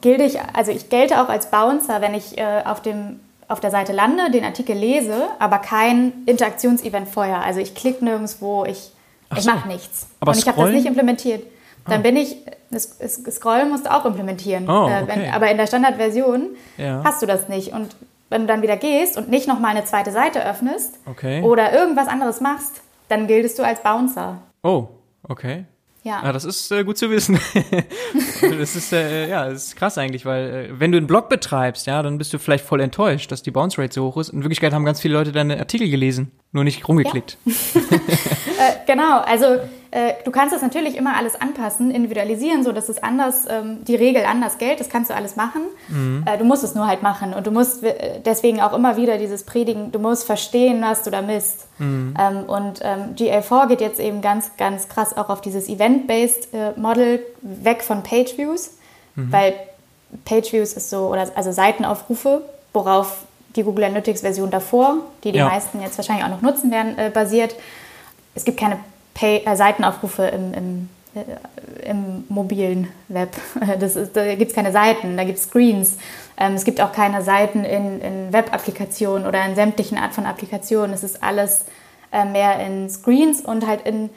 gilte 0.00 0.24
ich, 0.24 0.38
also 0.52 0.70
ich 0.72 0.88
gelte 0.88 1.22
auch 1.22 1.28
als 1.28 1.50
Bouncer, 1.50 2.00
wenn 2.00 2.14
ich 2.14 2.38
äh, 2.38 2.62
auf, 2.64 2.82
dem, 2.82 3.20
auf 3.48 3.60
der 3.60 3.70
Seite 3.70 3.92
lande, 3.92 4.30
den 4.30 4.44
Artikel 4.44 4.76
lese, 4.76 5.28
aber 5.38 5.58
kein 5.58 6.12
Interaktionsevent 6.26 7.08
vorher. 7.08 7.42
Also 7.42 7.60
ich 7.60 7.74
klicke 7.74 8.04
nirgendwo, 8.04 8.64
ich, 8.64 8.92
so. 9.30 9.38
ich 9.38 9.44
mache 9.46 9.68
nichts. 9.68 10.06
Aber 10.20 10.32
Und 10.32 10.38
ich 10.38 10.46
habe 10.46 10.60
das 10.60 10.70
nicht 10.70 10.86
implementiert. 10.86 11.46
Dann 11.86 12.00
ah. 12.00 12.02
bin 12.02 12.16
ich, 12.16 12.36
das, 12.70 12.98
das 12.98 13.36
Scrollen 13.36 13.70
musst 13.70 13.86
du 13.86 13.94
auch 13.94 14.04
implementieren. 14.04 14.68
Oh, 14.68 14.84
okay. 14.84 15.04
äh, 15.04 15.08
wenn, 15.08 15.30
aber 15.30 15.50
in 15.50 15.56
der 15.56 15.66
Standardversion 15.66 16.50
ja. 16.78 17.02
hast 17.04 17.22
du 17.22 17.26
das 17.26 17.48
nicht. 17.48 17.72
Und 17.72 17.94
wenn 18.30 18.42
du 18.42 18.46
dann 18.46 18.62
wieder 18.62 18.76
gehst 18.76 19.16
und 19.16 19.28
nicht 19.28 19.46
nochmal 19.46 19.72
eine 19.72 19.84
zweite 19.84 20.10
Seite 20.10 20.44
öffnest 20.44 20.98
okay. 21.06 21.42
oder 21.42 21.72
irgendwas 21.72 22.08
anderes 22.08 22.40
machst, 22.40 22.80
dann 23.08 23.26
giltest 23.26 23.58
du 23.58 23.62
als 23.62 23.80
Bouncer. 23.82 24.38
Oh, 24.62 24.88
okay. 25.28 25.66
Ja. 26.04 26.22
ja, 26.22 26.32
das 26.32 26.44
ist 26.44 26.70
äh, 26.70 26.84
gut 26.84 26.98
zu 26.98 27.08
wissen. 27.10 27.40
das 28.42 28.76
ist 28.76 28.92
äh, 28.92 29.26
ja, 29.26 29.48
das 29.48 29.68
ist 29.68 29.76
krass 29.76 29.96
eigentlich, 29.96 30.26
weil 30.26 30.68
äh, 30.70 30.78
wenn 30.78 30.92
du 30.92 30.98
einen 30.98 31.06
Blog 31.06 31.30
betreibst, 31.30 31.86
ja, 31.86 32.02
dann 32.02 32.18
bist 32.18 32.30
du 32.34 32.38
vielleicht 32.38 32.66
voll 32.66 32.80
enttäuscht, 32.80 33.32
dass 33.32 33.42
die 33.42 33.50
Bounce 33.50 33.80
Rate 33.80 33.94
so 33.94 34.04
hoch 34.04 34.18
ist. 34.18 34.28
In 34.28 34.42
Wirklichkeit 34.42 34.74
haben 34.74 34.84
ganz 34.84 35.00
viele 35.00 35.14
Leute 35.14 35.32
deine 35.32 35.58
Artikel 35.58 35.88
gelesen, 35.88 36.30
nur 36.52 36.62
nicht 36.62 36.86
rumgeklickt. 36.86 37.38
Ja. 37.44 37.52
Äh, 38.56 38.86
genau, 38.86 39.18
also 39.18 39.58
äh, 39.94 40.14
du 40.24 40.32
kannst 40.32 40.52
das 40.52 40.60
natürlich 40.60 40.96
immer 40.96 41.16
alles 41.16 41.40
anpassen, 41.40 41.92
individualisieren, 41.92 42.64
so 42.64 42.72
dass 42.72 42.88
es 42.88 43.00
anders, 43.00 43.46
ähm, 43.48 43.84
die 43.84 43.94
Regel 43.94 44.24
anders 44.24 44.58
gilt. 44.58 44.80
Das 44.80 44.88
kannst 44.88 45.08
du 45.08 45.14
alles 45.14 45.36
machen. 45.36 45.62
Mhm. 45.86 46.24
Äh, 46.26 46.36
du 46.36 46.44
musst 46.44 46.64
es 46.64 46.74
nur 46.74 46.88
halt 46.88 47.04
machen. 47.04 47.32
Und 47.32 47.46
du 47.46 47.52
musst 47.52 47.84
äh, 47.84 48.20
deswegen 48.24 48.60
auch 48.60 48.72
immer 48.72 48.96
wieder 48.96 49.18
dieses 49.18 49.44
Predigen, 49.44 49.92
du 49.92 50.00
musst 50.00 50.24
verstehen, 50.24 50.82
was 50.82 51.04
du 51.04 51.12
da 51.12 51.22
misst. 51.22 51.66
Mhm. 51.78 52.12
Ähm, 52.18 52.38
und 52.42 52.80
ähm, 52.82 53.14
GA4 53.14 53.68
geht 53.68 53.80
jetzt 53.80 54.00
eben 54.00 54.20
ganz, 54.20 54.50
ganz 54.56 54.88
krass 54.88 55.16
auch 55.16 55.28
auf 55.28 55.40
dieses 55.40 55.68
Event-Based 55.68 56.52
äh, 56.52 56.72
Model 56.74 57.20
weg 57.42 57.84
von 57.84 58.02
Page-Views, 58.02 58.72
mhm. 59.14 59.30
weil 59.30 59.54
Page-Views 60.24 60.72
ist 60.72 60.90
so, 60.90 61.06
oder 61.06 61.30
also 61.36 61.52
Seitenaufrufe, 61.52 62.42
worauf 62.72 63.18
die 63.54 63.62
Google 63.62 63.84
Analytics-Version 63.84 64.50
davor, 64.50 64.96
die 65.22 65.30
die 65.30 65.38
ja. 65.38 65.48
meisten 65.48 65.80
jetzt 65.80 65.96
wahrscheinlich 65.98 66.24
auch 66.24 66.30
noch 66.30 66.42
nutzen 66.42 66.72
werden, 66.72 66.98
äh, 66.98 67.10
basiert. 67.10 67.54
Es 68.34 68.44
gibt 68.44 68.58
keine 68.58 68.78
Pay 69.14 69.44
äh, 69.44 69.56
Seitenaufrufe 69.56 70.24
im, 70.24 70.52
im, 70.52 70.88
äh, 71.14 71.88
im 71.90 72.24
mobilen 72.28 72.88
Web. 73.08 73.30
Das 73.80 73.96
ist, 73.96 74.16
da 74.16 74.34
gibt 74.34 74.50
es 74.50 74.54
keine 74.54 74.72
Seiten, 74.72 75.16
da 75.16 75.24
gibt 75.24 75.38
es 75.38 75.44
Screens. 75.44 75.96
Ähm, 76.36 76.54
es 76.54 76.64
gibt 76.64 76.80
auch 76.80 76.92
keine 76.92 77.22
Seiten 77.22 77.64
in, 77.64 78.00
in 78.00 78.32
Web-Applikationen 78.32 79.26
oder 79.26 79.44
in 79.46 79.54
sämtlichen 79.54 79.98
Art 79.98 80.12
von 80.12 80.26
Applikationen. 80.26 80.92
Es 80.92 81.04
ist 81.04 81.22
alles 81.22 81.66
äh, 82.12 82.24
mehr 82.24 82.58
in 82.64 82.90
Screens 82.90 83.40
und 83.40 83.66
halt 83.66 83.86
in, 83.86 84.10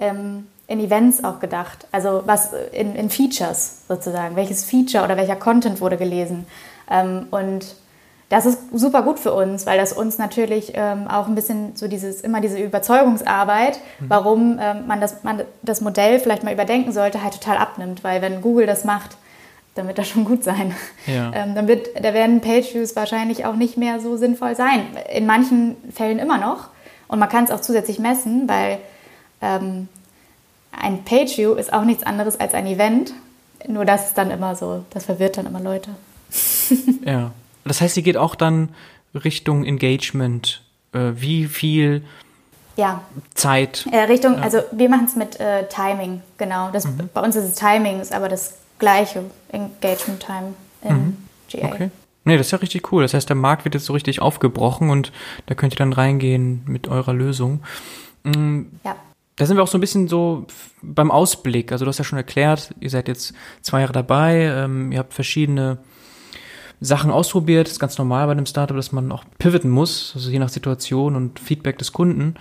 ähm, 0.00 0.48
in 0.66 0.80
Events 0.80 1.22
auch 1.22 1.38
gedacht. 1.38 1.86
Also 1.92 2.22
was 2.26 2.52
in, 2.72 2.96
in 2.96 3.10
Features 3.10 3.82
sozusagen. 3.88 4.36
Welches 4.36 4.64
Feature 4.64 5.04
oder 5.04 5.16
welcher 5.16 5.36
Content 5.36 5.80
wurde 5.80 5.96
gelesen. 5.96 6.46
Ähm, 6.90 7.26
und 7.30 7.76
das 8.32 8.46
ist 8.46 8.58
super 8.72 9.02
gut 9.02 9.18
für 9.18 9.34
uns, 9.34 9.66
weil 9.66 9.76
das 9.76 9.92
uns 9.92 10.16
natürlich 10.16 10.72
ähm, 10.74 11.06
auch 11.06 11.26
ein 11.26 11.34
bisschen 11.34 11.76
so 11.76 11.86
dieses, 11.86 12.22
immer 12.22 12.40
diese 12.40 12.58
Überzeugungsarbeit, 12.58 13.78
mhm. 14.00 14.04
warum 14.08 14.58
ähm, 14.58 14.86
man, 14.86 15.02
das, 15.02 15.22
man 15.22 15.42
das 15.60 15.82
Modell 15.82 16.18
vielleicht 16.18 16.42
mal 16.42 16.54
überdenken 16.54 16.92
sollte, 16.92 17.22
halt 17.22 17.34
total 17.34 17.58
abnimmt. 17.58 18.02
Weil 18.02 18.22
wenn 18.22 18.40
Google 18.40 18.64
das 18.64 18.84
macht, 18.84 19.18
dann 19.74 19.86
wird 19.86 19.98
das 19.98 20.08
schon 20.08 20.24
gut 20.24 20.44
sein. 20.44 20.74
Ja. 21.06 21.30
Ähm, 21.34 21.54
dann 21.54 21.68
wird, 21.68 21.88
da 22.02 22.14
werden 22.14 22.40
Page-Views 22.40 22.96
wahrscheinlich 22.96 23.44
auch 23.44 23.54
nicht 23.54 23.76
mehr 23.76 24.00
so 24.00 24.16
sinnvoll 24.16 24.56
sein. 24.56 24.86
In 25.12 25.26
manchen 25.26 25.76
Fällen 25.92 26.18
immer 26.18 26.38
noch. 26.38 26.68
Und 27.08 27.18
man 27.18 27.28
kann 27.28 27.44
es 27.44 27.50
auch 27.50 27.60
zusätzlich 27.60 27.98
messen, 27.98 28.48
weil 28.48 28.78
ähm, 29.42 29.88
ein 30.72 31.04
Page-View 31.04 31.52
ist 31.52 31.70
auch 31.70 31.84
nichts 31.84 32.02
anderes 32.02 32.40
als 32.40 32.54
ein 32.54 32.66
Event. 32.66 33.12
Nur 33.68 33.84
das 33.84 34.08
ist 34.08 34.16
dann 34.16 34.30
immer 34.30 34.54
so, 34.54 34.84
das 34.88 35.04
verwirrt 35.04 35.36
dann 35.36 35.44
immer 35.44 35.60
Leute. 35.60 35.90
ja. 37.04 37.32
Das 37.64 37.80
heißt, 37.80 37.94
sie 37.94 38.02
geht 38.02 38.16
auch 38.16 38.34
dann 38.34 38.70
Richtung 39.14 39.64
Engagement. 39.64 40.62
Äh, 40.92 41.12
wie 41.14 41.46
viel 41.46 42.04
ja. 42.76 43.02
Zeit? 43.34 43.86
Äh, 43.90 44.00
Richtung, 44.00 44.34
ja. 44.34 44.42
also 44.42 44.58
wir 44.72 44.88
machen 44.88 45.06
es 45.06 45.16
mit 45.16 45.38
äh, 45.40 45.68
Timing, 45.68 46.22
genau. 46.38 46.70
Das, 46.72 46.86
mhm. 46.86 47.08
Bei 47.12 47.20
uns 47.20 47.36
ist 47.36 47.44
es 47.44 47.54
Timing, 47.54 48.00
ist 48.00 48.12
aber 48.12 48.28
das 48.28 48.54
gleiche 48.78 49.24
Engagement 49.50 50.20
Time 50.20 50.54
in 50.82 50.94
mhm. 50.94 51.16
GA. 51.50 51.66
Okay. 51.66 51.90
Nee, 52.24 52.36
das 52.36 52.46
ist 52.46 52.52
ja 52.52 52.58
richtig 52.58 52.92
cool. 52.92 53.02
Das 53.02 53.14
heißt, 53.14 53.28
der 53.28 53.36
Markt 53.36 53.64
wird 53.64 53.74
jetzt 53.74 53.86
so 53.86 53.92
richtig 53.92 54.22
aufgebrochen 54.22 54.90
und 54.90 55.12
da 55.46 55.54
könnt 55.54 55.74
ihr 55.74 55.78
dann 55.78 55.92
reingehen 55.92 56.62
mit 56.66 56.88
eurer 56.88 57.12
Lösung. 57.12 57.62
Mhm. 58.22 58.70
Ja. 58.84 58.96
Da 59.36 59.46
sind 59.46 59.56
wir 59.56 59.62
auch 59.62 59.68
so 59.68 59.78
ein 59.78 59.80
bisschen 59.80 60.08
so 60.08 60.46
beim 60.82 61.10
Ausblick. 61.10 61.72
Also 61.72 61.84
du 61.84 61.88
hast 61.88 61.98
ja 61.98 62.04
schon 62.04 62.18
erklärt, 62.18 62.74
ihr 62.80 62.90
seid 62.90 63.08
jetzt 63.08 63.34
zwei 63.62 63.80
Jahre 63.80 63.92
dabei, 63.92 64.42
ähm, 64.42 64.92
ihr 64.92 64.98
habt 64.98 65.14
verschiedene 65.14 65.78
Sachen 66.82 67.10
ausprobiert. 67.10 67.66
Das 67.66 67.74
ist 67.74 67.80
ganz 67.80 67.96
normal 67.96 68.26
bei 68.26 68.32
einem 68.32 68.46
Startup, 68.46 68.76
dass 68.76 68.92
man 68.92 69.10
auch 69.12 69.24
pivoten 69.38 69.70
muss, 69.70 70.12
also 70.14 70.30
je 70.30 70.38
nach 70.38 70.48
Situation 70.48 71.16
und 71.16 71.38
Feedback 71.38 71.78
des 71.78 71.92
Kunden. 71.92 72.34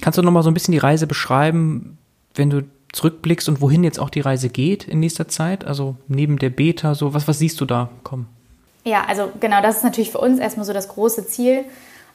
Kannst 0.00 0.18
du 0.18 0.22
noch 0.22 0.32
mal 0.32 0.42
so 0.42 0.50
ein 0.50 0.54
bisschen 0.54 0.72
die 0.72 0.78
Reise 0.78 1.06
beschreiben, 1.06 1.96
wenn 2.34 2.50
du 2.50 2.64
zurückblickst 2.92 3.48
und 3.48 3.60
wohin 3.60 3.84
jetzt 3.84 3.98
auch 3.98 4.10
die 4.10 4.20
Reise 4.20 4.48
geht 4.48 4.84
in 4.84 5.00
nächster 5.00 5.28
Zeit? 5.28 5.64
Also 5.64 5.96
neben 6.08 6.38
der 6.38 6.50
Beta, 6.50 6.94
so 6.94 7.14
was, 7.14 7.28
was 7.28 7.38
siehst 7.38 7.60
du 7.60 7.64
da 7.64 7.88
kommen? 8.02 8.28
Ja, 8.84 9.04
also 9.06 9.30
genau, 9.40 9.62
das 9.62 9.78
ist 9.78 9.84
natürlich 9.84 10.10
für 10.10 10.18
uns 10.18 10.38
erstmal 10.38 10.66
so 10.66 10.72
das 10.72 10.88
große 10.88 11.26
Ziel, 11.26 11.64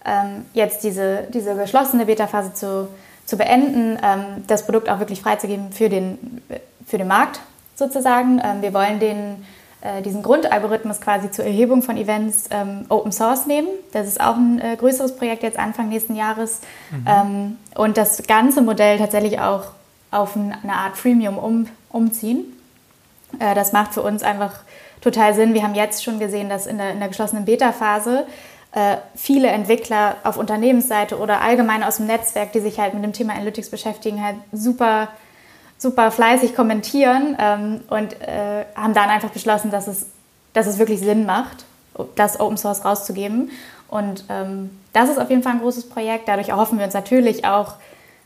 ähm, 0.05 0.45
jetzt 0.53 0.83
diese, 0.83 1.27
diese 1.33 1.55
geschlossene 1.55 2.05
Beta-Phase 2.05 2.53
zu, 2.53 2.87
zu 3.25 3.37
beenden, 3.37 3.97
ähm, 4.03 4.43
das 4.47 4.65
Produkt 4.65 4.89
auch 4.89 4.99
wirklich 4.99 5.21
freizugeben 5.21 5.71
für 5.71 5.89
den, 5.89 6.41
für 6.85 6.97
den 6.97 7.07
Markt 7.07 7.41
sozusagen. 7.75 8.41
Ähm, 8.43 8.61
wir 8.61 8.73
wollen 8.73 8.99
den, 8.99 9.45
äh, 9.81 10.01
diesen 10.01 10.21
Grundalgorithmus 10.21 11.01
quasi 11.01 11.31
zur 11.31 11.45
Erhebung 11.45 11.81
von 11.81 11.97
Events 11.97 12.45
ähm, 12.51 12.85
Open 12.89 13.11
Source 13.11 13.47
nehmen. 13.47 13.67
Das 13.91 14.07
ist 14.07 14.21
auch 14.21 14.35
ein 14.35 14.59
äh, 14.59 14.75
größeres 14.77 15.15
Projekt 15.15 15.43
jetzt 15.43 15.57
Anfang 15.57 15.89
nächsten 15.89 16.15
Jahres. 16.15 16.61
Mhm. 16.91 17.05
Ähm, 17.07 17.57
und 17.75 17.97
das 17.97 18.23
ganze 18.27 18.61
Modell 18.61 18.97
tatsächlich 18.97 19.39
auch 19.39 19.65
auf 20.11 20.35
eine 20.35 20.73
Art 20.73 20.97
Freemium 20.97 21.37
um, 21.37 21.67
umziehen. 21.89 22.45
Äh, 23.39 23.55
das 23.55 23.73
macht 23.73 23.93
für 23.93 24.01
uns 24.01 24.23
einfach 24.23 24.59
total 25.01 25.33
Sinn. 25.33 25.53
Wir 25.53 25.63
haben 25.63 25.75
jetzt 25.75 26.03
schon 26.03 26.19
gesehen, 26.19 26.49
dass 26.49 26.67
in 26.67 26.77
der, 26.77 26.91
in 26.91 26.99
der 26.99 27.07
geschlossenen 27.07 27.45
Beta-Phase 27.45 28.25
äh, 28.73 28.97
viele 29.15 29.47
Entwickler 29.47 30.15
auf 30.23 30.37
Unternehmensseite 30.37 31.17
oder 31.17 31.41
allgemein 31.41 31.83
aus 31.83 31.97
dem 31.97 32.07
Netzwerk, 32.07 32.53
die 32.53 32.59
sich 32.59 32.79
halt 32.79 32.93
mit 32.93 33.03
dem 33.03 33.13
Thema 33.13 33.33
Analytics 33.33 33.69
beschäftigen, 33.69 34.23
halt 34.23 34.37
super, 34.51 35.09
super 35.81 36.11
fleißig 36.11 36.55
kommentieren 36.55 37.35
ähm, 37.39 37.81
und 37.89 38.13
äh, 38.21 38.65
haben 38.75 38.93
dann 38.93 39.09
einfach 39.09 39.31
beschlossen, 39.31 39.71
dass 39.71 39.87
es, 39.87 40.05
dass 40.53 40.67
es 40.67 40.77
wirklich 40.77 40.99
Sinn 40.99 41.25
macht, 41.25 41.65
das 42.15 42.39
Open 42.39 42.55
Source 42.55 42.85
rauszugeben. 42.85 43.49
Und 43.87 44.25
ähm, 44.29 44.69
das 44.93 45.09
ist 45.09 45.19
auf 45.19 45.31
jeden 45.31 45.41
Fall 45.41 45.53
ein 45.53 45.59
großes 45.59 45.89
Projekt. 45.89 46.27
Dadurch 46.27 46.49
erhoffen 46.49 46.77
wir 46.77 46.85
uns 46.85 46.93
natürlich 46.93 47.45
auch 47.45 47.73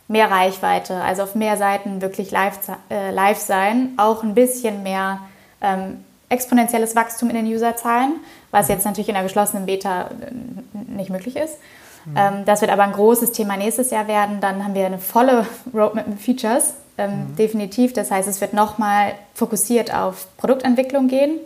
mehr 0.10 0.30
Reichweite, 0.30 0.96
also 0.96 1.24
auf 1.24 1.34
mehr 1.34 1.56
Seiten 1.56 2.02
wirklich 2.02 2.30
live, 2.30 2.60
äh, 2.92 3.12
live 3.12 3.40
sein, 3.40 3.94
auch 3.96 4.22
ein 4.22 4.36
bisschen 4.36 4.84
mehr 4.84 5.22
ähm, 5.62 6.04
exponentielles 6.28 6.94
Wachstum 6.94 7.30
in 7.30 7.36
den 7.36 7.48
Userzahlen, 7.48 8.16
was 8.52 8.68
jetzt 8.68 8.86
natürlich 8.86 9.08
in 9.08 9.16
der 9.16 9.24
geschlossenen 9.24 9.66
Beta 9.66 10.10
äh, 10.10 10.92
nicht 10.92 11.10
möglich 11.10 11.38
ist. 11.38 11.58
Mhm. 12.04 12.18
Ähm, 12.18 12.46
das 12.46 12.60
wird 12.60 12.70
aber 12.70 12.84
ein 12.84 12.92
großes 12.92 13.32
Thema 13.32 13.56
nächstes 13.56 13.92
Jahr 13.92 14.10
werden. 14.10 14.42
Dann 14.42 14.62
haben 14.62 14.76
wir 14.76 14.86
eine 14.86 15.00
volle 15.00 15.48
Roadmap 15.74 16.08
mit 16.08 16.20
Features, 16.20 16.74
ähm, 16.98 17.12
mhm. 17.12 17.36
definitiv. 17.36 17.94
Das 17.94 18.12
heißt, 18.12 18.28
es 18.28 18.42
wird 18.42 18.54
nochmal 18.54 19.14
fokussiert 19.34 19.94
auf 19.94 20.28
Produktentwicklung 20.38 21.08
gehen. 21.08 21.40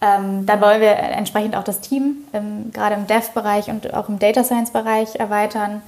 Ähm, 0.00 0.46
dann 0.46 0.60
wollen 0.60 0.80
wir 0.80 0.96
entsprechend 0.96 1.56
auch 1.56 1.64
das 1.64 1.80
Team 1.80 2.18
ähm, 2.32 2.70
gerade 2.72 2.94
im 2.94 3.06
Dev-Bereich 3.06 3.68
und 3.68 3.92
auch 3.94 4.08
im 4.08 4.18
Data 4.18 4.44
Science-Bereich 4.44 5.16
erweitern. 5.16 5.82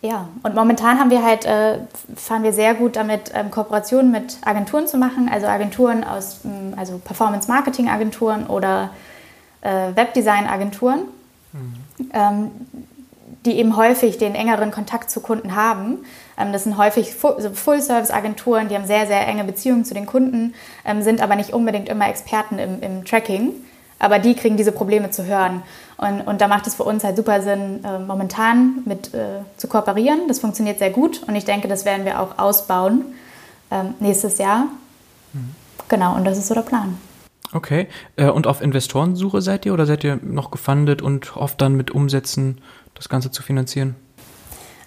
Ja, 0.00 0.28
und 0.42 0.56
momentan 0.56 0.98
haben 0.98 1.10
wir 1.10 1.22
halt, 1.22 1.44
äh, 1.44 1.78
fahren 2.16 2.42
wir 2.42 2.52
sehr 2.52 2.74
gut 2.74 2.96
damit, 2.96 3.30
ähm, 3.34 3.52
Kooperationen 3.52 4.10
mit 4.10 4.38
Agenturen 4.44 4.88
zu 4.88 4.98
machen, 4.98 5.30
also 5.32 5.46
Agenturen 5.46 6.02
aus, 6.02 6.40
ähm, 6.44 6.74
also 6.76 6.98
Performance-Marketing-Agenturen 6.98 8.48
oder 8.48 8.90
äh, 9.60 9.94
Webdesign-Agenturen, 9.94 11.02
mhm. 11.52 11.74
ähm, 12.12 12.50
die 13.44 13.52
eben 13.52 13.76
häufig 13.76 14.18
den 14.18 14.34
engeren 14.34 14.72
Kontakt 14.72 15.08
zu 15.08 15.20
Kunden 15.20 15.54
haben. 15.54 15.98
Ähm, 16.38 16.52
das 16.52 16.64
sind 16.64 16.76
häufig 16.76 17.14
Full-Service-Agenturen, 17.14 18.68
die 18.68 18.74
haben 18.74 18.86
sehr, 18.86 19.06
sehr 19.06 19.26
enge 19.26 19.44
Beziehungen 19.44 19.84
zu 19.84 19.94
den 19.94 20.06
Kunden, 20.06 20.54
ähm, 20.84 21.02
sind 21.02 21.20
aber 21.20 21.36
nicht 21.36 21.52
unbedingt 21.52 21.88
immer 21.88 22.08
Experten 22.08 22.58
im, 22.58 22.80
im 22.82 23.04
Tracking 23.04 23.54
aber 24.02 24.18
die 24.18 24.34
kriegen 24.34 24.56
diese 24.56 24.72
Probleme 24.72 25.10
zu 25.10 25.24
hören. 25.26 25.62
Und, 25.96 26.22
und 26.22 26.40
da 26.40 26.48
macht 26.48 26.66
es 26.66 26.74
für 26.74 26.82
uns 26.82 27.04
halt 27.04 27.16
super 27.16 27.40
Sinn, 27.40 27.84
äh, 27.84 28.00
momentan 28.00 28.82
mit 28.84 29.14
äh, 29.14 29.42
zu 29.56 29.68
kooperieren. 29.68 30.26
Das 30.26 30.40
funktioniert 30.40 30.80
sehr 30.80 30.90
gut 30.90 31.22
und 31.28 31.36
ich 31.36 31.44
denke, 31.44 31.68
das 31.68 31.84
werden 31.84 32.04
wir 32.04 32.20
auch 32.20 32.36
ausbauen 32.36 33.04
ähm, 33.70 33.94
nächstes 34.00 34.38
Jahr. 34.38 34.66
Mhm. 35.32 35.54
Genau, 35.88 36.16
und 36.16 36.24
das 36.24 36.36
ist 36.36 36.48
so 36.48 36.54
der 36.54 36.62
Plan. 36.62 36.98
Okay. 37.52 37.86
Äh, 38.16 38.28
und 38.28 38.48
auf 38.48 38.60
Investorensuche 38.60 39.40
seid 39.40 39.64
ihr 39.66 39.72
oder 39.72 39.86
seid 39.86 40.02
ihr 40.02 40.18
noch 40.20 40.50
gefundet 40.50 41.00
und 41.00 41.36
hofft 41.36 41.60
dann 41.60 41.74
mit 41.74 41.92
Umsätzen 41.92 42.60
das 42.94 43.08
Ganze 43.08 43.30
zu 43.30 43.44
finanzieren? 43.44 43.94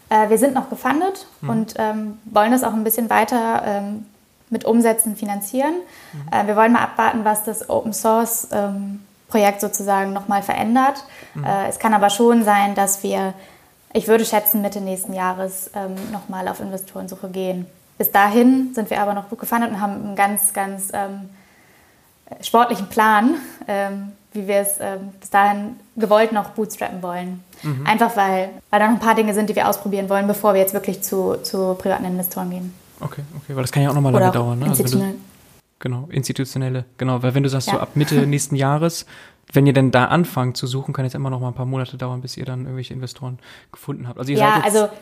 Äh, 0.10 0.30
wir 0.30 0.38
sind 0.38 0.54
noch 0.54 0.70
gefundet 0.70 1.28
mhm. 1.42 1.50
und 1.50 1.74
ähm, 1.78 2.20
wollen 2.26 2.52
das 2.52 2.64
auch 2.64 2.74
ein 2.74 2.84
bisschen 2.84 3.10
weiter 3.10 3.64
ähm, 3.66 4.06
mit 4.50 4.66
Umsätzen 4.66 5.16
finanzieren. 5.16 5.74
Mhm. 6.14 6.34
Äh, 6.34 6.48
wir 6.48 6.56
wollen 6.56 6.74
mal 6.74 6.84
abwarten, 6.84 7.26
was 7.26 7.44
das 7.44 7.70
Open 7.70 7.94
Source 7.94 8.48
ähm, 8.52 9.02
Projekt 9.28 9.62
sozusagen 9.62 10.14
nochmal 10.14 10.44
verändert. 10.44 11.04
Mhm. 11.34 11.44
Äh, 11.44 11.68
es 11.68 11.80
kann 11.80 11.94
aber 11.94 12.10
schon 12.10 12.44
sein, 12.44 12.76
dass 12.76 13.04
wir, 13.04 13.34
ich 13.94 14.08
würde 14.08 14.26
schätzen, 14.26 14.62
Mitte 14.62 14.82
nächsten 14.82 15.14
Jahres 15.14 15.72
ähm, 15.76 15.96
nochmal 16.12 16.48
auf 16.48 16.60
Investorensuche 16.60 17.30
gehen. 17.30 17.66
Bis 17.98 18.12
dahin 18.12 18.74
sind 18.74 18.90
wir 18.90 19.02
aber 19.02 19.14
noch 19.14 19.30
gut 19.30 19.40
gefundet 19.40 19.72
und 19.72 19.82
haben 19.82 19.94
einen 19.94 20.16
ganz, 20.16 20.54
ganz 20.54 20.90
ähm, 20.94 21.30
sportlichen 22.42 22.88
Plan, 22.90 23.36
ähm, 23.68 24.12
wie 24.34 24.48
wir 24.48 24.58
es 24.58 24.76
ähm, 24.80 25.14
bis 25.20 25.30
dahin 25.30 25.80
gewollt 25.96 26.32
noch 26.32 26.50
bootstrappen 26.50 27.02
wollen. 27.02 27.44
Mhm. 27.66 27.86
Einfach 27.86 28.16
weil, 28.16 28.50
weil 28.70 28.80
da 28.80 28.88
noch 28.88 28.96
ein 28.96 29.00
paar 29.00 29.16
Dinge 29.16 29.34
sind, 29.34 29.50
die 29.50 29.56
wir 29.56 29.68
ausprobieren 29.68 30.08
wollen, 30.10 30.28
bevor 30.28 30.54
wir 30.54 30.62
jetzt 30.62 30.74
wirklich 30.74 31.02
zu, 31.02 31.36
zu 31.42 31.76
privaten 31.76 32.06
Investoren 32.06 32.50
gehen. 32.52 32.74
Okay, 33.00 33.24
okay, 33.36 33.56
weil 33.56 33.64
das 33.64 33.72
kann 33.72 33.84
ja 33.84 33.90
auch 33.90 33.94
nochmal 33.94 34.14
lange 34.14 34.32
dauern. 34.32 34.60
Ne? 34.60 34.66
Also 34.66 34.84
institutionell. 34.84 35.10
Also 35.10 35.20
genau, 35.80 36.08
institutionelle, 36.12 36.86
genau, 36.98 37.22
weil 37.24 37.34
wenn 37.34 37.44
du 37.44 37.50
sagst, 37.50 37.68
ja. 37.68 37.74
so 37.74 37.80
ab 37.80 37.90
Mitte 37.96 38.16
nächsten 38.28 38.56
Jahres, 38.56 39.06
wenn 39.52 39.66
ihr 39.66 39.74
denn 39.74 39.92
da 39.92 40.06
anfangt 40.06 40.58
zu 40.58 40.68
suchen, 40.68 40.94
kann 40.94 41.06
jetzt 41.06 41.16
immer 41.16 41.30
noch 41.30 41.40
mal 41.40 41.50
ein 41.50 41.54
paar 41.54 41.66
Monate 41.66 41.98
dauern, 41.98 42.22
bis 42.22 42.38
ihr 42.38 42.46
dann 42.46 42.62
irgendwelche 42.62 42.94
Investoren 42.94 43.40
gefunden 43.72 44.08
habt. 44.08 44.20
Also 44.20 44.32
ihr 44.32 44.38
ja, 44.38 44.56
seid 44.56 44.66
jetzt 44.66 44.76
also 44.76 44.94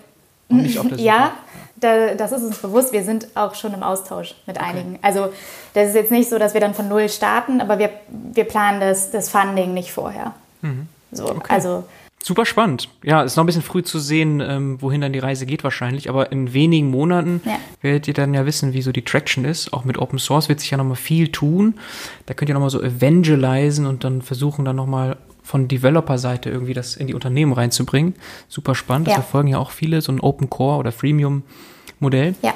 nicht 0.50 0.80
auf 0.80 0.88
der 0.88 0.98
Suche. 0.98 1.06
Ja, 1.06 1.34
da, 1.78 2.14
das 2.16 2.32
ist 2.32 2.44
uns 2.44 2.58
bewusst. 2.58 2.94
Wir 2.94 3.04
sind 3.04 3.28
auch 3.36 3.56
schon 3.56 3.74
im 3.74 3.84
Austausch 3.84 4.36
mit 4.46 4.58
okay. 4.58 4.66
einigen. 4.66 5.00
Also 5.02 5.30
das 5.74 5.90
ist 5.90 5.96
jetzt 5.96 6.12
nicht 6.12 6.30
so, 6.30 6.40
dass 6.40 6.54
wir 6.54 6.62
dann 6.62 6.74
von 6.74 6.88
null 6.88 7.10
starten, 7.10 7.62
aber 7.62 7.80
wir, 7.80 7.90
wir 8.10 8.44
planen 8.44 8.80
das, 8.80 9.12
das 9.12 9.30
Funding 9.30 9.74
nicht 9.74 9.92
vorher. 9.92 10.34
Mhm. 10.62 10.88
So, 11.12 11.30
okay. 11.30 11.54
also 11.54 11.84
Super 12.26 12.46
spannend. 12.46 12.88
Ja, 13.04 13.22
ist 13.22 13.36
noch 13.36 13.44
ein 13.44 13.48
bisschen 13.48 13.62
früh 13.62 13.84
zu 13.84 14.00
sehen, 14.00 14.40
ähm, 14.40 14.82
wohin 14.82 15.02
dann 15.02 15.12
die 15.12 15.20
Reise 15.20 15.46
geht 15.46 15.66
wahrscheinlich, 15.66 16.10
aber 16.10 16.32
in 16.32 16.54
wenigen 16.54 16.90
Monaten 16.90 17.42
ja. 17.44 17.58
werdet 17.82 18.08
ihr 18.08 18.14
dann 18.14 18.34
ja 18.34 18.46
wissen, 18.46 18.72
wie 18.72 18.82
so 18.82 18.94
die 18.94 19.02
Traction 19.02 19.44
ist. 19.44 19.74
Auch 19.74 19.84
mit 19.84 19.98
Open 19.98 20.20
Source 20.20 20.48
wird 20.48 20.62
sich 20.62 20.72
ja 20.72 20.78
nochmal 20.78 20.96
viel 20.96 21.34
tun. 21.34 21.76
Da 22.26 22.34
könnt 22.34 22.48
ihr 22.48 22.54
nochmal 22.54 22.70
so 22.70 22.82
evangelisen 22.82 23.86
und 23.86 24.06
dann 24.06 24.22
versuchen 24.22 24.64
dann 24.64 24.78
nochmal 24.78 25.18
von 25.42 25.68
Developer-Seite 25.68 26.50
irgendwie 26.50 26.74
das 26.74 26.96
in 26.96 27.08
die 27.08 27.14
Unternehmen 27.14 27.52
reinzubringen. 27.52 28.16
Super 28.48 28.74
spannend. 28.74 29.10
Ja. 29.10 29.16
Das 29.16 29.26
verfolgen 29.26 29.50
ja 29.50 29.58
auch 29.58 29.72
viele, 29.72 30.02
so 30.02 30.14
ein 30.14 30.22
Open 30.22 30.50
Core 30.50 30.78
oder 30.78 30.94
Freemium-Modell. 30.94 32.36
Ja. 32.42 32.54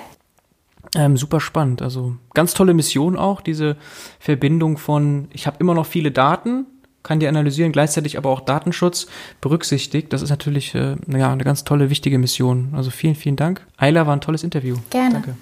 Ähm, 0.96 1.18
super 1.18 1.42
spannend. 1.42 1.82
Also 1.82 2.16
ganz 2.34 2.54
tolle 2.54 2.74
Mission 2.74 3.18
auch, 3.18 3.42
diese 3.42 3.76
Verbindung 4.18 4.78
von, 4.78 5.28
ich 5.34 5.46
habe 5.46 5.58
immer 5.60 5.74
noch 5.74 5.86
viele 5.86 6.12
Daten, 6.12 6.66
kann 7.08 7.20
die 7.22 7.28
analysieren, 7.28 7.72
gleichzeitig 7.72 8.18
aber 8.18 8.30
auch 8.30 8.42
Datenschutz 8.42 9.08
berücksichtigt. 9.40 10.12
Das 10.12 10.22
ist 10.22 10.30
natürlich 10.30 10.76
äh, 10.76 10.98
ja, 11.08 11.32
eine 11.32 11.44
ganz 11.44 11.64
tolle, 11.64 11.90
wichtige 11.90 12.18
Mission. 12.18 12.74
Also 12.76 12.92
vielen, 12.92 13.16
vielen 13.16 13.38
Dank. 13.38 13.66
Ayla 13.78 14.06
war 14.06 14.16
ein 14.16 14.22
tolles 14.22 14.44
Interview. 14.44 14.76
Gerne. 14.90 15.14
Danke. 15.14 15.36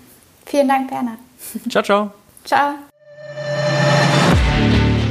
Vielen 0.46 0.68
Dank, 0.68 0.90
Bernhard. 0.90 1.18
Ciao, 1.70 1.84
ciao. 1.84 2.12
Ciao. 2.44 2.76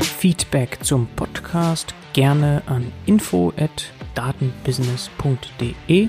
Feedback 0.01 0.79
zum 0.83 1.09
Podcast 1.17 1.93
gerne 2.13 2.63
an 2.67 2.93
info 3.05 3.53
at 3.59 3.91
datenbusiness.de. 4.15 6.09